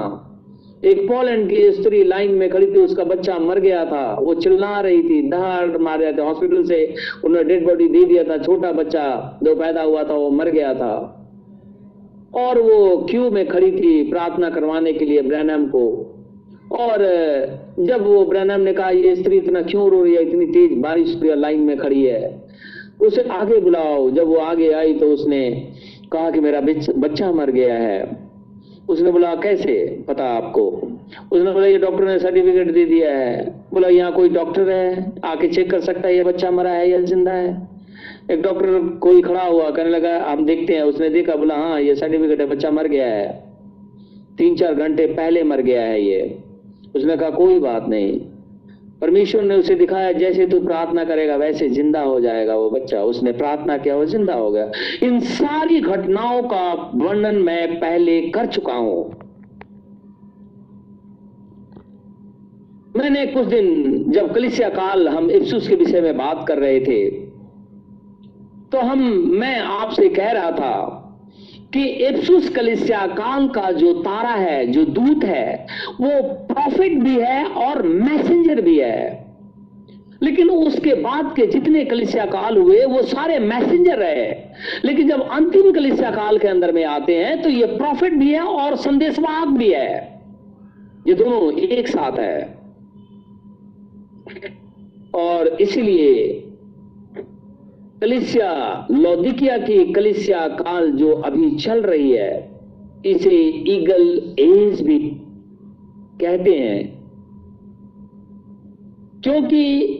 एक 0.85 1.01
पोलैंड 1.03 1.49
की 1.49 1.71
स्त्री 1.71 2.03
लाइन 2.03 2.31
में 2.31 2.49
खड़ी 2.49 2.65
थी, 2.65 2.79
उसका 2.79 3.03
बच्चा 3.03 3.37
मर 3.37 3.59
गया 3.59 3.85
था। 3.85 4.19
वो 4.21 4.33
चिल्ला 4.33 4.81
रही 4.81 5.03
थी, 5.03 5.29
दहाड़ 5.29 5.77
मार 5.77 5.99
रहे 5.99 6.13
थे, 6.13 6.21
हॉस्पिटल 6.21 6.63
से 6.63 6.93
उन्होंने 7.25 7.49
डेड 7.49 7.67
बॉडी 7.67 7.87
दे 7.87 8.03
दिया 8.03 8.23
था, 8.23 8.37
छोटा 8.37 8.71
बच्चा 8.71 9.39
जो 9.43 9.55
पैदा 9.55 9.81
हुआ 9.81 10.03
था, 10.03 10.13
वो 10.13 10.29
मर 10.29 10.49
गया 10.49 10.73
था। 10.73 11.15
और 12.35 12.61
वो 12.61 13.07
क्यू 13.09 13.29
में 13.31 13.47
खड़ी 13.47 13.71
थी 13.71 14.09
प्रार्थना 14.09 14.49
करवाने 14.49 14.93
के 14.93 15.05
लिए 15.05 15.21
ब्रैनम 15.21 15.65
को। 15.65 16.15
और 16.71 16.97
जब 17.79 18.07
वो 18.07 18.25
ब्रैनम 18.25 18.61
ने 18.61 18.73
कहा, 18.73 18.89
ये 18.89 19.15
स्त्री 19.15 19.37
इतना 19.37 19.61
क्यों 19.61 19.89
रो 19.89 20.03
रही 20.03 20.15
है? 20.15 20.21
इतनी 20.21 20.45
तेज 20.45 20.77
बारिश 20.77 21.19
लाइन 21.23 21.59
में 21.59 21.77
खड़ी 21.77 22.03
है। 22.03 22.43
उसे 23.01 23.21
आगे 23.21 23.57
बुलाओ। 23.57 24.09
जब 24.09 24.27
वो 24.27 24.35
आगे 24.35 24.71
आई 24.71 24.93
तो 24.93 25.05
उसने 25.05 25.71
कहा 26.11 26.31
कि 26.31 26.39
मेरा 26.39 26.61
बच्चा 26.97 27.31
मर 27.31 27.51
गया 27.51 27.73
है। 27.73 28.28
उसने 28.89 29.11
बोला, 29.11 29.35
कैसे? 29.35 30.03
पता 30.07 30.23
आपको? 30.23 30.61
उसने 31.31 31.51
बोला, 31.51 31.65
ये 31.65 31.77
डॉक्टर 31.77 32.05
ने 32.05 32.19
सर्टिफिकेट 32.19 32.71
दे 32.71 32.85
दिया 32.85 33.17
है। 33.17 33.55
बोला, 33.73 33.87
यहाँ 33.87 34.11
कोई 34.11 34.29
डॉक्टर 34.29 34.69
है? 34.69 35.13
आके 35.25 35.47
चेक 35.47 35.71
कर 35.71 35.79
सकता 35.79 36.07
है, 36.07 36.15
ये 36.17 36.23
बच्चा 36.23 36.51
मरा 36.51 36.71
है 36.71 36.89
या 36.89 37.01
ज़िंदा 37.01 37.31
है? 37.31 37.67
एक 38.31 38.41
डॉक्टर 38.41 38.97
कोई 39.01 39.21
खड़ा 39.21 39.43
हुआ, 39.43 39.69
कहने 39.69 39.89
लगा 39.89 40.17
हम 40.19 40.45
देखते 40.45 40.73
हैं। 40.73 40.81
उसने 40.81 41.09
देखा, 41.09 41.35
बोला 41.35 41.55
हाँ 41.55 41.81
ये 41.81 41.95
सर्टिफिकेट 41.95 42.41
है, 42.41 42.45
बच्चा 42.45 42.71
मर 42.71 42.87
गया 42.87 43.05
है। 43.05 43.43
तीन 44.37 44.55
चार 44.55 44.73
घंटे 44.73 45.05
पहले 45.05 45.43
मर 45.43 45.61
गया 45.61 45.81
है 45.81 46.01
ये। 46.01 46.37
उसने 46.95 47.17
कहा, 47.17 47.29
कोई 47.29 47.59
बात 47.59 47.87
नहीं। 47.87 48.19
परमेश्वर 49.01 49.41
ने 49.41 49.55
उसे 49.55 49.75
दिखाया, 49.75 50.11
जैसे 50.11 50.45
तू 50.45 50.59
प्रार्थना 50.59 51.03
करेगा, 51.03 51.35
वैसे 51.35 51.69
ज़िंदा 51.69 52.01
हो 52.01 52.19
जाएगा 52.19 52.55
वो 52.55 52.69
बच्चा। 52.69 53.03
उसने 53.03 53.31
प्रार्थना 53.31 53.77
किया, 53.77 53.95
वो 53.95 54.05
ज़िंदा 54.07 54.33
हो 54.33 54.51
गया। 54.51 54.71
इन 55.03 55.19
सारी 55.19 55.79
घटनाओं 55.81 56.41
का 56.43 56.73
वर्णन 56.95 57.35
मैं 57.41 57.79
पहले 57.79 58.21
कर 58.29 58.45
चुका 58.47 58.73
हूँ। 58.73 59.09
मैंने 62.95 63.25
कुछ 63.25 63.45
दिन, 63.45 64.11
जब 64.11 64.33
कलिसिया 64.33 64.69
काल, 64.69 65.07
हम 65.07 65.29
इफ्सुस 65.31 65.67
के 65.67 65.75
विषय 65.75 66.01
में 66.01 66.17
बात 66.17 66.45
कर 66.47 66.57
रहे 66.57 66.79
थे 66.79 67.09
तो 68.71 68.79
हम, 68.79 68.99
मैं 69.33 69.59
आपसे 69.59 70.07
कह 70.09 70.31
रहा 70.31 70.51
था 70.51 70.98
कि 71.73 72.05
एप्सुस 72.05 72.49
कलिसिया 72.49 73.07
काल 73.07 73.47
का 73.47 73.71
जो 73.71 73.93
तारा 73.93 74.29
है, 74.29 74.67
जो 74.67 74.85
दूत 74.85 75.23
है, 75.23 75.67
वो 76.01 76.21
प्रॉफिट 76.21 76.93
भी 76.93 77.19
है 77.19 77.45
और 77.45 77.83
मैसेंजर 77.83 78.61
भी 78.61 78.79
है। 78.79 79.29
लेकिन 80.23 80.49
उसके 80.49 80.93
बाद 80.93 81.33
के 81.35 81.45
जितने 81.45 81.85
कलिसिया 81.85 82.25
काल 82.25 82.57
हुए, 82.57 82.85
वो 82.85 83.01
सारे 83.01 83.39
मैसेंजर 83.39 83.97
रहे। 83.97 84.35
लेकिन 84.85 85.07
जब 85.07 85.29
अंतिम 85.29 85.71
कलिसिया 85.71 86.11
काल 86.11 86.37
के 86.37 86.47
अंदर 86.47 86.71
में 86.71 86.85
आते 86.85 87.15
हैं 87.15 87.41
तो 87.41 87.49
ये 87.49 87.65
प्रॉफिट 87.65 88.13
भी 88.13 88.33
है 88.33 88.41
और 88.41 88.75
संदेशवाहक 88.75 89.47
भी 89.47 89.71
है। 89.71 90.21
ये 91.07 91.13
दोनों 91.13 91.53
एक 91.53 91.87
साथ 91.87 92.19
है। 92.19 92.57
और 95.13 95.47
इसलिए 95.47 96.43
कलिसिया, 98.01 98.87
लौदिकिया 98.91 99.57
की 99.57 99.93
कलिसिया 99.93 100.47
काल 100.47 100.91
जो 100.91 101.11
अभी 101.11 101.55
चल 101.55 101.81
रही 101.81 102.11
है, 102.11 102.59
इसे 103.05 103.35
ईगल 103.67 104.35
एज 104.39 104.81
भी 104.81 104.99
कहते 106.21 106.53
हैं। 106.53 107.03
क्योंकि 109.23 109.95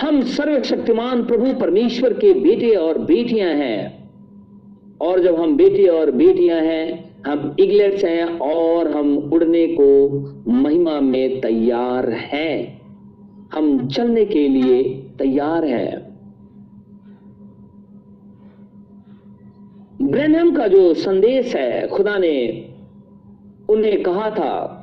हम 0.00 0.22
सर्वशक्तिमान 0.22 1.24
प्रभु 1.24 1.60
परमेश्वर 1.60 2.12
के 2.12 2.32
बेटे 2.32 2.70
और 2.70 2.98
बेटियाँ 2.98 3.50
हैं, 3.50 4.10
और 5.00 5.20
जब 5.20 5.40
हम 5.40 5.56
बेटे 5.56 5.86
और 5.86 6.10
बेटियाँ 6.10 6.60
हैं, 6.60 7.16
हम 7.26 7.56
इगलेट्स 7.60 8.04
हैं 8.04 8.24
और 8.38 8.90
हम 8.90 9.30
उड़ने 9.32 9.66
को 9.66 10.08
महिमा 10.48 11.00
में 11.00 11.40
तैयार 11.40 12.10
हैं। 12.10 12.82
हम 13.54 13.88
चलने 13.88 14.24
के 14.24 14.48
लिए 14.48 14.82
तैयार 15.18 15.64
हैं। 15.64 16.09
ब्रैनम 20.10 20.54
का 20.54 20.68
जो 20.68 20.94
संदेश 20.94 21.56
है, 21.56 21.88
खुदा 21.88 22.18
ने 22.18 22.68
उन्हें 23.68 24.02
कहा 24.02 24.30
था, 24.30 24.76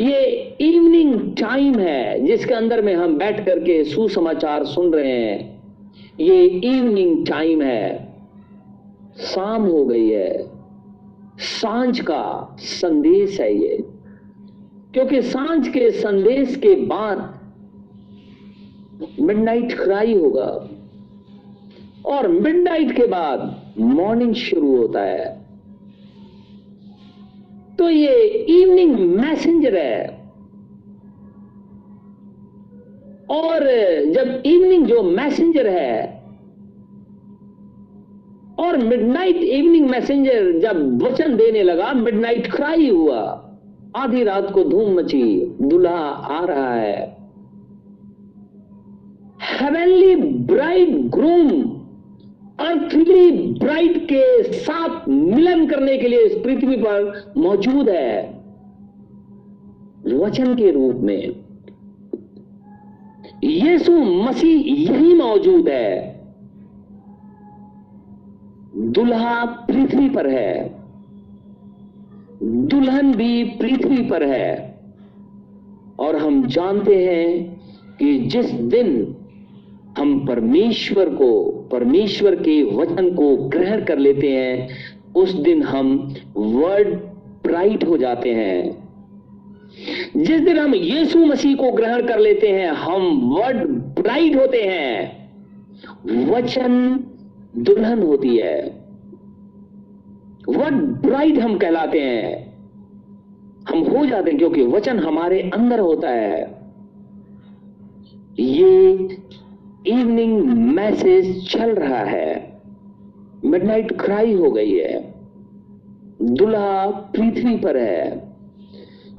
ये 0.00 0.20
इवनिंग 0.60 1.36
टाइम 1.36 1.78
है, 1.78 2.26
जिसके 2.26 2.54
अंदर 2.54 2.82
में 2.82 2.94
हम 2.94 3.18
बैठ 3.18 3.46
करके 3.46 3.84
सुसमाचार 3.84 4.64
सुन 4.64 4.92
रहे 4.92 5.12
हैं। 5.12 5.62
ये 6.20 6.46
इवनिंग 6.46 7.26
टाइम 7.26 7.62
है। 7.62 8.14
शाम 9.18 9.62
हो 9.62 9.86
गई 9.86 10.08
है। 10.08 10.50
साँझ 11.38 12.00
का 12.00 12.56
संदेश 12.58 13.40
है 13.40 13.56
ये। 13.56 13.84
क्योंकि 14.94 15.22
साँझ 15.22 15.68
के 15.68 15.90
संदेश 15.90 16.56
के 16.56 16.74
बाद 16.74 17.40
मिडनाइट 19.20 19.72
क्राई 19.72 20.14
होगा। 20.14 20.69
और 22.06 22.28
मिडनाइट 22.28 22.92
के 22.92 23.06
बाद 23.06 23.62
मॉर्निंग 23.78 24.34
शुरू 24.34 24.76
होता 24.76 25.00
है। 25.00 25.40
तो 27.78 27.90
ये 27.90 28.14
इवनिंग 28.28 28.98
मैसेंजर 28.98 29.76
है। 29.76 30.20
और 33.30 33.60
जब 34.10 34.42
इवनिंग 34.46 34.86
जो 34.86 35.02
मैसेंजर 35.02 35.66
है, 35.66 36.20
और 38.58 38.76
मिडनाइट 38.76 39.36
इवनिंग 39.36 39.90
मैसेंजर 39.90 40.58
जब 40.58 41.02
वचन 41.02 41.36
देने 41.36 41.62
लगा 41.62 41.92
मिडनाइट 41.92 42.52
क्राई 42.52 42.88
हुआ, 42.88 43.50
आधी 43.96 44.24
रात 44.24 44.50
को 44.50 44.64
धूम 44.64 44.94
मची, 44.94 45.56
दुल्हा 45.62 45.98
आ 46.08 46.44
रहा 46.44 46.74
है। 46.74 47.16
Heavenly 49.42 50.16
bride 50.16 50.88
groom 50.88 51.79
earthly 52.60 53.30
bride 53.52 54.04
के 54.04 54.42
साथ 54.42 55.08
मिलन 55.08 55.66
करने 55.66 55.98
के 55.98 56.08
लिए 56.08 56.18
इस 56.18 56.32
पृथ्वी 56.44 56.76
पर 56.76 57.32
मौजूद 57.36 57.88
है। 57.88 58.40
वचन 60.06 60.54
के 60.54 60.70
रूप 60.70 60.94
में, 60.94 61.36
यीशु 63.44 63.92
मसीह 63.98 64.72
यही 64.72 65.14
मौजूद 65.14 65.68
है। 65.68 66.20
दुल्हा 68.76 69.44
पृथ्वी 69.44 70.08
पर 70.08 70.28
है। 70.28 70.80
दुल्हन 72.42 73.14
भी 73.14 73.44
पृथ्वी 73.44 74.04
पर 74.04 74.22
है। 74.22 74.80
और 75.98 76.16
हम 76.16 76.46
जानते 76.46 77.04
हैं 77.04 77.60
कि 77.98 78.18
जिस 78.18 78.50
दिन 78.50 79.16
हम 79.98 80.26
परमेश्वर 80.26 81.08
को 81.08 81.59
परमेश्वर 81.72 82.34
के 82.34 82.62
वचन 82.62 83.14
को 83.14 83.36
ग्रहण 83.36 83.84
कर 83.84 83.98
लेते 83.98 84.28
हैं, 84.28 84.68
उस 85.16 85.32
दिन 85.32 85.62
हम 85.62 86.14
वर्ड 86.36 86.88
ब्राइट 87.46 87.84
हो 87.84 87.96
जाते 87.96 88.34
हैं। 88.34 88.88
जिस 90.16 90.40
दिन 90.40 90.58
हम 90.58 90.74
यीशु 90.74 91.18
मसीह 91.18 91.56
को 91.56 91.72
ग्रहण 91.72 92.06
कर 92.06 92.18
लेते 92.18 92.48
हैं, 92.48 92.68
हम 92.68 93.20
वर्ड 93.34 93.68
ब्राइट 94.02 94.36
होते 94.36 94.62
हैं। 94.62 95.20
वचन 96.26 97.00
दुल्हन 97.56 98.02
होती 98.02 98.36
है। 98.36 98.80
वर्ड 100.48 100.74
ब्राइट 100.74 101.38
हम 101.38 101.58
कहलाते 101.58 102.00
हैं। 102.00 102.50
हम 103.70 103.78
हो 103.78 104.06
जाते 104.06 104.30
हैं 104.30 104.38
क्योंकि 104.38 104.62
वचन 104.62 104.98
हमारे 104.98 105.50
अंदर 105.54 105.80
होता 105.80 106.10
है। 106.10 106.60
ये 108.40 109.08
इवनिंग 109.86 110.42
मैसेज 110.74 111.48
चल 111.50 111.74
रहा 111.74 112.02
है 112.04 112.58
मिडनाइट 113.44 113.92
क्राई 114.00 114.32
हो 114.34 114.50
गई 114.50 114.76
है 114.78 114.98
दुल्हा 116.22 116.86
पृथ्वी 116.86 117.56
पर 117.56 117.76
है 117.76 118.30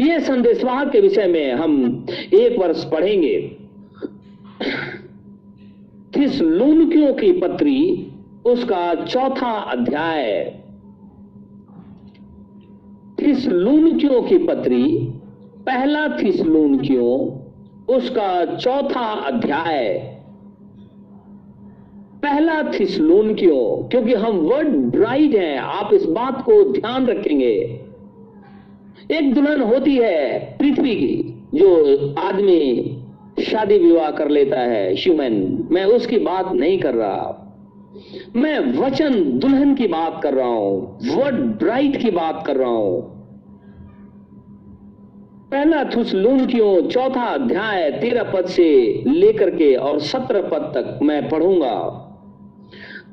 यह 0.01 0.19
संदेशवाहक 0.19 0.91
के 0.91 0.99
विषय 1.01 1.27
में 1.27 1.53
हम 1.53 2.05
एक 2.33 2.59
वर्ष 2.59 2.83
पढ़ेंगे 2.83 3.37
किस 6.15 6.39
लूनकियों 6.41 7.13
की 7.13 7.31
पत्री 7.31 7.81
उसका 8.45 8.93
चौथा 9.05 9.51
अध्याय 9.71 10.31
किस 13.19 13.45
लूनकियों 13.47 14.21
की 14.21 14.37
पत्री 14.37 14.83
पहला 15.65 16.07
थिस 16.17 16.41
लूनकियों 16.41 17.17
उसका 17.95 18.55
चौथा 18.55 19.05
अध्याय 19.25 20.10
पहला 22.23 22.61
थिसलोन 22.71 23.33
क्यों 23.35 23.89
क्योंकि 23.89 24.13
हम 24.13 24.37
वर्ड 24.39 24.75
ब्राइड 24.91 25.35
हैं, 25.35 25.57
आप 25.57 25.93
इस 25.93 26.03
बात 26.07 26.41
को 26.45 26.63
ध्यान 26.71 27.05
रखेंगे। 27.07 27.53
एक 29.11 29.33
दुल्हन 29.33 29.61
होती 29.61 29.95
है 29.95 30.39
पृथ्वी 30.57 30.95
की, 30.95 31.15
जो 31.55 32.13
आदमी 32.19 33.43
शादी 33.43 33.77
विवाह 33.77 34.11
कर 34.11 34.29
लेता 34.29 34.59
है 34.61 34.93
ह्यूमन 34.95 35.67
मैं 35.71 35.85
उसकी 35.85 36.17
बात 36.19 36.51
नहीं 36.51 36.77
कर 36.79 36.93
रहा। 36.93 37.37
मैं 38.35 38.59
वचन 38.75 39.39
दुल्हन 39.39 39.73
की 39.75 39.87
बात 39.87 40.19
कर 40.23 40.33
रहा 40.33 40.47
हूँ 40.47 40.99
वर्ड 41.07 41.41
ब्राइट 41.59 41.97
की 42.01 42.11
बात 42.11 42.43
कर 42.47 42.55
रहा 42.55 42.69
हूँ। 42.69 43.01
पहला 45.51 45.83
थुसलूनकियों 45.95 46.81
चौथा 46.87 47.23
अध्याय 47.23 47.89
तेरह 47.91 48.31
पद 48.31 48.45
से 48.49 48.69
लेकर 49.07 49.49
के 49.49 49.73
और 49.75 49.99
सत्रह 50.01 50.41
पद 50.49 50.71
तक 50.75 50.99
मैं 51.03 51.27
पढ़ूँगा। 51.29 52.07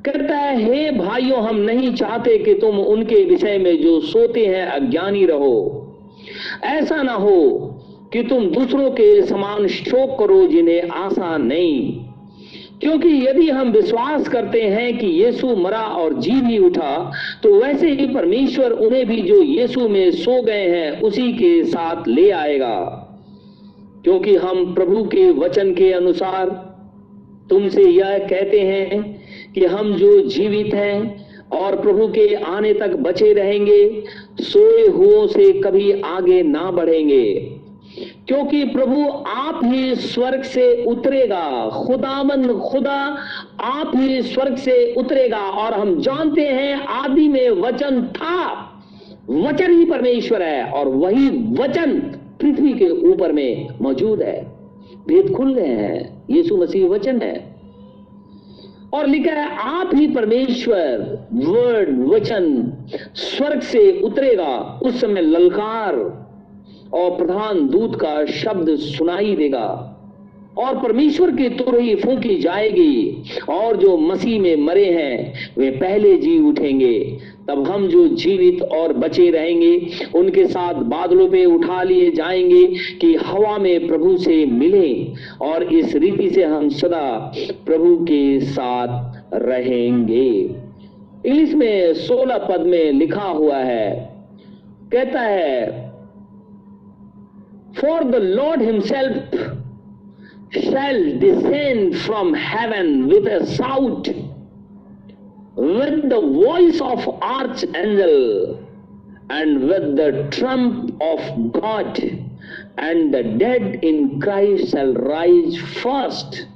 कहता 0.05 0.37
है, 0.37 0.63
हे 0.65 0.91
भाइयों, 0.91 1.39
हम 1.39 1.57
नहीं 1.57 1.95
चाहते 1.95 2.39
कि 2.39 2.55
तुम 2.55 2.81
उनके 2.81 3.25
विषय 3.25 3.59
में 3.59 3.83
जो 3.83 4.01
सोते 4.01 4.47
हैं, 4.47 4.67
अज्ञानी 4.67 5.27
रहो। 5.27 5.85
ऐसा 6.65 7.03
ना 7.03 7.13
हो 7.13 7.75
कि 8.13 8.23
तुम 8.23 8.47
दूसरों 8.47 8.91
के 8.91 9.23
समान 9.23 9.67
शोक 9.67 10.19
करो 10.19 10.47
जिन्हें 10.47 10.83
आशा 10.83 11.37
नहीं। 11.37 12.05
क्योंकि 12.81 13.09
यदि 13.09 13.51
हम 13.51 13.69
विश्वास 13.69 14.29
करते 14.29 14.63
हैं 14.63 14.99
कि 14.99 15.07
यीशु 15.07 15.57
मरा 15.57 15.81
और 15.81 16.21
जी 16.21 16.31
भी 16.31 16.59
उठा 16.59 17.13
तो 17.43 17.61
वैसे 17.61 17.91
ही 17.91 18.07
परमेश्वर 18.07 18.71
उन्हें 18.71 19.07
भी 19.07 19.23
जो 19.23 19.43
यीशु 19.43 19.89
में 19.89 20.11
सो 20.11 20.43
गए 20.43 20.69
हैं, 20.69 21.01
उसी 21.01 21.33
के 21.33 21.65
साथ 21.65 22.09
ले 22.09 22.31
आएगा। 22.31 23.05
क्योंकि 24.05 24.37
हम 24.37 24.75
प्रभु 24.75 25.05
के 25.05 25.31
वचन 25.31 25.75
के 25.75 25.93
अनुसार 25.93 26.49
तुमसे 27.51 27.83
यह 27.83 28.19
कहते 28.19 28.61
हैं 28.61 29.18
कि 29.59 29.65
हम 29.65 29.95
जो 29.95 30.21
जीवित 30.21 30.75
हैं 30.75 31.29
और 31.53 31.81
प्रभु 31.81 32.09
के 32.09 32.35
आने 32.35 32.75
तक 32.75 32.89
बचे 32.89 33.33
रहेंगे, 33.33 34.05
सोए 34.41 34.89
हुओं 34.89 35.27
से 35.27 35.53
कभी 35.53 36.01
आगे 36.01 36.43
ना 36.43 36.71
बढ़ेंगे। 36.71 37.55
क्योंकि 38.29 38.65
प्रभु 38.65 39.09
आप 39.27 39.61
ही 39.65 39.95
स्वर्ग 39.95 40.43
से 40.43 40.85
उतरेगा 40.85 41.69
खुदामंद 41.69 42.53
खुदा 42.53 43.19
आप 43.61 43.93
ही 43.97 44.23
स्वर्ग 44.23 44.57
से 44.57 44.95
उतरेगा। 44.95 45.39
और 45.39 45.75
हम 45.75 46.01
जानते 46.01 46.41
हैं, 46.41 46.75
आदि 46.87 47.29
में 47.29 47.51
वचन 47.51 48.03
था, 48.03 48.53
वचन 49.31 49.79
ही 49.79 49.85
परमेश्वर 49.85 50.43
है, 50.43 50.65
और 50.65 50.89
वही 50.89 51.29
वचन 51.63 51.99
पृथ्वी 52.41 52.73
के 52.73 52.89
ऊपर 52.89 53.33
में 53.33 53.69
मौजूद 53.83 54.23
है। 54.23 54.45
भेद 55.09 55.35
खुल 55.37 55.55
गए 55.55 55.67
हैं, 55.67 56.23
यीशु 56.31 56.57
मसीह 56.57 56.89
वचन 56.89 57.21
है। 57.21 57.48
और 58.95 59.07
लिखा 59.07 59.31
है, 59.31 59.57
आप 59.57 59.91
ही 59.95 60.09
परमेश्वर 60.09 61.27
वर्ड 61.33 62.09
वचन 62.09 62.73
स्वर्ग 63.15 63.61
से 63.61 64.01
उतरेगा। 64.01 64.81
उस 64.83 65.01
समय 65.01 65.21
ललकार 65.21 65.95
और 66.93 67.17
प्रधान 67.17 67.69
दूत 67.69 68.01
का 68.01 68.27
शब्द 68.27 68.77
सुनाई 68.77 69.37
देगा। 69.37 69.95
और 70.59 70.79
परमेश्वर 70.79 71.31
की 71.31 71.49
तुरही 71.49 71.95
फूकी 71.95 72.37
जाएगी, 72.37 73.23
और 73.49 73.77
जो 73.77 73.97
मसीह 73.99 74.41
में 74.41 74.57
मरे 74.57 74.91
हैं, 74.91 75.33
वे 75.59 75.71
पहले 75.71 76.17
जी 76.17 76.39
उठेंगे। 76.39 77.19
तब 77.49 77.71
हम 77.71 77.89
जो 77.89 78.09
जीवित 78.09 78.63
और 78.63 78.93
बचे 78.93 79.31
रहेंगे, 79.31 79.87
उनके 80.15 80.47
साथ 80.47 80.75
बादलों 80.75 81.29
पे 81.29 81.45
उठा 81.45 81.83
लिए 81.83 82.11
जाएँगे 82.11 82.67
कि 83.01 83.15
हवा 83.15 83.59
में 83.59 83.89
प्रभु 83.89 84.17
से 84.17 84.47
मिले, 84.47 85.13
और 85.41 85.63
इस 85.63 85.97
रीति 85.97 86.31
से 86.31 86.45
हम 86.45 86.69
सदा 86.69 87.35
प्रभु 87.67 87.97
के 87.97 88.41
साथ 88.41 89.13
रहेंगे। 89.35 90.31
इंग्लिश 91.27 91.55
में 91.55 91.95
सोलह 91.95 92.39
पद 92.39 92.61
में 92.61 92.93
लिखा 92.93 93.29
हुआ 93.29 93.57
है, 93.57 94.15
कहता 94.93 95.21
है 95.21 95.89
for 97.79 98.05
the 98.05 98.15
lord 98.15 98.63
himself 98.63 99.58
shall 100.52 101.20
descend 101.20 101.98
from 102.00 102.34
heaven 102.34 103.08
with 103.08 103.26
a 103.26 103.46
shout, 103.56 104.08
with 105.56 106.10
the 106.10 106.22
voice 106.22 106.80
of 106.82 107.08
archangel, 107.22 108.60
and 109.30 109.68
with 109.68 109.96
the 109.96 110.28
trump 110.32 111.02
of 111.02 111.52
God, 111.54 111.98
and 112.78 113.14
the 113.14 113.24
dead 113.24 113.84
in 113.84 114.20
Christ 114.20 114.72
shall 114.72 114.94
rise 114.94 115.58
first. 115.82 116.48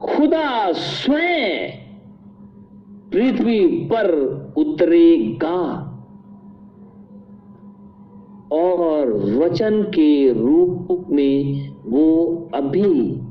खुदा 0.00 0.72
स्वयं 0.72 1.70
पृथ्वी 3.12 3.88
पर 3.90 4.10
उतरेगा 4.56 5.60
और 8.52 9.12
वचन 9.12 9.82
के 9.82 10.32
रूप 10.32 11.06
में 11.10 11.71
वो 11.85 12.37
अभी 12.53 13.21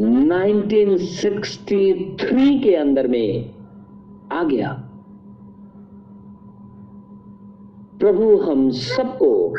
1963 0.00 2.58
के 2.58 2.74
अंदर 2.74 3.08
में 3.08 3.54
आ 4.32 4.44
गया। 4.44 4.90
प्रभु, 8.00 8.36
हम 8.36 8.70
सबको 8.70 9.54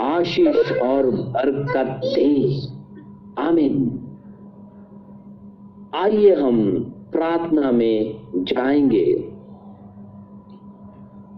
आशीष 0.00 0.72
और 0.72 1.10
बरकत 1.10 2.00
दे। 2.04 2.60
आमीन। 3.38 4.00
आइए 5.94 6.34
हम 6.34 6.86
प्रार्थना 7.12 7.72
में 7.72 8.22
जाएँगे। 8.34 9.32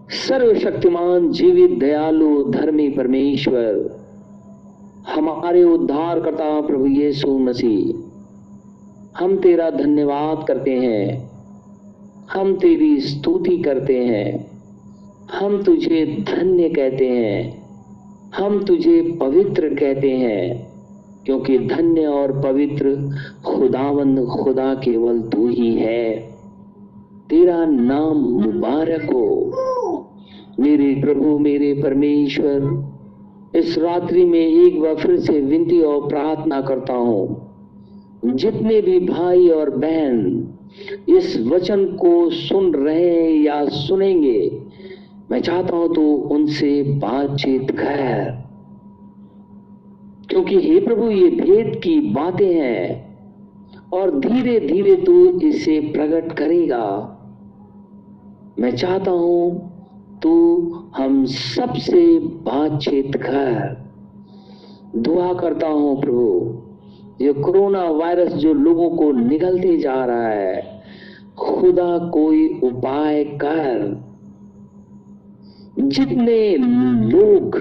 सर्वशक्तिमान, 0.08 1.30
जीवित, 1.30 1.70
दयालु, 1.70 2.50
धर्मी 2.50 2.88
परमेश्वर 2.88 4.03
हमारे 5.08 5.64
उद्धार 5.64 6.20
करता 6.20 6.60
प्रभु 6.60 6.86
यीशु 6.86 7.38
मसीह, 7.38 8.10
हम 9.24 9.36
तेरा 9.36 9.70
धन्यवाद 9.70 10.44
करते 10.48 10.70
हैं। 10.70 11.30
हम 12.32 12.56
तेरी 12.56 13.00
स्तुति 13.00 13.58
करते 13.58 14.04
हैं। 14.04 14.46
हम 15.34 15.62
तुझे 15.62 16.24
धन्य 16.28 16.68
कहते 16.68 17.08
हैं। 17.08 17.64
हम 18.36 18.64
तुझे 18.64 19.16
पवित्र 19.20 19.68
कहते 19.68 20.10
हैं, 20.10 20.72
क्योंकि 21.24 21.58
धन्य 21.58 22.06
और 22.06 22.42
पवित्र 22.42 23.10
खुदावंद 23.44 24.24
खुदा 24.24 24.74
केवल 24.74 25.20
तू 25.20 25.48
ही 25.48 25.74
है। 25.74 26.10
तेरा 27.30 27.64
नाम 27.64 28.16
मुबारक 28.16 29.02
हो। 29.02 29.50
मेरे 30.60 31.00
प्रभु, 31.00 31.38
मेरे 31.38 31.82
परमेश्वर 31.82 32.93
इस 33.54 33.78
रात्रि 33.78 34.24
में 34.24 34.40
एक 34.40 34.80
बार 34.80 34.94
फिर 34.94 35.18
से 35.20 35.40
विनती 35.40 35.80
और 35.80 36.08
प्रार्थना 36.08 36.60
करता 36.60 36.92
हूँ। 36.92 37.50
जितने 38.24 38.80
भी 38.80 38.98
भाई 39.00 39.48
और 39.48 39.70
बहन 39.70 40.48
इस 41.08 41.36
वचन 41.46 41.84
को 41.86 42.30
सुन 42.30 42.72
रहे 42.74 43.08
हैं 43.10 43.30
या 43.42 43.64
सुनेंगे, 43.64 44.62
मैं 45.30 45.40
चाहता 45.40 45.76
हूँ 45.76 45.94
तो 45.94 46.02
उनसे 46.34 46.82
बातचीत 46.82 47.70
कर। 47.70 48.42
क्योंकि 50.30 50.56
हे 50.58 50.80
प्रभु, 50.80 51.10
ये 51.10 51.28
भेद 51.30 51.80
की 51.84 51.98
बातें 52.00 52.54
हैं 52.54 53.18
और 53.92 54.18
धीरे 54.20 54.58
धीरे 54.60 54.94
तू 54.96 55.40
इसे 55.40 55.80
प्रकट 55.80 56.32
करेगा। 56.32 56.86
मैं 58.58 58.76
चाहता 58.76 59.10
हूँ 59.10 59.73
तू 60.24 60.70
हम 60.96 61.24
सबसे 61.24 62.18
बातचीत 62.18 63.16
कर। 63.16 63.82
दुआ 64.96 65.32
करता 65.32 65.66
हूँ 65.66 66.00
प्रभु, 66.00 67.24
ये 67.24 67.32
कोरोना 67.32 67.82
वायरस 67.84 68.32
जो 68.32 68.52
लोगों 68.52 68.88
को 68.90 69.12
निगलते 69.12 69.76
जा 69.78 70.04
रहा 70.04 70.28
है, 70.28 70.82
खुदा 71.38 71.98
कोई 71.98 72.60
उपाय 72.64 73.24
कर। 73.24 74.02
जितने 75.78 76.56
लोग 76.56 77.58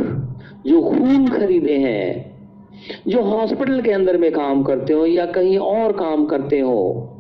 जो 0.68 0.82
खून 0.82 1.28
खरीदे 1.28 1.78
हैं, 1.78 2.36
जो 3.08 3.22
हॉस्पिटल 3.22 3.82
के 3.82 3.92
अंदर 3.92 4.18
में 4.18 4.32
काम 4.32 4.64
करते 4.64 4.94
हो 4.94 5.06
या 5.06 5.26
कहीं 5.26 5.58
और 5.58 5.92
काम 5.92 6.26
करते 6.26 6.60
हो, 6.60 7.20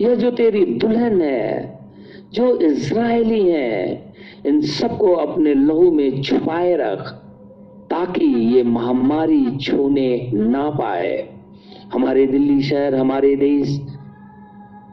या 0.00 0.14
जो 0.14 0.30
तेरी 0.30 0.64
दुल्हन 0.64 1.22
है, 1.22 1.80
जो 2.32 2.56
इज़राइली 2.60 3.48
है 3.48 4.11
इन 4.46 4.60
सबको 4.60 5.12
अपने 5.12 5.54
लहू 5.54 5.90
में 5.90 6.22
छुपाए 6.22 6.76
रख, 6.76 7.12
ताकि 7.90 8.24
ये 8.24 8.62
महामारी 8.62 9.56
छूने 9.56 10.30
ना 10.34 10.70
पाए। 10.70 11.28
हमारे 11.92 12.26
दिल्ली 12.26 12.62
शहर, 12.62 12.94
हमारे 12.94 13.36
देश 13.36 13.82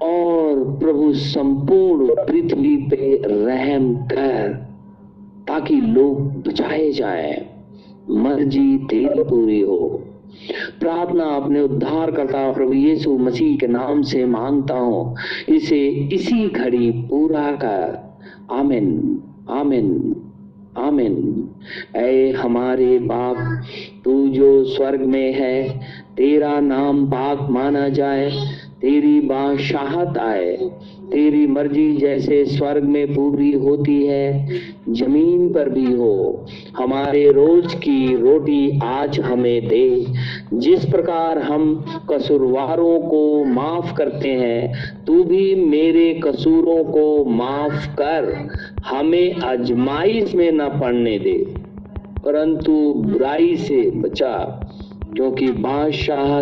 और 0.03 0.77
प्रभु 0.83 1.13
संपूर्ण 1.13 2.15
पृथ्वी 2.15 2.77
पे 2.77 3.21
रहम 3.25 3.95
कर, 3.95 4.53
ताकि 5.47 5.75
लोग 5.75 6.21
बचाए 6.47 6.91
जाए। 6.91 7.45
मर्ज़ी 8.09 8.77
तेरी 8.77 9.23
पूरी 9.23 9.61
हो। 9.61 10.03
प्रार्थना 10.79 11.23
अपने 11.23 11.61
उद्धार 11.61 12.11
करता 12.11 12.51
प्रभु 12.51 12.73
यीशु 12.73 13.17
मसीह 13.17 13.57
के 13.57 13.67
नाम 13.67 14.01
से 14.01 14.25
माँगता 14.25 14.73
हूँ। 14.73 15.15
इसे 15.49 15.87
इसी 15.87 16.49
घड़ी 16.49 16.91
पूरा 16.91 17.51
कर। 17.51 18.09
आमिन। 18.51 19.19
आमिन 19.49 20.15
आमिन। 20.77 21.47
ऐ 21.95 22.31
हमारे 22.31 22.99
बाप, 22.99 23.63
तू 24.05 24.27
जो 24.27 24.63
स्वर्ग 24.63 25.01
में 25.01 25.33
है, 25.33 25.79
तेरा 26.17 26.59
नाम 26.59 27.05
पाक 27.07 27.49
माना 27.49 27.89
जाए, 27.89 28.31
तेरी 28.81 29.19
बादशाहत 29.19 30.17
आए। 30.17 30.71
तेरी 31.11 31.47
मर्ज़ी 31.47 31.97
जैसे 31.97 32.45
स्वर्ग 32.45 32.83
में 32.83 33.13
पूरी 33.13 33.51
होती 33.51 34.05
है, 34.05 34.49
ज़मीन 34.89 35.49
पर 35.53 35.69
भी 35.69 35.93
हो। 35.93 36.45
हमारे 36.77 37.31
रोज 37.31 37.73
की 37.73 38.15
रोटी 38.15 38.79
आज 38.83 39.19
हमें 39.19 39.67
दे। 39.67 40.05
जिस 40.53 40.85
प्रकार 40.85 41.37
हम 41.37 41.85
कसूरवारों 42.11 42.99
को 42.99 43.43
माफ़ 43.43 43.93
करते 43.93 44.29
हैं, 44.29 44.73
तू 45.07 45.23
भी 45.23 45.55
मेरे 45.55 46.19
कसूरों 46.23 46.83
को 46.83 47.25
माफ़ 47.25 47.87
कर। 47.87 48.47
हमें 48.85 49.35
अजमाइश 49.35 50.35
में 50.35 50.51
न 50.51 50.67
पड़ने 50.67 51.19
दे। 51.19 51.45
परंतु 52.25 52.93
बुराई 52.93 53.55
से 53.55 53.91
बचा, 53.91 54.37
क्योंकि 55.15 55.51
बादशाह 55.51 56.41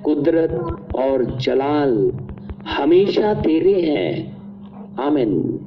कुदरत 0.00 0.76
और 0.96 1.38
जलाल 1.40 2.12
हमेशा 2.66 3.34
तेरे 3.34 3.80
हैं। 3.80 4.36
आमिन। 4.96 5.60